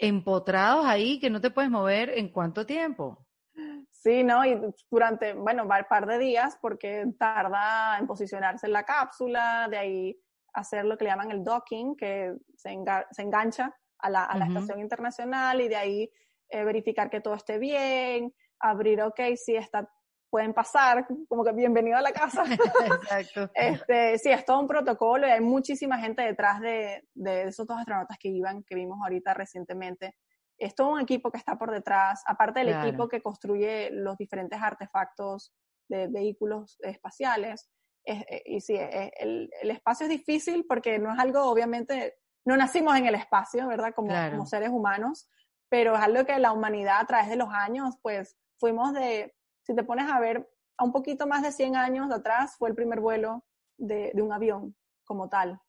Empotrados 0.00 0.86
ahí 0.86 1.20
que 1.20 1.30
no 1.30 1.40
te 1.40 1.50
puedes 1.50 1.70
mover 1.70 2.10
en 2.18 2.30
cuánto 2.30 2.64
tiempo. 2.64 3.26
Sí, 3.90 4.24
¿no? 4.24 4.46
Y 4.46 4.58
durante, 4.90 5.34
bueno, 5.34 5.64
un 5.64 5.68
par 5.68 6.06
de 6.06 6.18
días 6.18 6.58
porque 6.60 7.04
tarda 7.18 7.98
en 7.98 8.06
posicionarse 8.06 8.66
en 8.66 8.72
la 8.72 8.84
cápsula, 8.84 9.68
de 9.70 9.76
ahí 9.76 10.20
hacer 10.54 10.86
lo 10.86 10.96
que 10.96 11.04
le 11.04 11.10
llaman 11.10 11.30
el 11.30 11.44
docking, 11.44 11.96
que 11.96 12.34
se, 12.56 12.70
engancha 12.70 13.76
a 13.98 14.10
la, 14.10 14.24
a 14.24 14.38
la 14.38 14.46
estación 14.46 14.80
internacional 14.80 15.60
y 15.60 15.68
de 15.68 15.76
ahí 15.76 16.10
eh, 16.48 16.64
verificar 16.64 17.10
que 17.10 17.20
todo 17.20 17.34
esté 17.34 17.58
bien, 17.58 18.34
abrir, 18.58 19.02
ok, 19.02 19.20
si 19.36 19.54
está, 19.54 19.90
pueden 20.30 20.54
pasar, 20.54 21.06
como 21.28 21.44
que 21.44 21.52
bienvenido 21.52 21.98
a 21.98 22.02
la 22.02 22.12
casa. 22.12 22.44
Exacto. 23.02 23.50
Este, 23.54 24.18
sí, 24.18 24.30
es 24.30 24.44
todo 24.44 24.60
un 24.60 24.68
protocolo 24.68 25.26
y 25.26 25.30
hay 25.30 25.40
muchísima 25.40 25.98
gente 25.98 26.22
detrás 26.22 26.60
de, 26.60 27.04
de 27.14 27.48
esos 27.48 27.66
dos 27.66 27.78
astronautas 27.78 28.16
que 28.18 28.28
iban, 28.28 28.62
que 28.62 28.76
vimos 28.76 28.98
ahorita 29.02 29.34
recientemente. 29.34 30.14
Es 30.56 30.74
todo 30.74 30.92
un 30.92 31.00
equipo 31.00 31.30
que 31.30 31.38
está 31.38 31.58
por 31.58 31.70
detrás, 31.70 32.22
aparte 32.26 32.60
del 32.60 32.68
equipo 32.68 33.08
que 33.08 33.22
construye 33.22 33.90
los 33.90 34.16
diferentes 34.16 34.60
artefactos 34.60 35.52
de 35.88 36.06
vehículos 36.06 36.78
espaciales. 36.80 37.68
Eh, 38.04 38.42
y 38.46 38.60
sí, 38.60 38.76
el, 38.76 39.50
el, 39.60 39.70
espacio 39.70 40.04
es 40.04 40.10
difícil 40.10 40.64
porque 40.68 40.98
no 40.98 41.12
es 41.12 41.18
algo, 41.18 41.44
obviamente, 41.44 42.18
no 42.44 42.56
nacimos 42.56 42.96
en 42.96 43.06
el 43.06 43.14
espacio, 43.14 43.66
¿verdad? 43.66 43.92
Como, 43.94 44.12
como 44.30 44.46
seres 44.46 44.70
humanos, 44.70 45.28
pero 45.68 45.94
es 45.94 46.02
algo 46.02 46.24
que 46.24 46.38
la 46.38 46.52
humanidad 46.52 47.00
a 47.00 47.06
través 47.06 47.28
de 47.28 47.36
los 47.36 47.48
años, 47.50 47.96
pues 48.02 48.36
fuimos 48.58 48.92
de, 48.92 49.34
si 49.70 49.76
te 49.76 49.84
pones 49.84 50.10
a 50.10 50.18
ver, 50.18 50.50
a 50.78 50.84
un 50.84 50.90
poquito 50.90 51.28
más 51.28 51.42
de 51.44 51.52
100 51.52 51.76
años 51.76 52.12
atrás 52.12 52.56
fue 52.58 52.70
el 52.70 52.74
primer 52.74 52.98
vuelo 52.98 53.44
de, 53.78 54.10
de 54.12 54.20
un 54.20 54.32
avión 54.32 54.74
como 55.04 55.28
tal, 55.28 55.60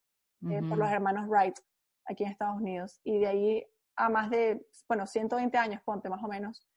eh, 0.50 0.60
por 0.68 0.80
los 0.80 0.90
hermanos 0.90 1.28
Wright, 1.28 1.60
aquí 2.06 2.24
en 2.24 2.32
Estados 2.32 2.60
Unidos. 2.60 3.00
Y 3.04 3.20
de 3.20 3.28
ahí 3.28 3.66
a 3.96 4.10
más 4.10 4.32
de, 4.32 4.66
bueno, 4.88 5.06
120 5.06 5.56
años, 5.56 5.84
ponte 5.86 6.10
más 6.10 6.24
o 6.24 6.28
menos, 6.28 6.68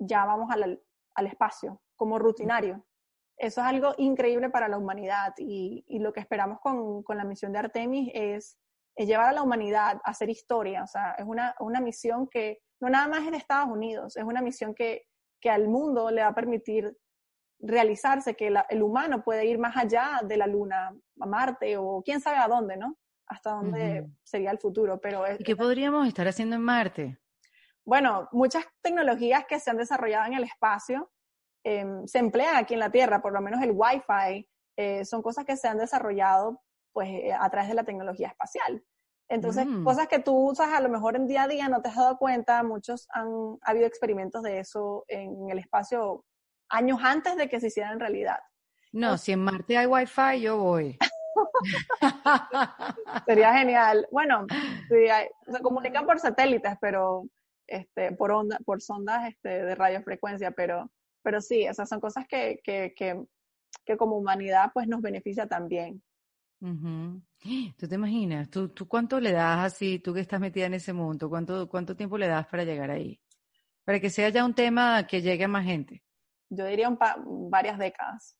ya 0.00 0.24
vamos 0.24 0.50
al, 0.50 0.82
al 1.14 1.26
espacio 1.28 1.80
como 1.94 2.18
rutinario. 2.18 2.84
Eso 3.36 3.60
es 3.60 3.66
algo 3.68 3.94
increíble 3.96 4.50
para 4.50 4.66
la 4.66 4.76
humanidad 4.76 5.34
y, 5.38 5.84
y 5.86 6.00
lo 6.00 6.12
que 6.12 6.18
esperamos 6.18 6.58
con, 6.58 7.04
con 7.04 7.16
la 7.16 7.24
misión 7.24 7.52
de 7.52 7.60
Artemis 7.60 8.10
es, 8.12 8.58
es, 8.96 9.06
llevar 9.06 9.28
a 9.28 9.32
la 9.32 9.42
humanidad 9.44 10.00
a 10.04 10.10
hacer 10.10 10.30
historia. 10.30 10.82
O 10.82 10.88
sea, 10.88 11.12
es 11.12 11.26
una, 11.26 11.54
una 11.60 11.80
misión 11.80 12.26
que 12.26 12.58
no 12.80 12.90
nada 12.90 13.06
más 13.06 13.24
en 13.24 13.34
Estados 13.34 13.70
Unidos, 13.70 14.16
es 14.16 14.24
una 14.24 14.42
misión 14.42 14.74
que, 14.74 15.06
que 15.42 15.50
al 15.50 15.68
mundo 15.68 16.10
le 16.10 16.22
va 16.22 16.28
a 16.28 16.34
permitir 16.34 16.96
realizarse, 17.58 18.34
que 18.34 18.54
el 18.70 18.82
humano 18.82 19.22
puede 19.22 19.44
ir 19.46 19.58
más 19.58 19.76
allá 19.76 20.20
de 20.24 20.36
la 20.36 20.46
Luna, 20.46 20.96
a 21.20 21.26
Marte 21.26 21.76
o 21.76 22.02
quién 22.02 22.20
sabe 22.20 22.38
a 22.38 22.48
dónde, 22.48 22.76
¿no? 22.76 22.96
Hasta 23.26 23.50
dónde 23.50 24.08
sería 24.22 24.50
el 24.50 24.58
futuro. 24.58 25.00
Pero 25.00 25.24
¿Y 25.38 25.44
qué 25.44 25.56
podríamos 25.56 26.06
estar 26.08 26.26
haciendo 26.26 26.56
en 26.56 26.62
Marte? 26.62 27.18
Bueno, 27.84 28.28
muchas 28.32 28.64
tecnologías 28.80 29.44
que 29.46 29.58
se 29.58 29.70
han 29.70 29.76
desarrollado 29.76 30.26
en 30.26 30.34
el 30.34 30.44
espacio 30.44 31.10
em, 31.64 32.06
se 32.06 32.18
emplean 32.18 32.56
aquí 32.56 32.74
en 32.74 32.80
la 32.80 32.90
Tierra, 32.90 33.20
por 33.20 33.32
lo 33.32 33.40
menos 33.40 33.60
el 33.62 33.72
Wi-Fi, 33.72 34.48
eh, 34.76 35.04
son 35.04 35.22
cosas 35.22 35.44
que 35.44 35.56
se 35.56 35.68
han 35.68 35.78
desarrollado 35.78 36.62
pues, 36.92 37.08
eh, 37.08 37.32
a 37.32 37.48
través 37.50 37.68
de 37.68 37.74
la 37.74 37.84
tecnología 37.84 38.28
espacial. 38.28 38.84
Entonces, 39.28 39.66
mm. 39.66 39.84
cosas 39.84 40.08
que 40.08 40.18
tú 40.18 40.34
usas 40.50 40.72
a 40.72 40.80
lo 40.80 40.88
mejor 40.88 41.16
en 41.16 41.26
día 41.26 41.44
a 41.44 41.48
día 41.48 41.68
no 41.68 41.80
te 41.80 41.88
has 41.88 41.96
dado 41.96 42.18
cuenta, 42.18 42.62
muchos 42.62 43.08
han 43.10 43.56
ha 43.62 43.70
habido 43.70 43.86
experimentos 43.86 44.42
de 44.42 44.58
eso 44.58 45.04
en 45.08 45.50
el 45.50 45.58
espacio 45.58 46.24
años 46.68 46.98
antes 47.02 47.36
de 47.36 47.48
que 47.48 47.60
se 47.60 47.68
hiciera 47.68 47.92
en 47.92 48.00
realidad. 48.00 48.38
No, 48.92 49.16
si 49.16 49.32
en 49.32 49.40
Marte 49.40 49.78
hay 49.78 49.86
Wi-Fi, 49.86 50.40
yo 50.40 50.58
voy. 50.58 50.98
Sería 53.26 53.54
genial. 53.54 54.06
Bueno, 54.10 54.46
se 54.88 55.62
comunican 55.62 56.04
por 56.04 56.18
satélites, 56.18 56.74
pero 56.80 57.24
este, 57.66 58.12
por 58.12 58.32
onda, 58.32 58.58
por 58.64 58.82
sondas 58.82 59.28
este, 59.28 59.64
de 59.64 59.74
radiofrecuencia, 59.74 60.50
pero, 60.50 60.90
pero 61.22 61.40
sí, 61.40 61.64
esas 61.64 61.88
son 61.88 62.00
cosas 62.00 62.26
que, 62.28 62.60
que, 62.62 62.92
que, 62.94 63.24
que 63.84 63.96
como 63.96 64.18
humanidad 64.18 64.70
pues 64.74 64.88
nos 64.88 65.00
beneficia 65.00 65.46
también. 65.46 66.02
¿Tú 67.76 67.88
te 67.88 67.94
imaginas? 67.96 68.48
¿Tú, 68.48 68.68
¿Tú 68.68 68.86
cuánto 68.86 69.18
le 69.18 69.32
das 69.32 69.72
así, 69.72 69.98
tú 69.98 70.14
que 70.14 70.20
estás 70.20 70.40
metida 70.40 70.66
en 70.66 70.74
ese 70.74 70.92
mundo, 70.92 71.28
cuánto, 71.28 71.68
cuánto 71.68 71.96
tiempo 71.96 72.16
le 72.16 72.28
das 72.28 72.46
para 72.46 72.62
llegar 72.62 72.90
ahí? 72.90 73.20
Para 73.84 73.98
que 73.98 74.10
sea 74.10 74.28
ya 74.28 74.44
un 74.44 74.54
tema 74.54 75.04
que 75.06 75.20
llegue 75.20 75.44
a 75.44 75.48
más 75.48 75.64
gente. 75.64 76.04
Yo 76.48 76.64
diría 76.64 76.88
varias 77.48 77.78
décadas. 77.78 78.36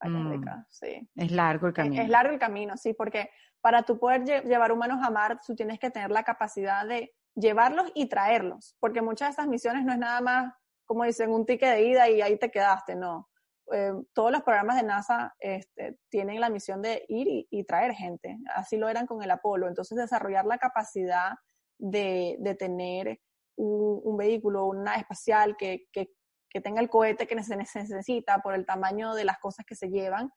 Varias 0.00 0.22
mm. 0.22 0.30
décadas, 0.30 0.66
sí. 0.70 1.08
Es 1.14 1.30
largo 1.30 1.66
el 1.66 1.74
camino. 1.74 2.02
Es, 2.02 2.08
largo 2.08 2.32
el 2.32 2.38
camino, 2.38 2.76
sí, 2.78 2.94
porque 2.94 3.28
para 3.60 3.82
tú 3.82 3.98
poder 3.98 4.24
llevar 4.44 4.72
humanos 4.72 5.00
a 5.02 5.10
Marte, 5.10 5.42
tú 5.46 5.54
tienes 5.54 5.78
que 5.78 5.90
tener 5.90 6.10
la 6.10 6.22
capacidad 6.22 6.86
de 6.86 7.14
llevarlos 7.34 7.90
y 7.94 8.08
traerlos, 8.08 8.76
porque 8.80 9.02
muchas 9.02 9.28
de 9.28 9.30
estas 9.30 9.46
misiones 9.46 9.84
no 9.84 9.92
es 9.92 9.98
nada 9.98 10.20
más, 10.22 10.54
como 10.86 11.04
dicen, 11.04 11.30
un 11.30 11.44
ticket 11.44 11.74
de 11.74 11.82
ida 11.82 12.08
y 12.08 12.22
ahí 12.22 12.38
te 12.38 12.50
quedaste, 12.50 12.94
no. 12.96 13.28
Eh, 13.72 13.92
todos 14.14 14.32
los 14.32 14.42
programas 14.42 14.76
de 14.76 14.82
NASA 14.82 15.34
este, 15.38 15.98
tienen 16.08 16.40
la 16.40 16.50
misión 16.50 16.82
de 16.82 17.04
ir 17.08 17.46
y, 17.50 17.64
traer 17.64 17.92
gente. 17.92 18.38
Así 18.54 18.76
lo 18.76 18.88
eran 18.88 19.06
con 19.06 19.22
el 19.22 19.30
Apolo. 19.30 19.68
Entonces, 19.68 19.96
desarrollar 19.98 20.46
la 20.46 20.58
capacidad 20.58 21.32
de, 21.78 22.36
de 22.40 22.54
tener 22.54 23.20
un, 23.56 24.16
vehículo, 24.16 24.66
una 24.66 24.94
espacial 24.96 25.56
que, 25.56 25.86
que, 25.92 26.10
que, 26.48 26.60
tenga 26.60 26.80
el 26.80 26.88
cohete 26.88 27.26
que 27.26 27.42
se 27.42 27.56
necesita 27.56 28.38
por 28.38 28.54
el 28.54 28.64
tamaño 28.64 29.14
de 29.14 29.24
las 29.24 29.38
cosas 29.38 29.66
que 29.66 29.74
se 29.74 29.88
llevan, 29.88 30.30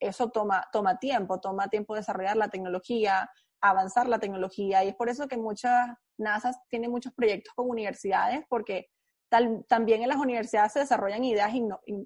eso 0.00 0.30
toma, 0.30 0.66
toma 0.72 0.98
tiempo, 0.98 1.40
toma 1.40 1.68
tiempo 1.68 1.94
desarrollar 1.94 2.36
la 2.36 2.48
tecnología, 2.48 3.28
avanzar 3.60 4.08
la 4.08 4.18
tecnología. 4.18 4.84
Y 4.84 4.88
es 4.88 4.94
por 4.94 5.08
eso 5.08 5.28
que 5.28 5.36
muchas 5.36 5.88
NASA 6.16 6.52
tienen 6.68 6.90
muchos 6.90 7.12
proyectos 7.14 7.52
con 7.54 7.68
universidades, 7.68 8.44
porque 8.48 8.88
también 9.28 10.02
en 10.02 10.08
las 10.08 10.18
universidades 10.18 10.72
se 10.72 10.80
desarrollan 10.80 11.24
ideas 11.24 11.52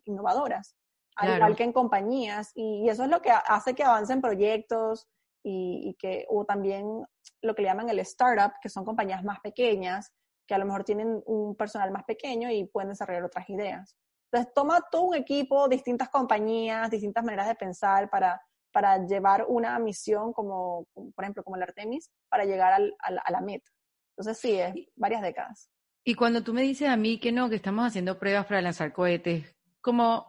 innovadoras, 0.04 0.76
al 1.16 1.36
igual 1.36 1.56
que 1.56 1.64
en 1.64 1.72
compañías, 1.72 2.52
y, 2.54 2.88
eso 2.88 3.04
es 3.04 3.10
lo 3.10 3.20
que 3.22 3.30
hace 3.30 3.74
que 3.74 3.84
avancen 3.84 4.20
proyectos 4.20 5.08
y, 5.44 5.96
que, 5.98 6.26
o 6.28 6.44
también 6.44 7.04
lo 7.42 7.54
que 7.54 7.62
le 7.62 7.68
llaman 7.68 7.88
el 7.88 7.98
startup, 8.00 8.52
que 8.60 8.68
son 8.68 8.84
compañías 8.84 9.22
más 9.24 9.40
pequeñas, 9.40 10.12
que 10.46 10.54
a 10.54 10.58
lo 10.58 10.64
mejor 10.64 10.84
tienen 10.84 11.22
un 11.26 11.56
personal 11.56 11.90
más 11.90 12.04
pequeño 12.04 12.50
y 12.50 12.64
pueden 12.64 12.90
desarrollar 12.90 13.24
otras 13.24 13.48
ideas. 13.48 13.96
Entonces, 14.30 14.52
toma 14.54 14.80
todo 14.90 15.02
un 15.02 15.14
equipo, 15.14 15.68
distintas 15.68 16.08
compañías, 16.08 16.90
distintas 16.90 17.22
maneras 17.22 17.48
de 17.48 17.54
pensar 17.54 18.08
para, 18.08 18.40
para 18.72 19.04
llevar 19.06 19.44
una 19.46 19.78
misión 19.78 20.32
como, 20.32 20.86
por 20.94 21.24
ejemplo, 21.24 21.44
como 21.44 21.56
el 21.56 21.62
Artemis, 21.62 22.10
para 22.28 22.44
llegar 22.44 22.72
al, 22.72 22.94
a 22.98 23.30
la 23.30 23.40
meta. 23.40 23.70
Entonces, 24.16 24.38
sí, 24.40 24.58
es 24.58 24.74
varias 24.96 25.22
décadas. 25.22 25.70
Y 26.04 26.14
cuando 26.14 26.42
tú 26.42 26.52
me 26.52 26.62
dices 26.62 26.88
a 26.88 26.96
mí 26.96 27.18
que 27.18 27.30
no, 27.30 27.48
que 27.48 27.56
estamos 27.56 27.86
haciendo 27.86 28.18
pruebas 28.18 28.46
para 28.46 28.60
lanzar 28.60 28.92
cohetes, 28.92 29.54
como 29.80 30.26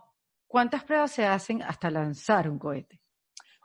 ¿cuántas 0.48 0.84
pruebas 0.84 1.12
se 1.12 1.26
hacen 1.26 1.64
hasta 1.64 1.90
lanzar 1.90 2.48
un 2.48 2.60
cohete? 2.60 3.02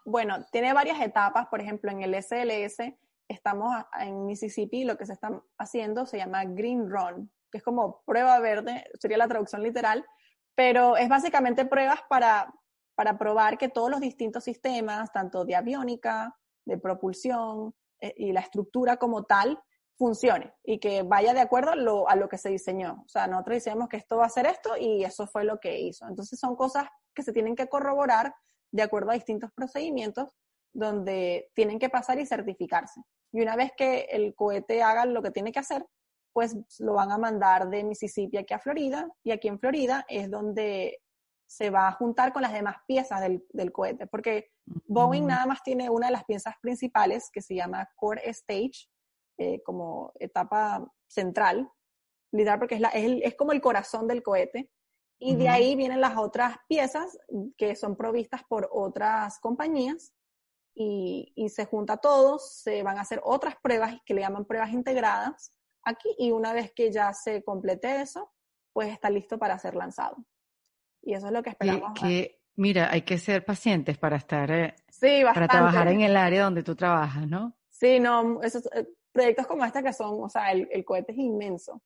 Bueno, 0.07 0.47
tiene 0.51 0.73
varias 0.73 1.01
etapas. 1.03 1.49
Por 1.49 1.61
ejemplo, 1.61 1.91
en 1.91 2.03
el 2.03 2.15
SLS 2.15 2.95
estamos 3.29 3.75
en 4.01 4.25
Mississippi, 4.25 4.85
lo 4.85 4.97
que 4.97 5.05
se 5.05 5.13
está 5.13 5.43
haciendo 5.59 6.07
se 6.07 6.17
llama 6.17 6.45
Green 6.45 6.89
Run, 6.89 7.31
que 7.51 7.59
es 7.59 7.65
como 7.65 8.03
prueba 8.07 8.39
verde, 8.41 8.87
sería 8.99 9.19
la 9.19 9.29
traducción 9.29 9.63
literal, 9.63 10.05
pero 10.55 10.97
es 10.97 11.11
básicamente 11.11 11.67
pruebas 11.67 12.01
para, 12.09 12.55
para 12.95 13.19
probar 13.19 13.59
que 13.59 13.69
todos 13.69 13.91
los 13.91 14.01
distintos 14.01 14.45
sistemas, 14.45 15.13
tanto 15.13 15.45
de 15.45 15.57
aviónica, 15.57 16.35
de 16.65 16.79
propulsión 16.79 17.75
eh, 18.01 18.15
y 18.17 18.33
la 18.33 18.41
estructura 18.41 18.97
como 18.97 19.25
tal, 19.25 19.63
funcione 19.99 20.55
y 20.65 20.79
que 20.79 21.03
vaya 21.03 21.35
de 21.35 21.41
acuerdo 21.41 21.73
a 21.73 21.77
lo, 21.77 22.09
a 22.09 22.15
lo 22.15 22.29
que 22.29 22.39
se 22.39 22.49
diseñó. 22.49 23.03
O 23.05 23.09
sea, 23.09 23.27
nosotros 23.27 23.57
decíamos 23.57 23.89
que 23.89 23.97
esto 23.97 24.17
va 24.17 24.27
a 24.27 24.31
ser 24.31 24.47
esto 24.47 24.77
y 24.79 25.05
eso 25.05 25.27
fue 25.27 25.45
lo 25.45 25.59
que 25.59 25.79
hizo. 25.81 26.07
Entonces 26.07 26.39
son 26.39 26.55
cosas 26.57 26.89
que 27.15 27.23
se 27.23 27.33
tienen 27.33 27.57
que 27.57 27.69
corroborar 27.69 28.35
de 28.71 28.83
acuerdo 28.83 29.11
a 29.11 29.15
distintos 29.15 29.51
procedimientos 29.53 30.31
donde 30.73 31.51
tienen 31.55 31.79
que 31.79 31.89
pasar 31.89 32.19
y 32.21 32.27
certificarse. 32.27 33.03
Y 33.33 33.43
una 33.43 33.57
vez 33.57 33.73
que 33.77 34.03
el 34.11 34.35
cohete 34.35 34.83
haga 34.83 35.05
lo 35.05 35.23
que 35.23 35.33
tiene 35.33 35.53
que 35.53 35.59
hacer, 35.59 35.85
pues 36.33 36.57
lo 36.79 36.95
van 36.95 37.11
a 37.11 37.19
mandar 37.19 37.69
de 37.69 37.83
Mississippi 37.83 38.37
aquí 38.37 38.55
a 38.55 38.61
Florida 38.61 39.11
y 39.25 39.33
aquí 39.33 39.49
en 39.49 39.59
Florida 39.59 40.05
es 40.09 40.31
donde 40.31 41.01
se 41.47 41.71
va 41.71 41.89
a 41.89 41.93
juntar 41.93 42.33
con 42.33 42.43
las 42.43 42.53
demás 42.53 42.77
piezas 42.87 43.21
del, 43.21 43.45
del 43.53 43.73
cohete, 43.73 44.07
porque 44.07 44.51
Boeing 44.87 45.27
nada 45.27 45.47
más 45.47 45.63
tiene 45.63 45.89
una 45.89 46.07
de 46.07 46.13
las 46.13 46.25
piezas 46.25 46.55
principales 46.61 47.31
que 47.33 47.41
se 47.41 47.55
llama 47.55 47.89
Core 47.97 48.29
Stage, 48.31 48.87
eh, 49.39 49.63
como 49.63 50.13
etapa 50.19 50.87
central, 51.07 51.71
literal, 52.33 52.59
porque 52.59 52.75
es, 52.75 52.81
la, 52.81 52.89
es, 52.89 53.21
es, 53.23 53.35
como 53.35 53.53
el 53.53 53.61
corazón 53.61 54.07
del 54.07 54.23
cohete, 54.23 54.71
y 55.21 55.35
de 55.35 55.49
ahí 55.49 55.75
vienen 55.75 56.01
las 56.01 56.17
otras 56.17 56.59
piezas 56.69 57.19
que 57.57 57.75
son 57.75 57.97
provistas 57.97 58.43
por 58.49 58.69
otras 58.71 59.41
compañías, 59.41 60.13
y, 60.75 61.33
y 61.35 61.49
se 61.49 61.65
junta 61.65 61.97
todo, 61.97 62.39
se 62.39 62.83
van 62.83 62.99
a 62.99 63.01
hacer 63.01 63.21
otras 63.25 63.57
pruebas 63.61 63.97
que 64.05 64.15
le 64.15 64.21
llaman 64.21 64.45
pruebas 64.45 64.73
integradas 64.73 65.53
aquí, 65.85 66.15
y 66.19 66.31
una 66.31 66.53
vez 66.53 66.73
que 66.73 66.93
ya 66.93 67.13
se 67.13 67.43
complete 67.43 68.01
eso, 68.01 68.33
pues 68.73 68.93
está 68.93 69.11
listo 69.11 69.39
para 69.39 69.59
ser 69.59 69.75
lanzado. 69.75 70.17
Y 71.03 71.15
eso 71.15 71.27
es 71.27 71.33
lo 71.33 71.43
que 71.43 71.51
esperamos. 71.51 71.99
Que, 71.99 72.41
mira, 72.57 72.91
hay 72.91 73.03
que 73.03 73.19
ser 73.19 73.45
pacientes 73.45 73.99
para 73.99 74.17
estar, 74.17 74.51
eh, 74.51 74.75
sí, 74.89 75.23
para 75.25 75.49
trabajar 75.49 75.89
en 75.89 76.03
el 76.03 76.17
área 76.17 76.45
donde 76.45 76.63
tú 76.63 76.77
trabajas, 76.77 77.27
¿no? 77.27 77.57
Sí, 77.71 78.01
no, 78.01 78.43
esos, 78.43 78.67
eh, 78.75 78.87
proyectos 79.19 79.47
como 79.49 79.65
este 79.65 79.83
que 79.83 79.93
son, 79.93 80.23
o 80.23 80.29
sea, 80.29 80.53
el, 80.53 80.69
el 80.71 80.85
cohete 80.85 81.13
es 81.13 81.19
inmenso. 81.19 81.83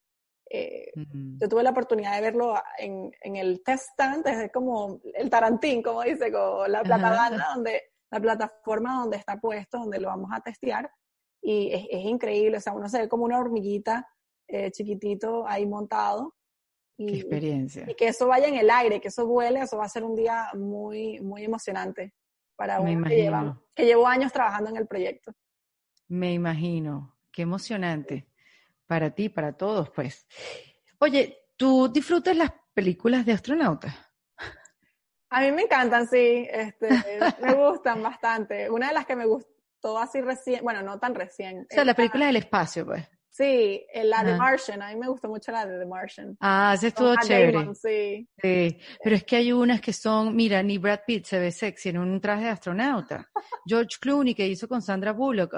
Eh, 0.50 0.92
Yo 1.40 1.48
tuve 1.48 1.62
la 1.62 1.70
oportunidad 1.70 2.14
de 2.14 2.20
verlo 2.20 2.54
en, 2.76 3.10
en 3.22 3.36
el 3.36 3.62
test 3.64 3.88
stand, 3.92 4.26
es 4.26 4.52
como 4.52 5.00
el 5.14 5.30
tarantín, 5.30 5.82
como 5.82 6.02
dice, 6.02 6.30
con 6.30 6.70
la 6.70 6.82
plataforma 6.82 7.54
donde, 7.54 7.82
la 8.10 8.20
plataforma 8.20 9.00
donde 9.00 9.16
está 9.16 9.40
puesto, 9.40 9.78
donde 9.78 9.98
lo 9.98 10.08
vamos 10.08 10.30
a 10.30 10.40
testear. 10.40 10.90
Y 11.40 11.72
es, 11.72 11.86
es 11.90 12.04
increíble, 12.04 12.58
o 12.58 12.60
sea, 12.60 12.74
uno 12.74 12.88
se 12.88 13.00
ve 13.00 13.08
como 13.08 13.24
una 13.24 13.38
hormiguita 13.38 14.06
eh, 14.46 14.70
chiquitito 14.70 15.48
ahí 15.48 15.64
montado 15.64 16.34
y, 16.98 17.20
experiencia. 17.20 17.86
Y 17.88 17.94
que 17.94 18.08
eso 18.08 18.26
vaya 18.26 18.46
en 18.46 18.56
el 18.56 18.68
aire, 18.70 19.00
que 19.00 19.08
eso 19.08 19.26
vuele, 19.26 19.60
eso 19.60 19.78
va 19.78 19.86
a 19.86 19.88
ser 19.88 20.04
un 20.04 20.14
día 20.14 20.50
muy, 20.52 21.18
muy 21.20 21.44
emocionante 21.44 22.12
para 22.56 22.78
uno 22.78 23.08
que, 23.08 23.16
lleva, 23.16 23.58
que 23.74 23.86
llevo 23.86 24.06
años 24.06 24.30
trabajando 24.32 24.68
en 24.68 24.76
el 24.76 24.86
proyecto. 24.86 25.32
Me 26.08 26.34
imagino, 26.34 27.11
qué 27.32 27.42
emocionante 27.42 28.26
para 28.86 29.10
ti, 29.10 29.28
para 29.28 29.54
todos, 29.54 29.90
pues. 29.90 30.26
Oye, 30.98 31.46
¿tú 31.56 31.88
disfrutas 31.88 32.36
las 32.36 32.52
películas 32.74 33.24
de 33.24 33.32
astronautas? 33.32 33.94
A 35.30 35.40
mí 35.40 35.50
me 35.50 35.62
encantan, 35.62 36.06
sí, 36.06 36.46
este, 36.50 36.88
me 37.40 37.54
gustan 37.54 38.02
bastante. 38.02 38.68
Una 38.68 38.88
de 38.88 38.94
las 38.94 39.06
que 39.06 39.16
me 39.16 39.24
gustó 39.24 39.98
así 39.98 40.20
recién, 40.20 40.62
bueno, 40.62 40.82
no 40.82 40.98
tan 40.98 41.14
recién. 41.14 41.66
O 41.70 41.74
sea, 41.74 41.84
la 41.86 41.94
película 41.94 42.26
del 42.26 42.36
espacio, 42.36 42.84
pues. 42.84 43.08
Sí, 43.30 43.86
la 43.94 44.22
de 44.22 44.36
Martian, 44.36 44.82
a 44.82 44.90
mí 44.90 44.96
me 44.96 45.08
gustó 45.08 45.26
mucho 45.26 45.52
la 45.52 45.64
de 45.64 45.78
The 45.78 45.86
Martian. 45.86 46.36
Ah, 46.38 46.72
ese 46.74 46.88
estuvo 46.88 47.14
chévere. 47.16 47.74
sí. 47.74 48.28
sí. 48.36 48.78
Pero 49.02 49.16
es 49.16 49.24
que 49.24 49.36
hay 49.36 49.52
unas 49.52 49.80
que 49.80 49.94
son, 49.94 50.36
mira, 50.36 50.62
ni 50.62 50.76
Brad 50.76 51.00
Pitt 51.06 51.24
se 51.24 51.38
ve 51.38 51.50
sexy 51.50 51.88
en 51.88 51.96
un 51.96 52.20
traje 52.20 52.44
de 52.44 52.50
astronauta. 52.50 53.30
George 53.66 53.96
Clooney 53.98 54.34
que 54.34 54.46
hizo 54.46 54.68
con 54.68 54.82
Sandra 54.82 55.12
Bullock. 55.12 55.54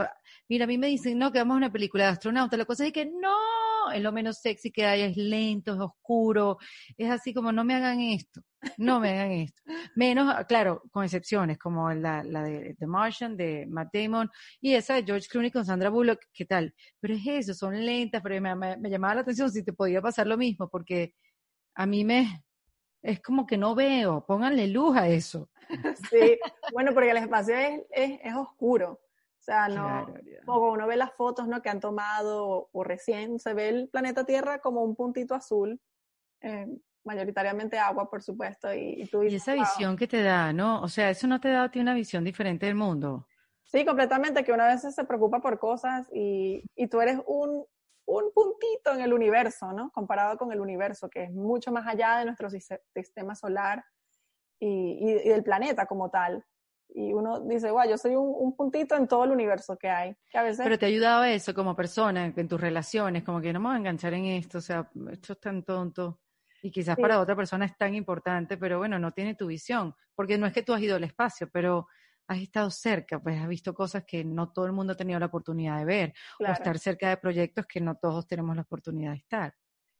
Mira, 0.48 0.64
a 0.64 0.68
mí 0.68 0.76
me 0.78 0.88
dicen, 0.88 1.18
no, 1.18 1.32
que 1.32 1.38
vamos 1.38 1.54
a 1.54 1.58
una 1.58 1.72
película 1.72 2.04
de 2.04 2.10
astronauta. 2.10 2.56
La 2.56 2.66
cosa 2.66 2.86
es 2.86 2.92
que 2.92 3.06
no, 3.06 3.90
es 3.92 4.02
lo 4.02 4.12
menos 4.12 4.40
sexy 4.40 4.70
que 4.70 4.84
hay, 4.84 5.02
es 5.02 5.16
lento, 5.16 5.74
es 5.74 5.80
oscuro. 5.80 6.58
Es 6.96 7.10
así 7.10 7.32
como, 7.32 7.50
no 7.52 7.64
me 7.64 7.74
hagan 7.74 8.00
esto. 8.00 8.42
No 8.78 9.00
me 9.00 9.10
hagan 9.10 9.32
esto. 9.32 9.62
Menos, 9.94 10.34
claro, 10.46 10.82
con 10.90 11.04
excepciones, 11.04 11.58
como 11.58 11.92
la, 11.92 12.22
la 12.24 12.42
de 12.42 12.74
The 12.78 12.86
Martian, 12.86 13.36
de 13.36 13.66
Matt 13.68 13.88
Damon, 13.92 14.30
y 14.60 14.74
esa 14.74 14.94
de 14.94 15.04
George 15.04 15.28
Clooney 15.28 15.50
con 15.50 15.64
Sandra 15.64 15.90
Bullock, 15.90 16.20
¿qué 16.32 16.44
tal? 16.44 16.74
Pero 17.00 17.14
es 17.14 17.26
eso, 17.26 17.54
son 17.54 17.84
lentas, 17.84 18.22
pero 18.22 18.40
me, 18.40 18.54
me, 18.54 18.90
llamaba 18.90 19.16
la 19.16 19.20
atención 19.20 19.50
si 19.50 19.62
te 19.64 19.72
podía 19.72 20.00
pasar 20.00 20.26
lo 20.26 20.36
mismo, 20.36 20.68
porque 20.68 21.14
a 21.74 21.86
mí 21.86 22.04
me, 22.04 22.42
es 23.02 23.20
como 23.20 23.46
que 23.46 23.58
no 23.58 23.74
veo, 23.74 24.24
pónganle 24.26 24.66
luz 24.68 24.96
a 24.96 25.08
eso. 25.08 25.50
Sí, 26.10 26.38
bueno, 26.72 26.92
porque 26.92 27.10
el 27.10 27.16
espacio 27.18 27.56
es, 27.56 27.80
es, 27.90 28.20
es 28.22 28.34
oscuro. 28.34 29.00
O 29.44 29.46
sea, 29.46 29.68
no, 29.68 30.06
como 30.46 30.72
uno 30.72 30.86
ve 30.86 30.96
las 30.96 31.12
fotos 31.12 31.46
¿no? 31.46 31.60
que 31.60 31.68
han 31.68 31.78
tomado 31.78 32.70
o, 32.72 32.82
recién, 32.82 33.38
se 33.38 33.52
ve 33.52 33.68
el 33.68 33.88
planeta 33.90 34.24
Tierra 34.24 34.60
como 34.60 34.82
un 34.82 34.96
puntito 34.96 35.34
azul. 35.34 35.78
Eh, 36.40 36.66
mayoritariamente 37.04 37.78
agua, 37.78 38.08
por 38.08 38.22
supuesto. 38.22 38.72
Y, 38.72 39.06
tú 39.12 39.22
y 39.22 39.34
esa 39.34 39.52
visión 39.52 39.98
que 39.98 40.08
te 40.08 40.22
da, 40.22 40.54
¿no? 40.54 40.80
O 40.80 40.88
sea, 40.88 41.10
¿eso 41.10 41.26
no 41.26 41.38
te 41.40 41.50
da 41.50 41.64
a 41.64 41.70
ti 41.70 41.78
una 41.78 41.92
visión 41.92 42.24
diferente 42.24 42.64
del 42.64 42.74
mundo? 42.74 43.28
Sí, 43.64 43.84
completamente, 43.84 44.44
que 44.44 44.52
una 44.52 44.66
vez 44.66 44.80
se 44.80 45.04
preocupa 45.04 45.42
por 45.42 45.58
cosas 45.58 46.08
y, 46.10 46.64
y 46.74 46.86
tú 46.86 47.02
eres 47.02 47.20
un, 47.26 47.66
un 48.06 48.32
puntito 48.32 48.94
en 48.94 49.02
el 49.02 49.12
universo, 49.12 49.74
¿no? 49.74 49.90
Comparado 49.90 50.38
con 50.38 50.52
el 50.52 50.60
universo, 50.60 51.10
que 51.10 51.24
es 51.24 51.32
mucho 51.32 51.70
más 51.70 51.86
allá 51.86 52.16
de 52.16 52.24
nuestro 52.24 52.48
sistema 52.48 53.34
solar 53.34 53.84
y, 54.58 54.98
y, 55.02 55.28
del 55.28 55.44
planeta 55.44 55.84
como 55.84 56.08
tal. 56.08 56.46
Y 56.88 57.12
uno 57.12 57.40
dice, 57.40 57.70
guau, 57.70 57.88
yo 57.88 57.98
soy 57.98 58.14
un, 58.14 58.32
un, 58.36 58.54
puntito 58.54 58.94
en 58.94 59.08
todo 59.08 59.24
el 59.24 59.32
universo 59.32 59.76
que 59.76 59.88
hay. 59.88 60.16
Que 60.30 60.38
a 60.38 60.42
veces... 60.42 60.60
Pero 60.62 60.78
te 60.78 60.86
ha 60.86 60.88
ayudado 60.88 61.24
eso 61.24 61.54
como 61.54 61.74
persona, 61.74 62.26
en 62.26 62.48
tus 62.48 62.60
relaciones, 62.60 63.24
como 63.24 63.40
que 63.40 63.52
no 63.52 63.60
me 63.60 63.66
voy 63.66 63.74
a 63.74 63.78
enganchar 63.78 64.14
en 64.14 64.26
esto, 64.26 64.58
o 64.58 64.60
sea, 64.60 64.88
esto 65.10 65.32
es 65.32 65.40
tan 65.40 65.64
tonto. 65.64 66.20
Y 66.62 66.70
quizás 66.70 66.96
para 66.96 67.20
otra 67.20 67.36
persona 67.36 67.66
es 67.66 67.76
tan 67.76 67.94
importante, 67.94 68.56
pero 68.56 68.78
bueno, 68.78 68.98
no 68.98 69.12
tiene 69.12 69.34
tu 69.34 69.48
visión, 69.48 69.94
porque 70.14 70.38
no 70.38 70.46
es 70.46 70.52
que 70.52 70.62
tú 70.62 70.72
has 70.72 70.80
ido 70.80 70.96
al 70.96 71.04
espacio, 71.04 71.50
pero 71.52 71.88
has 72.26 72.38
estado 72.38 72.70
cerca, 72.70 73.20
pues 73.20 73.38
has 73.40 73.48
visto 73.48 73.74
cosas 73.74 74.04
que 74.06 74.24
no 74.24 74.50
todo 74.50 74.66
el 74.66 74.72
mundo 74.72 74.94
ha 74.94 74.96
tenido 74.96 75.20
la 75.20 75.26
oportunidad 75.26 75.78
de 75.78 75.84
ver, 75.84 76.14
o 76.40 76.44
estar 76.46 76.78
cerca 76.78 77.08
de 77.08 77.16
proyectos 77.16 77.66
que 77.66 77.80
no 77.80 77.96
todos 77.96 78.26
tenemos 78.26 78.56
la 78.56 78.62
oportunidad 78.62 79.10
de 79.10 79.18
estar. 79.18 79.54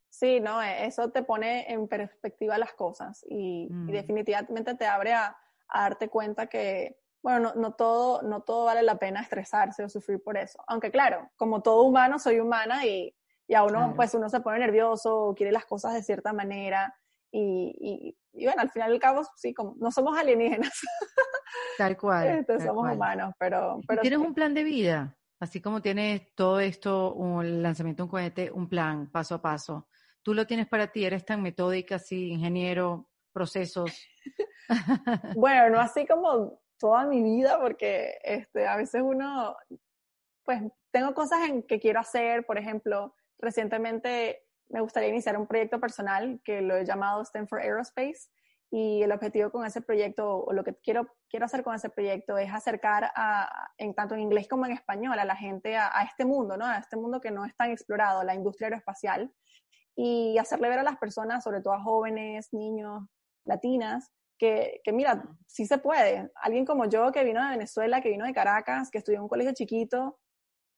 Sí, 0.08 0.40
no, 0.40 0.62
e, 0.62 0.86
eso 0.86 1.10
te 1.10 1.22
pone 1.22 1.70
en 1.72 1.88
perspectiva 1.88 2.56
las 2.56 2.72
cosas 2.74 3.24
y, 3.28 3.66
mm. 3.68 3.90
definitivamente 3.90 4.74
te 4.76 4.86
abre 4.86 5.12
a, 5.12 5.36
darte 5.72 6.08
cuenta 6.08 6.46
que, 6.46 6.96
bueno, 7.22 7.52
no, 7.54 7.60
no, 7.60 7.74
todo, 7.74 8.22
no 8.22 8.42
todo 8.42 8.66
vale 8.66 8.82
la 8.82 8.98
pena 8.98 9.20
estresarse 9.20 9.84
o 9.84 9.88
sufrir 9.88 10.22
por 10.22 10.36
eso. 10.36 10.62
Aunque 10.66 10.90
claro, 10.90 11.30
como 11.36 11.62
todo 11.62 11.82
humano, 11.82 12.18
soy 12.18 12.40
humana 12.40 12.84
y 12.84 13.14
y 13.46 13.54
a 13.54 13.62
uno, 13.62 13.92
pues 13.94 14.14
uno 14.14 14.28
se 14.28 14.40
pone 14.40 14.58
nervioso, 14.58 15.16
o 15.16 15.34
quiere 15.34 15.52
las 15.52 15.66
cosas 15.66 15.92
de 15.94 16.02
cierta 16.02 16.32
manera. 16.32 16.94
Y, 17.30 18.14
y, 18.32 18.44
bueno, 18.44 18.62
al 18.62 18.70
final 18.70 18.90
y 18.90 18.94
al 18.94 19.00
cabo, 19.00 19.22
sí, 19.36 19.52
como 19.52 19.74
no 19.78 19.90
somos 19.90 20.16
alienígenas. 20.16 20.72
Tal 21.78 21.96
cual. 21.96 22.28
Entonces 22.28 22.66
somos 22.66 22.90
humanos, 22.92 23.34
pero... 23.38 23.80
pero 23.86 24.00
¿Tienes 24.00 24.20
un 24.20 24.34
plan 24.34 24.54
de 24.54 24.64
vida? 24.64 25.16
Así 25.40 25.60
como 25.60 25.82
tienes 25.82 26.32
todo 26.34 26.60
esto, 26.60 27.12
un 27.12 27.62
lanzamiento 27.62 28.02
de 28.02 28.04
un 28.04 28.10
cohete, 28.10 28.50
un 28.50 28.68
plan 28.68 29.10
paso 29.10 29.34
a 29.34 29.42
paso. 29.42 29.88
¿Tú 30.22 30.32
lo 30.32 30.46
tienes 30.46 30.68
para 30.68 30.86
ti? 30.86 31.04
¿Eres 31.04 31.24
tan 31.24 31.42
metódica, 31.42 31.96
así, 31.96 32.28
ingeniero, 32.30 33.10
procesos? 33.32 33.92
bueno, 35.36 35.70
no 35.70 35.80
así 35.80 36.06
como 36.06 36.60
toda 36.78 37.06
mi 37.06 37.22
vida, 37.22 37.60
porque 37.60 38.18
este, 38.22 38.66
a 38.66 38.76
veces 38.76 39.02
uno, 39.02 39.56
pues 40.44 40.62
tengo 40.90 41.14
cosas 41.14 41.48
en 41.48 41.62
que 41.62 41.80
quiero 41.80 42.00
hacer, 42.00 42.44
por 42.46 42.58
ejemplo, 42.58 43.14
Recientemente 43.38 44.42
me 44.68 44.80
gustaría 44.80 45.10
iniciar 45.10 45.36
un 45.38 45.46
proyecto 45.46 45.78
personal 45.78 46.40
que 46.44 46.62
lo 46.62 46.76
he 46.76 46.84
llamado 46.84 47.22
Stanford 47.22 47.60
Aerospace 47.60 48.30
y 48.70 49.02
el 49.02 49.12
objetivo 49.12 49.50
con 49.50 49.66
ese 49.66 49.82
proyecto 49.82 50.44
o 50.44 50.52
lo 50.52 50.64
que 50.64 50.74
quiero, 50.76 51.06
quiero 51.28 51.44
hacer 51.44 51.62
con 51.62 51.74
ese 51.74 51.90
proyecto 51.90 52.38
es 52.38 52.50
acercar 52.52 53.12
a, 53.14 53.70
en 53.76 53.94
tanto 53.94 54.14
en 54.14 54.22
inglés 54.22 54.48
como 54.48 54.66
en 54.66 54.72
español 54.72 55.18
a 55.18 55.24
la 55.24 55.36
gente 55.36 55.76
a, 55.76 55.90
este 56.02 56.24
mundo, 56.24 56.56
¿no? 56.56 56.64
A 56.64 56.78
este 56.78 56.96
mundo 56.96 57.20
que 57.20 57.30
no 57.30 57.44
es 57.44 57.54
tan 57.54 57.70
explorado, 57.70 58.24
la 58.24 58.34
industria 58.34 58.68
aeroespacial 58.68 59.32
y 59.94 60.38
hacerle 60.38 60.70
ver 60.70 60.80
a 60.80 60.82
las 60.82 60.96
personas, 60.96 61.44
sobre 61.44 61.60
todo 61.60 61.74
a 61.74 61.82
jóvenes, 61.82 62.48
niños, 62.52 63.04
latinas, 63.44 64.10
que, 64.38 64.80
que, 64.82 64.92
mira, 64.92 65.24
sí 65.46 65.66
se 65.66 65.78
puede. 65.78 66.30
Alguien 66.36 66.64
como 66.64 66.86
yo 66.86 67.12
que 67.12 67.24
vino 67.24 67.42
de 67.42 67.50
Venezuela, 67.50 68.00
que 68.00 68.10
vino 68.10 68.24
de 68.24 68.32
Caracas, 68.32 68.90
que 68.90 68.98
estudió 68.98 69.18
en 69.18 69.22
un 69.22 69.28
colegio 69.28 69.52
chiquito, 69.54 70.18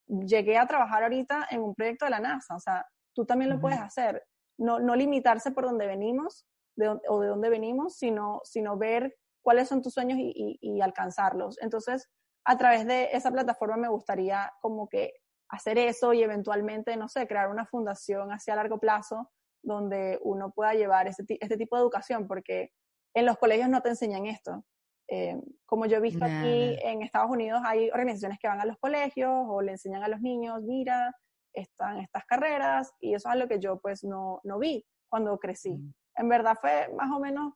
llegué 0.06 0.56
a 0.58 0.66
trabajar 0.66 1.02
ahorita 1.02 1.48
en 1.50 1.62
un 1.62 1.74
proyecto 1.74 2.04
de 2.04 2.10
la 2.12 2.20
NASA, 2.20 2.54
o 2.54 2.60
sea, 2.60 2.86
tú 3.14 3.24
también 3.24 3.50
lo 3.50 3.60
puedes 3.60 3.80
hacer. 3.80 4.24
No, 4.58 4.78
no 4.78 4.94
limitarse 4.94 5.50
por 5.50 5.64
donde 5.64 5.86
venimos 5.86 6.46
de, 6.76 6.88
o 7.08 7.20
de 7.20 7.28
dónde 7.28 7.50
venimos, 7.50 7.96
sino, 7.96 8.40
sino 8.44 8.76
ver 8.76 9.16
cuáles 9.42 9.68
son 9.68 9.82
tus 9.82 9.94
sueños 9.94 10.18
y, 10.20 10.58
y, 10.60 10.80
alcanzarlos. 10.80 11.58
Entonces, 11.60 12.08
a 12.44 12.56
través 12.56 12.86
de 12.86 13.10
esa 13.12 13.30
plataforma 13.30 13.76
me 13.76 13.88
gustaría 13.88 14.52
como 14.60 14.88
que 14.88 15.14
hacer 15.48 15.78
eso 15.78 16.12
y 16.12 16.22
eventualmente, 16.22 16.96
no 16.96 17.08
sé, 17.08 17.26
crear 17.26 17.50
una 17.50 17.66
fundación 17.66 18.30
hacia 18.30 18.56
largo 18.56 18.78
plazo 18.78 19.30
donde 19.62 20.18
uno 20.22 20.52
pueda 20.52 20.74
llevar 20.74 21.06
este, 21.08 21.38
este 21.40 21.56
tipo 21.56 21.76
de 21.76 21.82
educación, 21.82 22.26
porque 22.26 22.72
en 23.16 23.24
los 23.24 23.38
colegios 23.38 23.70
no 23.70 23.80
te 23.80 23.88
enseñan 23.88 24.26
esto. 24.26 24.62
Eh, 25.08 25.40
como 25.64 25.86
yo 25.86 25.96
he 25.96 26.00
visto 26.00 26.24
aquí 26.24 26.76
en 26.82 27.02
Estados 27.02 27.30
Unidos, 27.30 27.62
hay 27.64 27.88
organizaciones 27.90 28.38
que 28.38 28.48
van 28.48 28.60
a 28.60 28.66
los 28.66 28.76
colegios 28.78 29.32
o 29.48 29.62
le 29.62 29.72
enseñan 29.72 30.02
a 30.02 30.08
los 30.08 30.20
niños, 30.20 30.60
mira, 30.62 31.16
están 31.54 31.98
estas 31.98 32.26
carreras 32.26 32.92
y 33.00 33.14
eso 33.14 33.28
es 33.28 33.34
algo 33.34 33.48
que 33.48 33.58
yo 33.58 33.78
pues 33.78 34.04
no, 34.04 34.40
no 34.44 34.58
vi 34.58 34.84
cuando 35.08 35.38
crecí. 35.38 35.78
Mm. 35.78 35.94
En 36.16 36.28
verdad 36.28 36.56
fue 36.60 36.88
más 36.94 37.10
o 37.10 37.18
menos, 37.18 37.54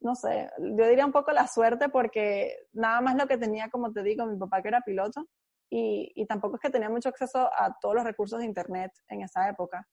no 0.00 0.16
sé, 0.16 0.50
yo 0.58 0.88
diría 0.88 1.06
un 1.06 1.12
poco 1.12 1.30
la 1.30 1.46
suerte 1.46 1.88
porque 1.88 2.56
nada 2.72 3.00
más 3.00 3.14
lo 3.14 3.28
que 3.28 3.38
tenía, 3.38 3.68
como 3.70 3.92
te 3.92 4.02
digo, 4.02 4.26
mi 4.26 4.36
papá 4.36 4.62
que 4.62 4.68
era 4.68 4.80
piloto 4.80 5.28
y, 5.70 6.10
y 6.16 6.26
tampoco 6.26 6.56
es 6.56 6.62
que 6.62 6.70
tenía 6.70 6.90
mucho 6.90 7.10
acceso 7.10 7.48
a 7.56 7.76
todos 7.80 7.94
los 7.94 8.04
recursos 8.04 8.40
de 8.40 8.46
Internet 8.46 8.90
en 9.08 9.22
esa 9.22 9.48
época. 9.48 9.86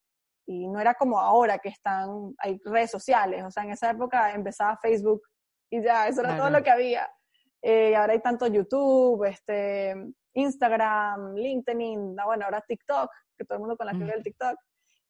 Y 0.48 0.68
no 0.68 0.80
era 0.80 0.94
como 0.94 1.20
ahora 1.20 1.58
que 1.58 1.70
están, 1.70 2.36
hay 2.38 2.60
redes 2.64 2.92
sociales, 2.92 3.44
o 3.44 3.52
sea, 3.52 3.64
en 3.64 3.72
esa 3.72 3.90
época 3.90 4.32
empezaba 4.34 4.78
Facebook 4.78 5.22
y 5.70 5.82
ya, 5.84 6.08
eso 6.08 6.22
era 6.22 6.38
todo 6.38 6.50
lo 6.50 6.62
que 6.62 6.70
había. 6.70 7.10
Eh, 7.62 7.96
ahora 7.96 8.14
hay 8.14 8.22
tanto 8.22 8.46
YouTube, 8.46 9.24
este, 9.26 9.96
Instagram, 10.34 11.34
LinkedIn, 11.36 12.16
ah, 12.20 12.26
bueno, 12.26 12.46
ahora 12.46 12.62
TikTok, 12.62 13.10
que 13.38 13.46
todo 13.46 13.56
el 13.56 13.60
mundo 13.62 13.76
con 13.76 13.88
la 13.88 13.94
que 13.94 13.98
mm. 13.98 14.10
el 14.10 14.24
TikTok, 14.24 14.56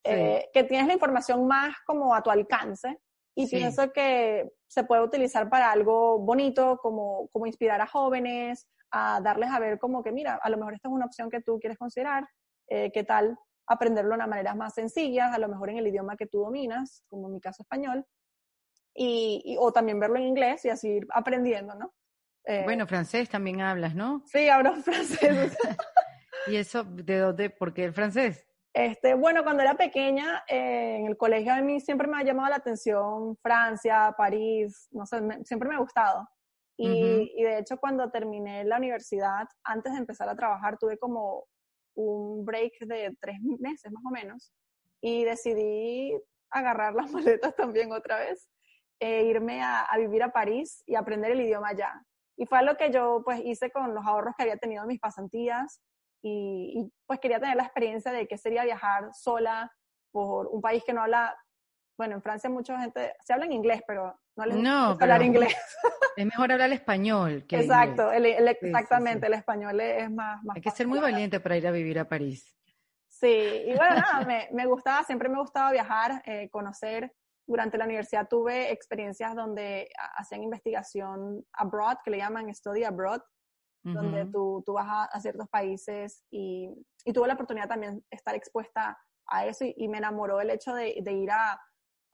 eh, 0.04 0.50
que 0.54 0.64
tienes 0.64 0.88
la 0.88 0.94
información 0.94 1.48
más 1.48 1.76
como 1.86 2.16
a 2.16 2.22
tu 2.22 2.30
alcance 2.30 3.00
y 3.36 3.48
pienso 3.50 3.92
que 3.92 4.50
se 4.68 4.84
puede 4.84 5.02
utilizar 5.02 5.50
para 5.50 5.72
algo 5.72 6.20
bonito, 6.20 6.78
como, 6.82 7.28
como 7.30 7.46
inspirar 7.46 7.82
a 7.82 7.88
jóvenes, 7.88 8.68
a 8.92 9.20
darles 9.22 9.50
a 9.50 9.60
ver 9.60 9.78
como 9.78 10.02
que, 10.02 10.12
mira, 10.14 10.40
a 10.42 10.50
lo 10.50 10.58
mejor 10.58 10.76
esta 10.76 10.88
es 10.88 10.94
una 10.94 11.06
opción 11.06 11.30
que 11.30 11.42
tú 11.42 11.60
quieres 11.60 11.78
considerar, 11.78 12.26
eh, 12.70 12.92
¿qué 12.94 13.04
tal 13.04 13.38
aprenderlo 13.68 14.12
de 14.12 14.16
una 14.16 14.28
manera 14.28 14.54
más 14.54 14.74
sencillas, 14.74 15.34
a 15.34 15.40
lo 15.40 15.48
mejor 15.48 15.70
en 15.70 15.78
el 15.78 15.88
idioma 15.88 16.16
que 16.18 16.28
tú 16.28 16.40
dominas, 16.40 17.04
como 17.08 17.28
en 17.28 17.34
mi 17.34 17.42
caso 17.42 17.64
español, 17.64 18.06
y, 18.94 19.58
o 19.60 19.72
también 19.72 20.00
verlo 20.00 20.18
en 20.18 20.24
inglés 20.24 20.64
y 20.66 20.70
así 20.70 20.90
ir 20.90 21.08
aprendiendo, 21.12 21.76
¿no? 21.76 21.94
Eh, 22.46 22.62
bueno, 22.64 22.88
francés 22.88 23.30
también 23.30 23.62
hablas, 23.62 23.96
¿no? 23.96 24.24
Sí, 24.26 24.48
hablo 24.48 24.76
francés. 24.84 25.58
¿Y 26.48 26.56
eso 26.56 26.84
de 26.84 27.20
dónde? 27.20 27.50
¿Por 27.50 27.74
qué 27.74 27.86
el 27.86 27.94
francés? 27.94 28.46
Este, 28.74 29.14
bueno, 29.14 29.44
cuando 29.44 29.64
era 29.64 29.76
pequeña, 29.76 30.44
eh, 30.48 30.98
en 31.00 31.08
el 31.08 31.18
colegio 31.18 31.54
a 31.54 31.62
mí 31.62 31.80
siempre 31.80 32.08
me 32.08 32.18
ha 32.18 32.24
llamado 32.24 32.50
la 32.50 32.58
atención 32.58 33.38
Francia, 33.38 34.14
París, 34.18 34.90
no 34.92 35.06
sé, 35.06 35.22
siempre 35.46 35.70
me 35.70 35.76
ha 35.76 35.80
gustado. 35.80 36.28
Y, 36.78 37.32
y, 37.38 37.44
de 37.44 37.60
hecho, 37.60 37.78
cuando 37.78 38.12
terminé 38.12 38.66
la 38.66 38.76
universidad, 38.76 39.48
antes 39.64 39.94
de 39.94 40.00
empezar 40.00 40.28
a 40.28 40.36
trabajar, 40.36 40.78
tuve 40.78 40.98
como 40.98 41.46
un 41.96 42.46
break 42.46 42.74
de 42.82 43.16
tres 43.20 43.38
meses 43.60 43.92
más 43.92 44.04
o 44.06 44.12
menos 44.12 44.54
y 45.02 45.24
decidí 45.24 46.14
agarrar 46.50 46.94
las 46.94 47.12
maletas 47.12 47.56
también 47.56 47.92
otra 47.92 48.20
vez 48.20 48.50
e 49.00 49.24
irme 49.24 49.62
a, 49.62 49.88
vivir 49.98 50.24
a 50.24 50.32
París 50.32 50.84
y 50.86 50.96
aprender 50.96 51.32
el 51.32 51.42
idioma 51.42 51.70
allá. 51.70 51.94
Y 52.38 52.46
fue 52.46 52.64
lo 52.64 52.76
que 52.76 52.92
yo 52.92 53.22
pues 53.24 53.42
hice 53.44 53.70
con 53.72 53.94
los 53.94 54.06
ahorros 54.06 54.34
que 54.38 54.44
había 54.44 54.58
tenido 54.58 54.84
en 54.84 54.88
mis 54.88 55.00
pasantías 55.00 55.82
y, 56.22 56.92
pues 57.06 57.20
quería 57.20 57.40
tener 57.40 57.56
la 57.56 57.64
experiencia 57.64 58.12
de 58.12 58.28
qué 58.28 58.38
sería 58.38 58.64
viajar 58.64 59.10
sola 59.14 59.72
por 60.12 60.48
un 60.48 60.62
país 60.62 60.84
que 60.84 60.94
no 60.94 61.02
habla, 61.02 61.38
bueno, 61.98 62.16
en 62.16 62.22
Francia 62.22 62.50
mucha 62.50 62.80
gente, 62.80 63.14
se 63.24 63.34
habla 63.34 63.46
en 63.46 63.52
inglés, 63.52 63.82
pero 63.86 64.18
no 64.36 64.46
les 64.46 64.58
no, 64.58 64.90
gusta 64.90 65.06
hablar 65.06 65.22
inglés. 65.24 65.56
Es 66.18 66.26
mejor 66.26 66.50
hablar 66.50 66.72
español. 66.72 67.46
Que 67.46 67.60
Exacto, 67.60 68.10
exactamente, 68.10 69.28
el 69.28 69.34
español 69.34 69.82
es 69.82 70.10
más... 70.10 70.42
más 70.46 70.56
Hay 70.56 70.62
que 70.62 70.72
ser 70.72 70.88
muy 70.88 71.00
valiente 71.00 71.42
para 71.42 71.58
ir 71.58 71.68
a 71.68 71.72
vivir 71.72 72.00
a 72.00 72.08
París. 72.08 72.56
Sí, 73.10 73.28
y 73.28 73.76
bueno, 73.76 73.96
nada, 73.96 74.26
me, 74.26 74.48
me 74.54 74.66
gustaba, 74.66 75.04
siempre 75.04 75.28
me 75.28 75.40
gustaba 75.40 75.74
viajar, 75.74 76.22
eh, 76.26 76.50
conocer 76.50 77.12
durante 77.48 77.78
la 77.78 77.86
universidad 77.86 78.28
tuve 78.28 78.72
experiencias 78.72 79.36
donde 79.36 79.90
hacían 80.18 80.44
investigación 80.44 81.46
abroad, 81.54 81.98
que 82.04 82.12
le 82.12 82.18
llaman 82.18 82.54
study 82.54 82.84
abroad, 82.84 83.22
donde 83.84 84.26
tú, 84.26 84.64
tú 84.66 84.74
vas 84.74 85.08
a, 85.12 85.20
ciertos 85.22 85.48
países 85.48 86.24
y, 86.32 86.72
y, 87.04 87.14
tuve 87.14 87.28
la 87.28 87.36
oportunidad 87.36 87.68
también 87.68 87.98
de 87.98 88.04
estar 88.10 88.34
expuesta 88.34 88.98
a 89.28 89.46
eso 89.46 89.64
y, 89.64 89.88
me 89.88 90.00
enamoró 90.00 90.42
el 90.42 90.50
hecho 90.50 90.74
de, 90.74 90.98
de 91.04 91.14
ir 91.14 91.30
a, 91.30 91.62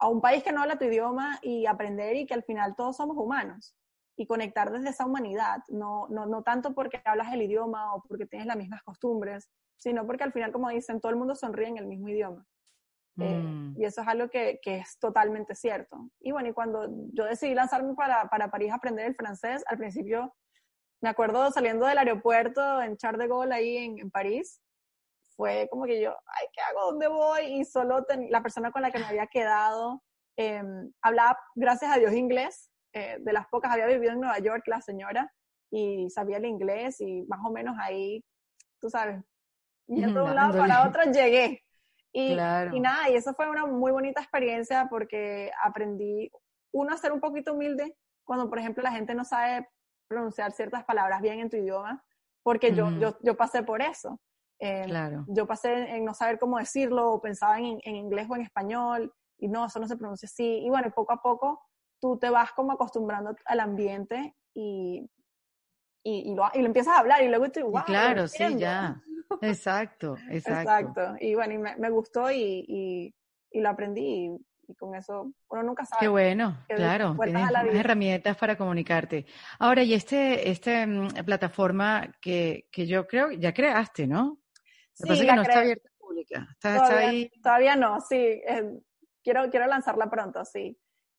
a, 0.02 0.08
un 0.08 0.20
país 0.20 0.42
que 0.42 0.52
no 0.52 0.62
habla 0.62 0.78
tu 0.78 0.84
idioma 0.84 1.38
y 1.42 1.66
aprender 1.66 2.16
y 2.16 2.26
que 2.26 2.34
al 2.34 2.42
final 2.42 2.74
todos 2.76 2.96
somos 2.96 3.16
humanos 3.16 3.74
y 4.16 4.26
conectar 4.26 4.70
desde 4.70 4.90
esa 4.90 5.06
humanidad, 5.06 5.62
no, 5.68 6.06
no, 6.08 6.26
no 6.26 6.42
tanto 6.42 6.74
porque 6.74 7.00
hablas 7.04 7.32
el 7.32 7.42
idioma 7.42 7.94
o 7.94 8.02
porque 8.02 8.26
tienes 8.26 8.46
las 8.46 8.56
mismas 8.56 8.82
costumbres, 8.82 9.48
sino 9.76 10.06
porque 10.06 10.24
al 10.24 10.32
final, 10.32 10.52
como 10.52 10.68
dicen, 10.68 11.00
todo 11.00 11.10
el 11.10 11.18
mundo 11.18 11.34
sonríe 11.34 11.68
en 11.68 11.78
el 11.78 11.86
mismo 11.86 12.08
idioma. 12.08 12.46
Eh, 13.18 13.42
mm. 13.42 13.74
y 13.78 13.84
eso 13.84 14.00
es 14.00 14.08
algo 14.08 14.28
que, 14.30 14.58
que, 14.62 14.76
es 14.76 14.98
totalmente 14.98 15.54
cierto. 15.54 16.08
Y 16.20 16.32
bueno, 16.32 16.48
y 16.48 16.52
cuando 16.52 16.88
yo 17.12 17.24
decidí 17.24 17.54
lanzarme 17.54 17.94
para, 17.94 18.28
para 18.28 18.50
París 18.50 18.72
a 18.72 18.76
aprender 18.76 19.06
el 19.06 19.14
francés, 19.14 19.62
al 19.66 19.76
principio 19.76 20.34
me 21.02 21.10
acuerdo 21.10 21.50
saliendo 21.50 21.84
del 21.86 21.98
aeropuerto 21.98 22.80
en 22.80 22.96
Char 22.96 23.18
de 23.18 23.28
Gaulle 23.28 23.52
ahí 23.52 23.76
en, 23.76 23.98
en 23.98 24.10
París, 24.10 24.61
fue 25.36 25.68
como 25.70 25.84
que 25.84 26.00
yo, 26.00 26.10
ay, 26.10 26.46
¿qué 26.52 26.60
hago? 26.60 26.92
¿Dónde 26.92 27.08
voy? 27.08 27.60
Y 27.60 27.64
solo 27.64 28.04
la 28.28 28.42
persona 28.42 28.70
con 28.70 28.82
la 28.82 28.90
que 28.90 28.98
me 28.98 29.06
había 29.06 29.26
quedado 29.26 30.02
eh, 30.36 30.62
hablaba, 31.02 31.38
gracias 31.54 31.94
a 31.94 31.98
Dios, 31.98 32.12
inglés. 32.12 32.70
Eh, 32.94 33.16
de 33.20 33.32
las 33.32 33.46
pocas, 33.48 33.72
había 33.72 33.86
vivido 33.86 34.12
en 34.12 34.20
Nueva 34.20 34.38
York 34.38 34.64
la 34.66 34.82
señora 34.82 35.32
y 35.70 36.10
sabía 36.10 36.36
el 36.36 36.44
inglés 36.44 37.00
y 37.00 37.22
más 37.22 37.40
o 37.42 37.50
menos 37.50 37.74
ahí, 37.80 38.22
tú 38.78 38.90
sabes, 38.90 39.24
yendo 39.86 40.24
de 40.24 40.30
un 40.30 40.36
lado 40.36 40.58
para 40.58 40.86
otro 40.86 41.02
llegué. 41.12 41.62
Y, 42.12 42.32
y 42.32 42.80
nada, 42.80 43.08
y 43.08 43.14
eso 43.14 43.32
fue 43.32 43.48
una 43.48 43.64
muy 43.64 43.90
bonita 43.90 44.20
experiencia 44.20 44.88
porque 44.90 45.50
aprendí, 45.64 46.30
uno, 46.74 46.92
a 46.92 46.98
ser 46.98 47.12
un 47.12 47.20
poquito 47.20 47.54
humilde 47.54 47.96
cuando, 48.24 48.50
por 48.50 48.58
ejemplo, 48.58 48.82
la 48.82 48.92
gente 48.92 49.14
no 49.14 49.24
sabe 49.24 49.66
pronunciar 50.06 50.52
ciertas 50.52 50.84
palabras 50.84 51.22
bien 51.22 51.40
en 51.40 51.48
tu 51.48 51.56
idioma, 51.56 52.04
porque 52.42 52.74
yo, 52.74 52.90
yo, 52.98 53.16
yo 53.22 53.34
pasé 53.34 53.62
por 53.62 53.80
eso. 53.80 54.20
Eh, 54.64 54.84
claro. 54.86 55.24
Yo 55.26 55.44
pasé 55.44 55.72
en 55.96 56.04
no 56.04 56.14
saber 56.14 56.38
cómo 56.38 56.56
decirlo, 56.56 57.10
o 57.10 57.20
pensaba 57.20 57.58
en, 57.58 57.80
en, 57.82 57.96
inglés 57.96 58.28
o 58.30 58.36
en 58.36 58.42
español, 58.42 59.12
y 59.36 59.48
no, 59.48 59.66
eso 59.66 59.80
no 59.80 59.88
se 59.88 59.96
pronuncia 59.96 60.26
así. 60.26 60.60
Y 60.64 60.68
bueno, 60.70 60.88
poco 60.94 61.12
a 61.12 61.20
poco 61.20 61.60
tú 62.00 62.16
te 62.16 62.30
vas 62.30 62.52
como 62.52 62.70
acostumbrando 62.70 63.34
al 63.44 63.58
ambiente 63.58 64.36
y, 64.54 65.10
y, 66.04 66.30
y, 66.30 66.34
lo, 66.36 66.48
y 66.54 66.60
lo 66.60 66.66
empiezas 66.66 66.94
a 66.94 67.00
hablar 67.00 67.24
y 67.24 67.28
luego 67.28 67.50
tú, 67.50 67.62
wow. 67.62 67.82
claro, 67.84 68.28
sí, 68.28 68.56
ya. 68.56 69.02
Exacto, 69.40 70.16
exacto. 70.30 70.70
Exacto. 70.70 71.14
Y 71.18 71.34
bueno, 71.34 71.54
y 71.54 71.58
me, 71.58 71.76
me 71.76 71.90
gustó 71.90 72.30
y, 72.30 72.64
y, 72.68 73.14
y, 73.50 73.60
lo 73.60 73.70
aprendí 73.70 74.36
y, 74.68 74.74
con 74.74 74.94
eso 74.94 75.32
uno 75.48 75.62
nunca 75.64 75.84
sabe. 75.84 76.00
Qué 76.00 76.08
bueno, 76.08 76.64
claro, 76.68 77.16
tienes 77.20 77.50
herramientas 77.74 78.36
para 78.36 78.56
comunicarte. 78.56 79.26
Ahora, 79.58 79.82
y 79.82 79.94
este, 79.94 80.50
este 80.50 80.86
mm, 80.86 81.24
plataforma 81.24 82.12
que, 82.20 82.68
que 82.70 82.86
yo 82.86 83.06
creo 83.06 83.32
ya 83.32 83.52
creaste, 83.52 84.06
¿no? 84.06 84.41
Sí, 84.94 85.08
pasa 85.08 85.24
que 85.24 85.32
no 85.32 85.42
está 85.42 85.60
abierta 85.60 85.90
pública. 85.98 86.48
Está, 86.52 86.76
todavía, 86.76 87.08
ahí... 87.08 87.30
todavía 87.42 87.76
no, 87.76 88.00
sí. 88.00 88.16
Eh, 88.16 88.78
quiero, 89.22 89.48
quiero 89.50 89.66
lanzarla 89.66 90.10
pronto, 90.10 90.44
sí. 90.44 90.76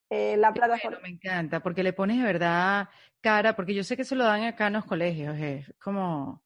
Eh, 0.09 0.37
la 0.37 0.53
plataforma. 0.53 0.99
me 1.01 1.09
encanta, 1.09 1.61
porque 1.61 1.81
le 1.81 1.93
pones 1.93 2.17
de 2.17 2.23
verdad 2.23 2.87
cara, 3.19 3.55
porque 3.55 3.73
yo 3.73 3.83
sé 3.83 3.97
que 3.97 4.03
se 4.03 4.15
lo 4.15 4.25
dan 4.25 4.43
acá 4.43 4.67
en 4.67 4.73
los 4.73 4.85
colegios, 4.85 5.35
es 5.39 5.73
como, 5.79 6.43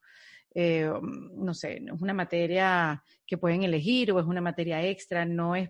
eh, 0.53 0.89
no 1.34 1.53
sé, 1.53 1.82
es 1.84 2.01
una 2.01 2.13
materia 2.13 3.03
que 3.25 3.38
pueden 3.38 3.63
elegir 3.63 4.11
o 4.11 4.19
es 4.19 4.25
una 4.25 4.41
materia 4.41 4.82
extra, 4.86 5.25
no 5.25 5.55
es 5.55 5.69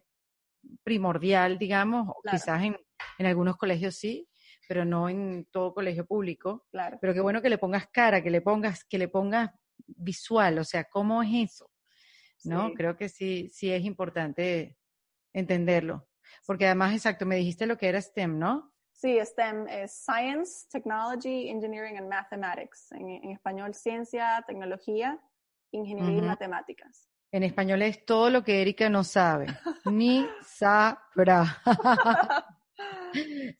primordial, 0.83 1.57
digamos, 1.57 2.13
quizás 2.29 2.61
en, 2.61 2.77
en, 3.17 3.25
algunos 3.25 3.55
colegios 3.55 3.95
sí, 3.95 4.27
pero 4.67 4.85
no 4.85 5.09
en 5.09 5.47
todo 5.49 5.73
colegio 5.73 6.05
público. 6.05 6.67
Claro. 6.69 6.97
Pero 7.01 7.13
qué 7.13 7.21
bueno 7.21 7.41
que 7.41 7.49
le 7.49 7.57
pongas 7.57 7.87
cara, 7.87 8.21
que 8.21 8.29
le 8.29 8.41
pongas, 8.41 8.83
que 8.83 8.97
le 8.97 9.07
pongas 9.07 9.49
visual, 9.85 10.59
o 10.59 10.63
sea, 10.63 10.85
¿cómo 10.85 11.23
es 11.23 11.51
eso? 11.51 11.71
¿No? 12.43 12.73
Creo 12.73 12.95
que 12.95 13.09
sí, 13.09 13.49
sí 13.53 13.71
es 13.71 13.83
importante 13.83 14.77
entenderlo. 15.33 16.07
Porque 16.45 16.65
además, 16.65 16.93
exacto, 16.93 17.25
me 17.25 17.35
dijiste 17.35 17.65
lo 17.65 17.77
que 17.77 17.89
era 17.89 18.01
STEM, 18.01 18.39
¿no? 18.39 18.73
Sí, 18.91 19.19
STEM 19.23 19.67
es 19.67 19.91
Science, 19.91 20.67
Technology, 20.71 21.49
Engineering 21.49 21.97
and 21.97 22.09
Mathematics. 22.09 22.91
En, 22.91 23.31
español, 23.31 23.73
ciencia, 23.73 24.43
tecnología, 24.47 25.19
ingeniería 25.71 26.17
y 26.17 26.21
matemáticas. 26.21 27.07
En 27.31 27.43
español 27.43 27.81
es 27.81 28.05
todo 28.05 28.29
lo 28.29 28.43
que 28.43 28.61
Erika 28.61 28.89
no 28.89 29.03
sabe, 29.03 29.47
ni 29.85 30.25
sabrá. 30.41 31.61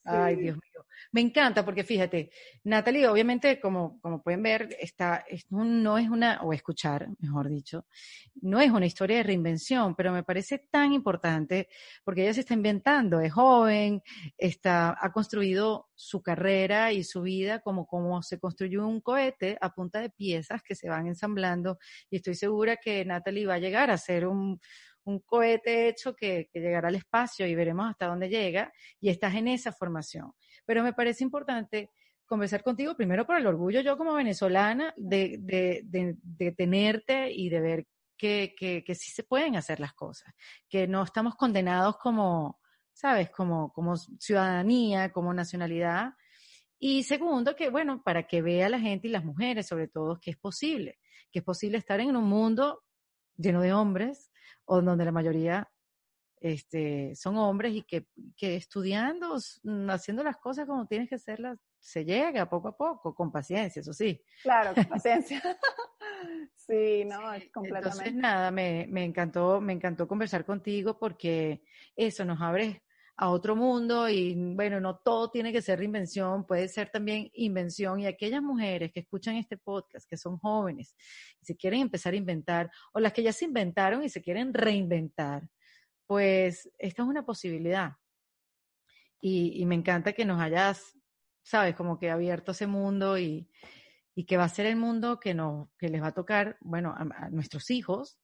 Ay, 0.06 0.36
Dios 0.38 0.56
mío. 0.56 0.67
Me 1.18 1.22
encanta 1.22 1.66
porque 1.66 1.84
fíjate, 1.84 2.30
Natalie, 2.64 3.08
obviamente, 3.08 3.60
como, 3.60 4.00
como 4.02 4.22
pueden 4.22 4.44
ver, 4.44 4.78
está, 4.80 5.26
no 5.50 5.98
es 5.98 6.10
una, 6.10 6.44
o 6.44 6.54
escuchar, 6.54 7.08
mejor 7.18 7.50
dicho, 7.50 7.88
no 8.36 8.62
es 8.62 8.70
una 8.70 8.86
historia 8.86 9.18
de 9.18 9.24
reinvención, 9.24 9.96
pero 9.96 10.12
me 10.12 10.22
parece 10.22 10.68
tan 10.70 10.94
importante 10.94 11.70
porque 12.04 12.22
ella 12.22 12.36
se 12.36 12.42
está 12.42 12.54
inventando, 12.54 13.20
es 13.20 13.34
joven, 13.34 14.04
está, 14.38 14.96
ha 15.02 15.12
construido 15.12 15.90
su 15.96 16.22
carrera 16.22 16.94
y 16.94 17.04
su 17.04 17.24
vida 17.24 17.62
como, 17.62 17.88
como 17.88 18.22
se 18.22 18.40
construyó 18.40 18.86
un 18.86 19.02
cohete 19.02 19.58
a 19.60 19.74
punta 19.74 20.00
de 20.00 20.12
piezas 20.12 20.62
que 20.62 20.76
se 20.76 20.88
van 20.88 21.08
ensamblando 21.08 21.80
y 22.12 22.18
estoy 22.18 22.36
segura 22.36 22.78
que 22.78 23.04
Natalie 23.06 23.48
va 23.48 23.56
a 23.56 23.60
llegar 23.60 23.90
a 23.90 23.98
ser 23.98 24.28
un, 24.28 24.60
un 25.08 25.20
cohete 25.22 25.88
hecho 25.88 26.16
que, 26.16 26.50
llegará 26.54 26.90
al 26.90 26.96
espacio 26.96 27.48
y 27.48 27.56
veremos 27.56 27.90
hasta 27.90 28.08
dónde 28.08 28.30
llega 28.30 28.72
y 29.00 29.10
estás 29.10 29.36
en 29.36 29.48
esa 29.48 29.72
formación. 29.72 30.34
Pero 30.68 30.84
me 30.84 30.94
parece 30.94 31.24
importante 31.24 31.90
conversar 32.28 32.62
contigo 32.62 32.96
primero 32.96 33.26
por 33.26 33.38
el 33.38 33.48
orgullo 33.48 33.82
yo 33.82 33.98
como 33.98 34.14
venezolana 34.14 34.94
de, 34.98 35.38
de, 35.40 35.82
de, 36.22 36.52
tenerte 36.52 37.32
y 37.32 37.50
de 37.50 37.62
ver 37.62 37.88
que, 38.18 38.54
que, 38.56 38.84
que 38.84 38.94
sí 38.94 39.10
se 39.10 39.24
pueden 39.24 39.56
hacer 39.56 39.80
las 39.80 39.94
cosas, 39.94 40.34
que 40.70 40.88
no 40.88 41.04
estamos 41.04 41.36
condenados 41.36 41.98
como, 41.98 42.60
¿sabes? 42.94 43.30
Como, 43.30 43.72
como 43.72 43.96
ciudadanía, 43.96 45.12
como 45.12 45.34
nacionalidad. 45.34 46.14
Y 46.80 47.04
segundo, 47.04 47.56
que 47.56 47.70
bueno, 47.70 48.04
para 48.04 48.28
que 48.28 48.42
vea 48.42 48.70
la 48.70 48.80
gente 48.80 49.08
y 49.08 49.12
las 49.12 49.24
mujeres, 49.24 49.68
sobre 49.68 49.88
todo, 49.88 50.20
que 50.20 50.32
es 50.32 50.38
posible, 50.38 51.00
que 51.32 51.40
es 51.40 51.46
posible 51.46 51.78
estar 51.78 52.00
en 52.00 52.16
un 52.16 52.26
mundo 52.26 52.84
lleno 53.38 53.62
de 53.62 53.74
hombres, 53.74 54.32
o 54.66 54.82
donde 54.82 55.06
la 55.06 55.12
mayoría 55.12 55.72
este, 56.40 57.16
son 57.16 57.38
hombres 57.38 57.74
y 57.74 57.84
que, 57.84 58.08
que 58.36 58.56
estudiando, 58.56 59.38
mm, 59.64 59.90
haciendo 59.90 60.24
las 60.24 60.38
cosas 60.38 60.66
como 60.66 60.86
tienes 60.88 61.10
que 61.10 61.16
hacerlas, 61.16 61.60
se 61.80 62.06
llega 62.06 62.50
poco 62.50 62.70
a 62.70 62.78
poco, 62.78 63.16
con 63.16 63.32
paciencia, 63.32 63.80
eso 63.80 63.94
sí. 63.94 64.22
Claro, 64.44 64.74
con 64.76 64.86
paciencia. 65.02 65.42
sí, 66.56 67.06
no, 67.06 67.20
completamente. 67.54 67.90
Entonces, 67.90 68.14
nada, 68.14 68.52
me, 68.52 68.86
me 68.90 69.04
encantó, 69.04 69.62
me 69.62 69.74
encantó 69.74 70.08
conversar 70.08 70.46
contigo 70.46 70.98
porque 71.00 71.64
eso 71.96 72.26
nos 72.26 72.42
abre 72.42 72.84
a 73.18 73.32
otro 73.32 73.56
mundo 73.56 74.08
y 74.08 74.36
bueno, 74.54 74.80
no 74.80 74.98
todo 74.98 75.32
tiene 75.32 75.52
que 75.52 75.62
ser 75.64 75.80
reinvención, 75.80 76.46
puede 76.46 76.68
ser 76.68 76.92
también 76.92 77.32
invención 77.34 78.00
y 78.00 78.06
aquellas 78.06 78.44
mujeres 78.44 78.92
que 78.94 79.00
escuchan 79.00 79.38
este 79.38 79.58
podcast, 79.58 80.08
que 80.08 80.18
son 80.18 80.38
jóvenes 80.38 80.96
y 81.42 81.46
se 81.46 81.58
quieren 81.58 81.82
empezar 81.82 82.14
a 82.14 82.18
inventar 82.18 82.70
o 82.94 83.00
las 83.00 83.14
que 83.14 83.24
ya 83.24 83.34
se 83.34 83.46
inventaron 83.46 84.04
y 84.04 84.10
se 84.10 84.22
quieren 84.22 84.54
reinventar, 84.54 85.50
pues 86.08 86.72
esta 86.78 87.04
es 87.04 87.08
una 87.08 87.26
posibilidad. 87.26 87.94
Y, 89.20 89.66
me 89.66 89.76
encanta 89.76 90.14
que 90.14 90.26
nos 90.26 90.40
hayas, 90.40 90.98
sabes, 91.44 91.76
como 91.76 92.00
que 92.00 92.10
abierto 92.10 92.52
ese 92.52 92.68
mundo 92.68 93.18
y, 93.18 93.50
y 94.16 94.26
que 94.26 94.38
va 94.38 94.46
a 94.46 94.50
ser 94.50 94.66
el 94.66 94.78
mundo 94.78 95.20
que, 95.20 95.34
nos, 95.34 95.70
que 95.78 95.90
les 95.90 96.02
va 96.02 96.08
a 96.08 96.14
tocar, 96.14 96.58
bueno, 96.62 96.96
a, 96.98 97.30
nuestros 97.30 97.70
hijos, 97.70 98.20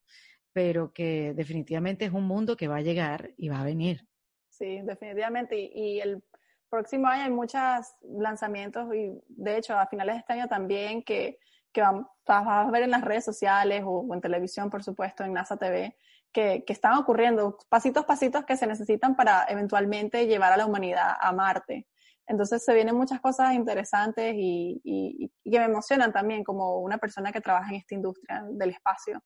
pero 0.53 0.93
que 0.93 1.33
definitivamente 1.35 2.05
es 2.05 2.11
un 2.11 2.25
mundo 2.25 2.55
que 2.55 2.67
va 2.67 2.77
a 2.77 2.81
llegar 2.81 3.31
y 3.37 3.49
va 3.49 3.61
a 3.61 3.65
venir. 3.65 4.07
Sí, 4.49 4.81
definitivamente. 4.83 5.55
Y, 5.55 5.99
el 5.99 6.23
próximo 6.69 7.07
año 7.07 7.25
hay 7.25 7.29
muchos 7.29 7.59
lanzamientos 8.01 8.91
y 8.95 9.11
de 9.27 9.57
hecho 9.57 9.77
a 9.77 9.85
finales 9.85 10.15
de 10.15 10.19
este 10.21 10.33
año 10.33 10.47
también 10.47 11.03
que, 11.03 11.37
que 11.71 11.81
a 11.81 12.69
ver 12.71 12.81
en 12.81 12.89
las 12.89 13.03
redes 13.03 13.25
sociales 13.25 13.83
o, 13.85 14.11
en 14.13 14.21
televisión, 14.21 14.71
por 14.71 14.83
supuesto, 14.83 15.23
en 15.23 15.33
NASA 15.33 15.57
TV, 15.57 15.95
que, 16.33 16.63
que, 16.65 16.73
están 16.73 16.97
ocurriendo, 16.97 17.57
pasitos, 17.69 18.05
pasitos 18.05 18.43
que 18.45 18.57
se 18.57 18.67
necesitan 18.67 19.15
para 19.15 19.45
eventualmente 19.47 20.27
llevar 20.27 20.51
a 20.51 20.57
la 20.57 20.65
humanidad 20.65 21.15
a 21.19 21.31
Marte. 21.31 21.87
Entonces 22.25 22.63
se 22.63 22.73
vienen 22.73 22.95
muchas 22.95 23.19
cosas 23.21 23.53
interesantes 23.53 24.33
y, 24.35 24.81
y, 24.83 25.31
y 25.43 25.51
que 25.51 25.59
me 25.59 25.65
emocionan 25.65 26.11
también 26.11 26.43
como 26.43 26.79
una 26.79 26.97
persona 26.97 27.31
que 27.31 27.41
trabaja 27.41 27.69
en 27.69 27.75
esta 27.75 27.95
industria 27.95 28.43
del 28.49 28.71
espacio, 28.71 29.21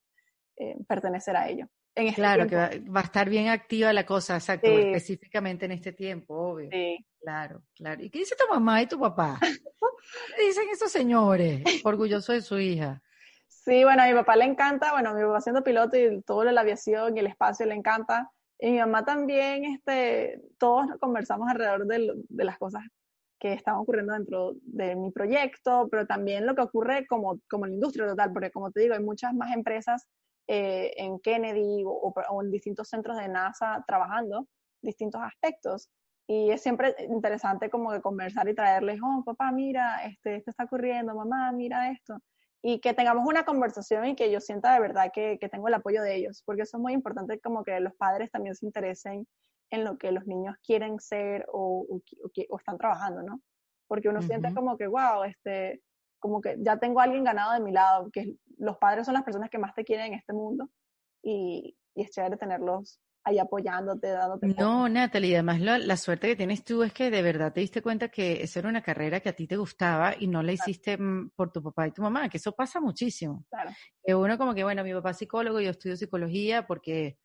eh, 0.58 0.76
pertenecer 0.88 1.36
a 1.38 1.48
ello. 1.48 1.68
En 1.96 2.08
este 2.08 2.22
claro, 2.22 2.48
que 2.48 2.56
va, 2.56 3.00
a 3.00 3.04
estar 3.04 3.28
bien 3.28 3.48
activa 3.48 3.92
la 3.92 4.06
cosa, 4.06 4.36
exacto, 4.36 4.68
específicamente 4.68 5.66
en 5.66 5.72
este 5.72 5.94
tiempo, 5.94 6.36
obvio. 6.36 6.70
Sí. 6.72 7.04
Claro, 7.20 7.64
claro. 7.74 8.04
¿Y 8.04 8.10
qué 8.10 8.20
dice 8.20 8.36
tu 8.36 8.54
mamá 8.54 8.82
y 8.82 8.88
tu 8.88 9.00
papá? 9.00 9.40
¿Qué 10.36 10.46
dicen 10.46 10.66
esos 10.72 10.92
señores? 10.92 11.64
Orgulloso 11.84 12.34
de 12.34 12.42
su 12.42 12.60
hija. 12.60 13.02
Sí, 13.68 13.84
bueno, 13.84 14.02
a 14.02 14.08
mi 14.08 14.14
papá 14.14 14.38
le 14.38 14.46
encanta, 14.46 14.94
bueno, 14.94 15.14
mi 15.14 15.22
papá 15.24 15.42
siendo 15.42 15.62
piloto 15.62 15.98
y 15.98 16.22
todo 16.22 16.44
lo 16.46 16.52
de 16.52 16.54
la 16.54 16.62
aviación 16.62 17.18
y 17.18 17.20
el 17.20 17.28
espacio 17.28 17.66
le 17.66 17.76
encanta. 17.76 18.32
Y 18.58 18.72
mi 18.72 18.80
mamá 18.80 19.04
también, 19.04 19.66
este, 19.66 20.42
todos 20.58 20.88
conversamos 21.02 21.50
alrededor 21.50 21.86
de, 21.86 22.14
las 22.30 22.58
cosas 22.58 22.84
que 23.38 23.52
están 23.52 23.76
ocurriendo 23.76 24.14
dentro 24.14 24.54
de 24.62 24.96
mi 24.96 25.12
proyecto, 25.12 25.90
pero 25.92 26.06
también 26.08 26.46
lo 26.46 26.56
que 26.56 26.62
ocurre 26.62 27.06
como, 27.08 27.42
como 27.50 27.66
en 27.66 27.72
la 27.72 27.76
industria 27.76 28.08
total, 28.08 28.32
porque 28.32 28.52
como 28.52 28.72
te 28.72 28.80
digo, 28.80 28.94
hay 28.94 29.04
muchas 29.04 29.34
más 29.34 29.54
empresas 29.54 30.08
eh, 30.48 30.94
en 30.96 31.20
Kennedy 31.20 31.84
o, 31.86 32.14
en 32.42 32.52
distintos 32.52 32.88
centros 32.88 33.18
de 33.18 33.28
NASA 33.28 33.84
trabajando 33.86 34.48
distintos 34.82 35.22
aspectos. 35.22 35.90
Y 36.26 36.52
es 36.52 36.62
siempre 36.62 36.96
interesante 37.10 37.70
como 37.70 37.92
que 37.92 38.00
conversar 38.00 38.48
y 38.48 38.56
traerles, 38.56 39.02
oh, 39.04 39.24
papá, 39.26 39.52
mira, 39.52 40.06
este, 40.06 40.38
esto 40.38 40.52
está 40.52 40.64
ocurriendo, 40.64 41.14
mamá, 41.14 41.52
mira 41.52 41.92
esto 41.92 42.22
y 42.62 42.80
que 42.80 42.94
tengamos 42.94 43.28
una 43.28 43.46
conversación 43.46 44.06
y 44.08 44.16
que 44.16 44.32
yo 44.32 44.40
sienta 44.42 44.74
de 44.74 44.80
verdad 44.80 45.12
que, 45.14 45.38
que, 45.40 45.50
tengo 45.50 45.68
el 45.68 45.74
apoyo 45.76 46.02
de 46.02 46.16
ellos, 46.16 46.44
porque 46.46 46.64
eso 46.64 46.78
es 46.78 46.82
muy 46.82 46.94
importante 46.94 47.40
como 47.40 47.64
que 47.64 47.80
los 47.80 47.94
padres 47.96 48.32
también 48.32 48.56
se 48.56 48.66
interesen 48.66 49.28
en 49.70 49.84
lo 49.84 49.98
que 49.98 50.12
los 50.12 50.26
niños 50.26 50.56
quieren 50.66 51.00
ser 51.00 51.46
o, 51.52 51.86
o, 51.90 52.58
están 52.58 52.78
trabajando, 52.78 53.22
¿no? 53.22 53.42
Porque 53.88 54.10
uno 54.10 54.22
siente 54.22 54.54
como 54.54 54.78
que, 54.78 54.88
wow, 54.88 55.24
este, 55.24 55.82
como 56.20 56.42
que 56.42 56.58
ya 56.60 56.78
tengo 56.78 57.00
a 57.00 57.04
alguien 57.04 57.24
ganado 57.24 57.54
de 57.54 57.60
mi 57.60 57.72
lado, 57.72 58.10
que 58.12 58.36
los 58.58 58.78
padres 58.78 59.06
son 59.06 59.14
las 59.14 59.24
personas 59.24 59.50
que 59.50 59.60
más 59.60 59.74
te 59.76 59.84
quieren 59.84 60.08
en 60.08 60.14
este 60.20 60.34
mundo 60.34 60.70
y, 61.22 61.78
y 61.96 62.02
es 62.04 62.12
chévere 62.12 62.38
tenerlos 62.38 63.00
ahí 63.28 63.40
apoyándote, 63.40 64.08
dándote. 64.08 64.48
No, 64.48 64.88
Natalie, 64.88 65.36
además 65.36 65.60
la, 65.60 65.98
suerte 65.98 66.28
que 66.28 66.36
tienes 66.36 66.64
tú 66.64 66.84
es 66.84 66.94
que 66.94 67.12
de 67.12 67.22
verdad 67.22 67.52
te 67.52 67.60
diste 67.60 67.82
cuenta 67.82 68.10
que 68.10 68.42
esa 68.42 68.60
era 68.60 68.70
una 68.70 68.82
carrera 68.82 69.20
que 69.20 69.30
a 69.30 69.34
ti 69.34 69.48
te 69.48 69.58
gustaba 69.58 70.16
y 70.18 70.28
no 70.28 70.42
la 70.42 70.54
hiciste 70.54 70.98
mm, 70.98 71.32
por 71.36 71.52
tu 71.52 71.62
papá 71.62 71.88
y 71.88 71.92
tu 71.92 72.02
mamá, 72.02 72.30
que 72.30 72.38
eso 72.38 72.54
pasa 72.54 72.80
muchísimo. 72.80 73.46
Claro. 73.50 73.72
Que 74.04 74.16
uno 74.16 74.38
como 74.38 74.56
que, 74.56 74.64
bueno, 74.64 74.84
mi 74.84 74.94
papá 74.94 75.12
es 75.12 75.18
psicólogo, 75.18 75.60
yo 75.60 75.72
estudio 75.72 75.98
psicología 75.98 76.66
porque, 76.66 77.18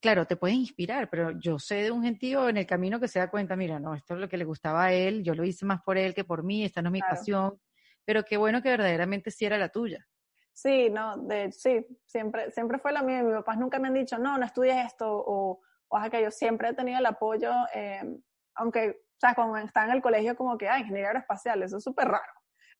claro, 0.00 0.26
te 0.26 0.36
puedes 0.36 0.56
inspirar, 0.56 1.08
pero 1.08 1.38
yo 1.38 1.58
sé 1.58 1.76
de 1.76 1.90
un 1.90 2.02
gentío 2.02 2.48
en 2.48 2.56
el 2.56 2.66
camino 2.66 2.98
que 2.98 3.08
se 3.08 3.20
da 3.20 3.30
cuenta, 3.30 3.56
mira, 3.56 3.78
no, 3.78 3.94
esto 3.94 4.14
es 4.14 4.20
lo 4.20 4.28
que 4.28 4.36
le 4.36 4.44
gustaba 4.44 4.86
a 4.86 4.92
él, 4.92 5.22
yo 5.22 5.34
lo 5.34 5.44
hice 5.44 5.64
más 5.64 5.80
por 5.82 5.96
él 5.96 6.14
que 6.14 6.24
por 6.24 6.42
mí, 6.42 6.64
esta 6.64 6.82
no 6.82 6.88
es 6.88 6.94
mi 6.94 7.00
pasión, 7.00 7.60
pero 8.04 8.24
qué 8.24 8.36
bueno 8.36 8.62
que 8.62 8.70
verdaderamente 8.70 9.30
sí 9.30 9.44
era 9.44 9.58
la 9.58 9.68
tuya. 9.68 10.06
Sí, 10.54 10.88
no, 10.88 11.16
de, 11.16 11.50
sí, 11.50 11.84
siempre, 12.06 12.52
siempre 12.52 12.78
fue 12.78 12.92
la 12.92 13.02
mía. 13.02 13.22
Mis 13.24 13.34
papás 13.34 13.58
nunca 13.58 13.80
me 13.80 13.88
han 13.88 13.94
dicho, 13.94 14.18
no, 14.18 14.38
no 14.38 14.46
estudies 14.46 14.86
esto 14.86 15.12
o, 15.12 15.60
o 15.88 15.96
aquello. 15.96 16.30
Siempre 16.30 16.68
he 16.68 16.74
tenido 16.74 17.00
el 17.00 17.06
apoyo, 17.06 17.52
eh, 17.74 18.20
aunque, 18.54 18.90
o 18.90 19.20
sea, 19.20 19.34
cuando 19.34 19.56
estaba 19.58 19.86
en 19.86 19.92
el 19.92 20.02
colegio, 20.02 20.36
como 20.36 20.56
que, 20.56 20.68
ah, 20.68 20.78
ingeniería 20.78 21.08
aeroespacial, 21.08 21.60
eso 21.64 21.78
es 21.78 21.84
súper 21.84 22.06
raro. 22.06 22.32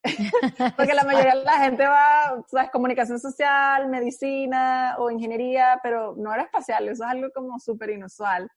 Porque 0.76 0.94
la 0.94 1.02
mayoría 1.02 1.34
de 1.34 1.44
la 1.44 1.58
gente 1.58 1.84
va, 1.84 2.44
sabes, 2.46 2.70
comunicación 2.70 3.18
social, 3.18 3.88
medicina 3.88 4.94
o 4.98 5.10
ingeniería, 5.10 5.80
pero 5.82 6.14
no 6.16 6.30
aeroespacial, 6.30 6.88
eso 6.88 7.04
es 7.04 7.10
algo 7.10 7.28
como 7.34 7.58
súper 7.58 7.90
inusual. 7.90 8.48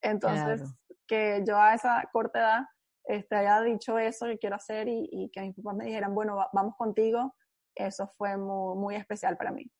Entonces, 0.00 0.62
que 1.06 1.44
yo 1.46 1.60
a 1.60 1.74
esa 1.74 2.08
corta 2.10 2.38
edad 2.38 2.62
este, 3.04 3.36
haya 3.36 3.60
dicho 3.60 3.98
eso 3.98 4.26
que 4.26 4.38
quiero 4.38 4.56
hacer 4.56 4.88
y, 4.88 5.08
y 5.12 5.30
que 5.30 5.42
mis 5.42 5.56
papás 5.56 5.76
me 5.76 5.84
dijeran, 5.84 6.14
bueno, 6.14 6.38
vamos 6.52 6.74
contigo, 6.78 7.34
eso 7.74 8.06
fue 8.06 8.36
muy, 8.36 8.76
muy 8.76 8.94
especial 8.96 9.36
para 9.36 9.52
mí. 9.52 9.70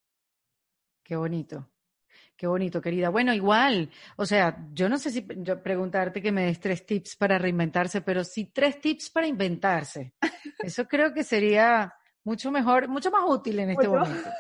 Qué 1.03 1.17
bonito. 1.17 1.69
Qué 2.37 2.47
bonito, 2.47 2.81
querida. 2.81 3.09
Bueno, 3.09 3.33
igual, 3.33 3.91
o 4.17 4.27
sea, 4.27 4.67
yo 4.73 4.89
no 4.89 4.99
sé 4.99 5.11
si 5.11 5.27
yo 5.39 5.63
preguntarte 5.63 6.21
que 6.21 6.33
me 6.33 6.47
des 6.47 6.59
tres 6.59 6.85
tips 6.85 7.17
para 7.17 7.39
reinventarse, 7.39 8.01
pero 8.01 8.25
sí 8.25 8.47
tres 8.53 8.81
tips 8.81 9.11
para 9.11 9.27
inventarse. 9.27 10.15
Eso 10.59 10.87
creo 10.87 11.13
que 11.13 11.23
sería 11.23 11.95
mucho 12.25 12.51
mejor, 12.51 12.89
mucho 12.89 13.11
más 13.11 13.23
útil 13.29 13.61
en 13.61 13.71
este 13.71 13.89
momento. 13.89 14.31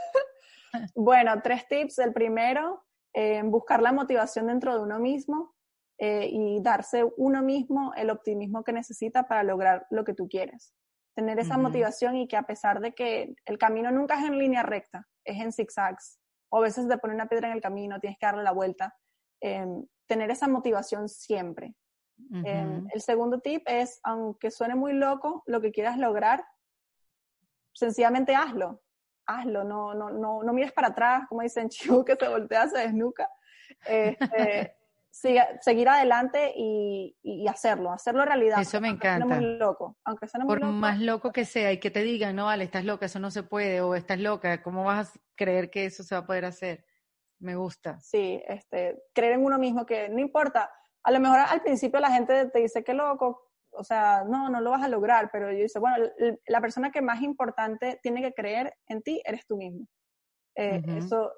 bueno, 0.96 1.40
tres 1.42 1.68
tips. 1.68 1.98
El 1.98 2.12
primero, 2.12 2.84
eh, 3.12 3.42
buscar 3.44 3.82
la 3.82 3.92
motivación 3.92 4.48
dentro 4.48 4.74
de 4.74 4.82
uno 4.82 4.98
mismo 4.98 5.54
eh, 5.98 6.28
y 6.30 6.60
darse 6.60 7.04
uno 7.18 7.42
mismo 7.42 7.92
el 7.94 8.10
optimismo 8.10 8.64
que 8.64 8.72
necesita 8.72 9.28
para 9.28 9.44
lograr 9.44 9.86
lo 9.90 10.04
que 10.04 10.14
tú 10.14 10.28
quieres 10.28 10.74
tener 11.14 11.38
esa 11.38 11.58
motivación 11.58 12.16
y 12.16 12.26
que 12.26 12.36
a 12.36 12.42
pesar 12.42 12.80
de 12.80 12.92
que 12.94 13.34
el 13.44 13.58
camino 13.58 13.90
nunca 13.90 14.18
es 14.18 14.24
en 14.24 14.38
línea 14.38 14.62
recta, 14.62 15.06
es 15.24 15.40
en 15.40 15.52
zigzags, 15.52 16.18
o 16.50 16.58
a 16.58 16.62
veces 16.62 16.88
te 16.88 16.98
pone 16.98 17.14
una 17.14 17.26
piedra 17.26 17.48
en 17.48 17.54
el 17.54 17.60
camino, 17.60 18.00
tienes 18.00 18.18
que 18.18 18.26
darle 18.26 18.42
la 18.42 18.52
vuelta, 18.52 18.94
em, 19.40 19.86
tener 20.06 20.30
esa 20.30 20.48
motivación 20.48 21.08
siempre. 21.08 21.74
Em, 22.44 22.86
el 22.92 23.00
segundo 23.00 23.40
tip 23.40 23.62
es, 23.66 23.98
aunque 24.04 24.50
suene 24.50 24.74
muy 24.74 24.92
loco, 24.92 25.42
lo 25.46 25.60
que 25.60 25.72
quieras 25.72 25.98
lograr, 25.98 26.44
sencillamente 27.74 28.34
hazlo, 28.34 28.82
hazlo, 29.26 29.64
no, 29.64 29.94
no, 29.94 30.10
no, 30.10 30.42
no 30.42 30.52
mires 30.52 30.72
para 30.72 30.88
atrás, 30.88 31.24
como 31.28 31.42
dicen 31.42 31.68
Chiu, 32.00 32.04
que 32.04 32.16
se 32.16 32.28
voltea, 32.28 32.68
se 32.68 32.78
desnuca. 32.78 33.28
Este, 33.86 34.76
seguir 35.12 35.88
adelante 35.88 36.54
y, 36.56 37.16
y, 37.22 37.46
hacerlo, 37.46 37.92
hacerlo 37.92 38.24
realidad. 38.24 38.60
Eso 38.60 38.80
me 38.80 38.88
encanta. 38.88 39.26
Muy 39.26 39.58
loco, 39.58 39.98
aunque 40.04 40.26
muy 40.38 40.46
Por 40.46 40.64
más 40.64 40.98
loco 41.00 41.30
que 41.32 41.44
sea 41.44 41.70
y 41.70 41.78
que 41.78 41.90
te 41.90 42.02
digan, 42.02 42.34
no, 42.34 42.46
vale, 42.46 42.64
estás 42.64 42.84
loca, 42.84 43.06
eso 43.06 43.18
no 43.18 43.30
se 43.30 43.42
puede, 43.42 43.82
o 43.82 43.94
estás 43.94 44.18
loca, 44.18 44.62
¿cómo 44.62 44.84
vas 44.84 45.14
a 45.14 45.20
creer 45.36 45.70
que 45.70 45.84
eso 45.84 46.02
se 46.02 46.14
va 46.14 46.22
a 46.22 46.26
poder 46.26 46.46
hacer? 46.46 46.86
Me 47.40 47.56
gusta. 47.56 48.00
Sí, 48.00 48.42
este, 48.48 49.02
creer 49.12 49.34
en 49.34 49.44
uno 49.44 49.58
mismo 49.58 49.84
que 49.84 50.08
no 50.08 50.18
importa. 50.18 50.70
A 51.02 51.10
lo 51.10 51.20
mejor 51.20 51.40
al 51.40 51.60
principio 51.60 52.00
la 52.00 52.10
gente 52.10 52.46
te 52.46 52.60
dice 52.60 52.82
que 52.82 52.94
loco, 52.94 53.50
o 53.70 53.84
sea, 53.84 54.24
no, 54.26 54.48
no 54.48 54.60
lo 54.62 54.70
vas 54.70 54.82
a 54.82 54.88
lograr, 54.88 55.30
pero 55.30 55.52
yo 55.52 55.58
dice, 55.58 55.78
bueno, 55.78 56.06
la 56.46 56.60
persona 56.62 56.90
que 56.90 57.02
más 57.02 57.20
importante 57.20 58.00
tiene 58.02 58.22
que 58.22 58.32
creer 58.32 58.74
en 58.86 59.02
ti 59.02 59.20
eres 59.26 59.46
tú 59.46 59.58
mismo. 59.58 59.86
Eh, 60.54 60.82
Eso, 60.96 61.32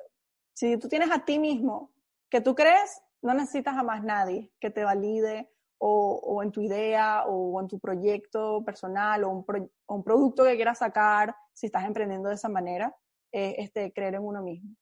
si 0.54 0.76
tú 0.78 0.88
tienes 0.88 1.10
a 1.10 1.24
ti 1.24 1.38
mismo 1.38 1.92
que 2.28 2.40
tú 2.40 2.54
crees, 2.54 3.00
no 3.24 3.34
necesitas 3.34 3.76
a 3.76 3.82
más 3.82 4.04
nadie 4.04 4.52
que 4.60 4.70
te 4.70 4.84
valide 4.84 5.50
o, 5.78 6.42
en 6.42 6.50
tu 6.50 6.62
idea 6.62 7.24
o 7.26 7.60
en 7.60 7.68
tu 7.68 7.78
proyecto 7.78 8.62
personal 8.64 9.24
o 9.24 9.44
un, 9.86 10.04
producto 10.04 10.44
que 10.44 10.56
quieras 10.56 10.78
sacar, 10.78 11.34
si 11.52 11.66
estás 11.66 11.84
emprendiendo 11.84 12.28
de 12.28 12.36
esa 12.36 12.48
manera, 12.48 12.94
eh, 13.32 13.56
este, 13.58 13.92
creer 13.92 14.14
en 14.14 14.22
uno 14.22 14.42
mismo. 14.42 14.74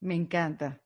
Me 0.00 0.14
encanta. 0.14 0.80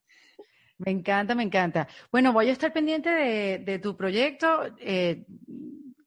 Me 0.78 0.92
encanta, 0.92 1.34
me 1.34 1.42
encanta. 1.42 1.88
Bueno, 2.12 2.32
voy 2.32 2.48
a 2.48 2.52
estar 2.52 2.72
pendiente 2.72 3.10
de, 3.10 3.78
tu 3.80 3.96
proyecto. 3.96 4.62
Eh, 4.78 5.26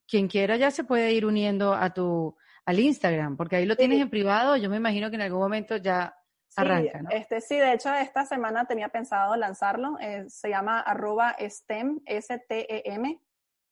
quien 0.07 0.29
quiera 0.29 0.55
ya 0.55 0.71
se 0.71 0.85
puede 0.85 1.11
ir 1.11 1.25
uniendo 1.25 1.73
a 1.73 1.93
tu 1.93 2.35
al 2.65 2.79
Instagram, 2.79 3.35
porque 3.35 3.55
ahí 3.55 3.65
lo 3.65 3.75
tienes 3.75 3.99
en 3.99 4.09
privado. 4.09 4.55
Yo 4.55 4.69
me 4.69 4.77
imagino 4.77 5.09
que 5.09 5.15
en 5.15 5.23
algún 5.23 5.39
momento 5.39 5.75
ya 5.77 6.15
arranca, 6.55 7.01
¿no? 7.01 7.09
Este, 7.09 7.41
sí, 7.41 7.57
de 7.57 7.73
hecho, 7.73 7.93
esta 7.93 8.25
semana 8.25 8.65
tenía 8.65 8.89
pensado 8.89 9.35
lanzarlo. 9.35 9.97
Eh, 9.99 10.25
se 10.29 10.49
llama 10.49 10.79
arroba 10.79 11.35
STEM, 11.39 12.01
S-T-E-M, 12.05 13.21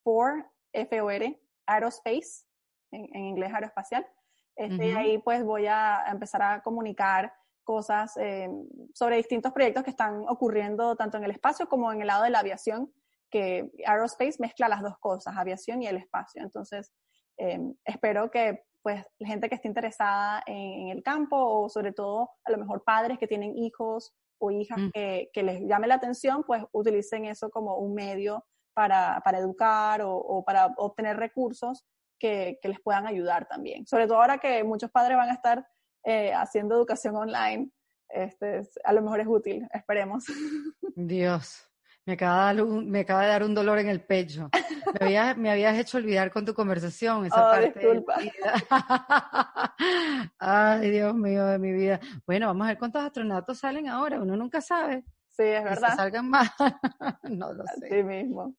for 0.04 0.46
F-O-R, 0.74 1.40
Aerospace, 1.66 2.46
en, 2.92 3.08
en 3.14 3.26
inglés 3.26 3.54
aeroespacial. 3.54 4.08
Este, 4.60 4.94
Ahí 4.94 5.20
pues 5.20 5.44
voy 5.46 5.68
a 5.68 6.04
empezar 6.12 6.42
a 6.42 6.62
comunicar 6.62 7.34
cosas 7.64 8.18
eh, 8.18 8.50
sobre 8.94 9.16
distintos 9.16 9.54
proyectos 9.54 9.84
que 9.84 9.92
están 9.92 10.26
ocurriendo 10.28 10.98
tanto 10.98 11.18
en 11.18 11.24
el 11.24 11.32
espacio 11.32 11.70
como 11.70 11.94
en 11.94 12.02
el 12.02 12.08
lado 12.08 12.24
de 12.24 12.30
la 12.30 12.40
aviación, 12.40 12.92
que 13.30 13.72
Aerospace 13.86 14.38
mezcla 14.40 14.68
las 14.68 14.82
dos 14.82 14.98
cosas, 15.00 15.38
aviación 15.38 15.82
y 15.82 15.88
el 15.88 15.96
espacio. 15.96 16.42
Entonces, 16.44 16.92
eh, 17.38 17.58
espero 17.86 18.30
que 18.32 18.66
pues 18.82 19.04
la 19.20 19.28
gente 19.28 19.50
que 19.50 19.56
esté 19.56 19.68
interesada 19.68 20.44
en, 20.46 20.90
el 20.90 21.04
campo 21.04 21.36
o 21.38 21.70
sobre 21.70 21.92
todo 21.92 22.30
a 22.44 22.52
lo 22.52 22.58
mejor 22.58 22.84
padres 22.84 23.18
que 23.18 23.28
tienen 23.28 23.58
hijos 23.58 24.14
o 24.40 24.52
hijas 24.52 24.80
mm. 24.80 24.90
que, 24.92 25.30
que, 25.34 25.44
les 25.44 25.62
llame 25.62 25.88
la 25.88 25.96
atención, 25.96 26.44
pues 26.44 26.64
utilicen 26.72 27.26
eso 27.26 27.50
como 27.50 27.78
un 27.78 27.94
medio 27.94 28.46
para, 28.74 29.22
para 29.26 29.40
educar 29.40 30.02
o, 30.02 30.16
o, 30.16 30.44
para 30.46 30.68
obtener 30.78 31.18
recursos 31.18 31.86
que, 32.18 32.58
que, 32.62 32.70
les 32.70 32.80
puedan 32.80 33.08
ayudar 33.08 33.48
también. 33.48 33.86
Sobre 33.86 34.08
todo 34.08 34.22
ahora 34.22 34.38
que 34.38 34.64
muchos 34.64 34.90
padres 34.92 35.18
van 35.18 35.30
a 35.30 35.34
estar 35.34 35.68
eh, 36.06 36.34
haciendo 36.34 36.76
educación 36.76 37.16
online, 37.16 37.72
este, 38.10 38.62
a 38.84 38.94
lo 38.94 39.02
mejor 39.02 39.20
es 39.20 39.28
útil, 39.28 39.68
esperemos. 39.74 40.26
Dios, 40.96 41.69
me 42.10 42.14
acaba, 42.14 42.52
de 42.52 42.58
dar 42.58 42.66
un, 42.66 42.90
me 42.90 43.00
acaba 43.02 43.22
de 43.22 43.28
dar 43.28 43.44
un 43.44 43.54
dolor 43.54 43.78
en 43.78 43.88
el 43.88 44.02
pecho. 44.02 44.50
Me 45.00 45.06
habías, 45.06 45.38
me 45.38 45.52
habías 45.52 45.78
hecho 45.78 46.00
olvidar 46.00 46.32
con 46.32 46.44
tu 46.44 46.56
conversación 46.56 47.24
esa 47.28 47.48
oh, 47.48 47.52
parte. 47.52 47.80
Disculpa. 47.80 48.16
Ay, 50.40 50.90
Dios 50.90 51.14
mío 51.14 51.46
de 51.46 51.60
mi 51.60 51.72
vida. 51.72 52.00
Bueno, 52.26 52.48
vamos 52.48 52.66
a 52.66 52.70
ver 52.70 52.80
cuántos 52.80 53.04
astronautas 53.04 53.60
salen 53.60 53.88
ahora. 53.88 54.20
Uno 54.20 54.36
nunca 54.36 54.60
sabe. 54.60 55.04
Sí, 55.28 55.44
es 55.44 55.64
verdad. 55.64 55.90
Que 55.90 55.96
salgan 55.98 56.30
más. 56.30 56.50
no 57.30 57.54
lo 57.54 57.64
sé. 57.80 57.90
Sí 57.90 58.04
mismo. 58.04 58.56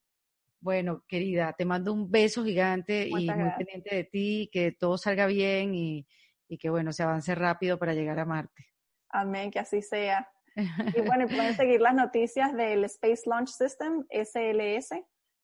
Bueno, 0.61 1.03
querida, 1.09 1.53
te 1.53 1.64
mando 1.64 1.92
un 1.92 2.09
beso 2.09 2.44
gigante 2.44 3.09
y 3.09 3.12
muy 3.12 3.51
pendiente 3.57 3.96
de 3.96 4.05
ti, 4.05 4.48
que 4.53 4.70
todo 4.70 4.96
salga 4.96 5.26
bien 5.26 5.74
y, 5.74 6.07
y 6.46 6.57
que 6.57 6.70
bueno, 6.70 6.92
se 6.92 7.03
avance 7.03 7.34
rápido 7.34 7.80
para 7.80 7.94
llegar 7.94 8.20
a 8.20 8.26
Marte. 8.26 8.66
Amén, 9.09 9.51
que 9.51 9.59
así 9.59 9.82
sea. 9.82 10.28
Y 10.57 11.01
bueno, 11.03 11.26
pueden 11.26 11.55
seguir 11.55 11.80
las 11.80 11.94
noticias 11.94 12.53
del 12.55 12.84
Space 12.84 13.22
Launch 13.26 13.48
System, 13.48 14.05
SLS, 14.11 14.92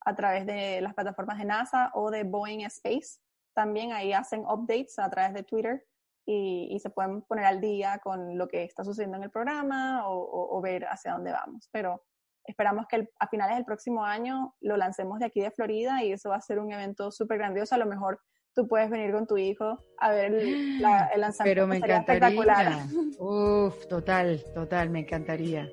a 0.04 0.14
través 0.14 0.46
de 0.46 0.80
las 0.80 0.94
plataformas 0.94 1.38
de 1.38 1.44
NASA 1.44 1.90
o 1.94 2.10
de 2.10 2.24
Boeing 2.24 2.64
Space. 2.66 3.18
También 3.54 3.92
ahí 3.92 4.12
hacen 4.12 4.40
updates 4.40 4.98
a 4.98 5.10
través 5.10 5.34
de 5.34 5.42
Twitter 5.42 5.84
y, 6.26 6.78
se 6.80 6.90
pueden 6.90 7.22
poner 7.22 7.44
al 7.44 7.60
día 7.60 7.98
con 8.02 8.36
lo 8.36 8.48
que 8.48 8.64
está 8.64 8.84
sucediendo 8.84 9.16
en 9.16 9.24
el 9.24 9.30
programa 9.30 10.02
o, 10.06 10.60
ver 10.60 10.84
hacia 10.86 11.12
dónde 11.12 11.32
vamos. 11.32 11.68
Pero 11.72 12.04
esperamos 12.44 12.86
que 12.88 13.08
a 13.18 13.28
finales 13.28 13.56
del 13.56 13.64
próximo 13.64 14.04
año 14.04 14.54
lo 14.60 14.76
lancemos 14.76 15.18
de 15.20 15.26
aquí 15.26 15.40
de 15.40 15.50
Florida 15.50 16.02
y 16.04 16.12
eso 16.12 16.30
va 16.30 16.36
a 16.36 16.40
ser 16.40 16.58
un 16.58 16.72
evento 16.72 17.10
súper 17.10 17.38
grandioso. 17.38 17.74
A 17.74 17.78
lo 17.78 17.86
mejor 17.86 18.20
tú 18.56 18.66
puedes 18.66 18.90
venir 18.90 19.12
con 19.12 19.26
tu 19.26 19.36
hijo 19.36 19.78
a 19.98 20.10
ver 20.10 20.34
el, 20.34 20.80
lanzamiento. 21.16 21.44
Pero 21.44 21.66
me 21.68 21.76
encantaría. 21.76 22.88
Uf, 23.18 23.86
total, 23.86 24.42
total, 24.54 24.90
me 24.90 25.00
encantaría. 25.00 25.70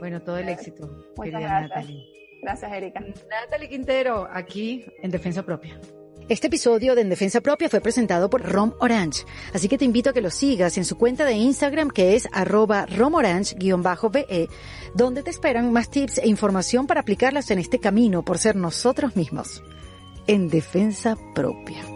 Bueno, 0.00 0.20
todo 0.20 0.36
el 0.36 0.48
éxito, 0.50 0.90
Muchas 1.16 1.40
gracias. 1.40 1.70
Natalie. 1.70 2.04
Gracias, 2.42 2.72
Erika. 2.72 3.00
Natalie 3.00 3.68
Quintero, 3.68 4.28
aquí 4.30 4.84
en 5.02 5.10
Defensa 5.10 5.42
Propia. 5.42 5.80
Este 6.28 6.48
episodio 6.48 6.96
de 6.96 7.02
En 7.02 7.08
Defensa 7.08 7.40
Propia 7.40 7.68
fue 7.68 7.80
presentado 7.80 8.28
por 8.28 8.42
Rom 8.42 8.74
Orange, 8.80 9.24
así 9.54 9.68
que 9.68 9.78
te 9.78 9.84
invito 9.84 10.10
a 10.10 10.12
que 10.12 10.20
lo 10.20 10.30
sigas 10.30 10.76
en 10.76 10.84
su 10.84 10.98
cuenta 10.98 11.24
de 11.24 11.34
Instagram 11.34 11.88
que 11.88 12.16
es 12.16 12.28
arroba 12.32 12.84
romorange-be, 12.86 14.48
donde 14.94 15.22
te 15.22 15.30
esperan 15.30 15.72
más 15.72 15.88
tips 15.88 16.18
e 16.18 16.26
información 16.26 16.88
para 16.88 17.00
aplicarlas 17.00 17.52
en 17.52 17.60
este 17.60 17.78
camino 17.78 18.24
por 18.24 18.38
ser 18.38 18.56
nosotros 18.56 19.14
mismos. 19.14 19.62
En 20.26 20.48
Defensa 20.48 21.16
Propia. 21.32 21.95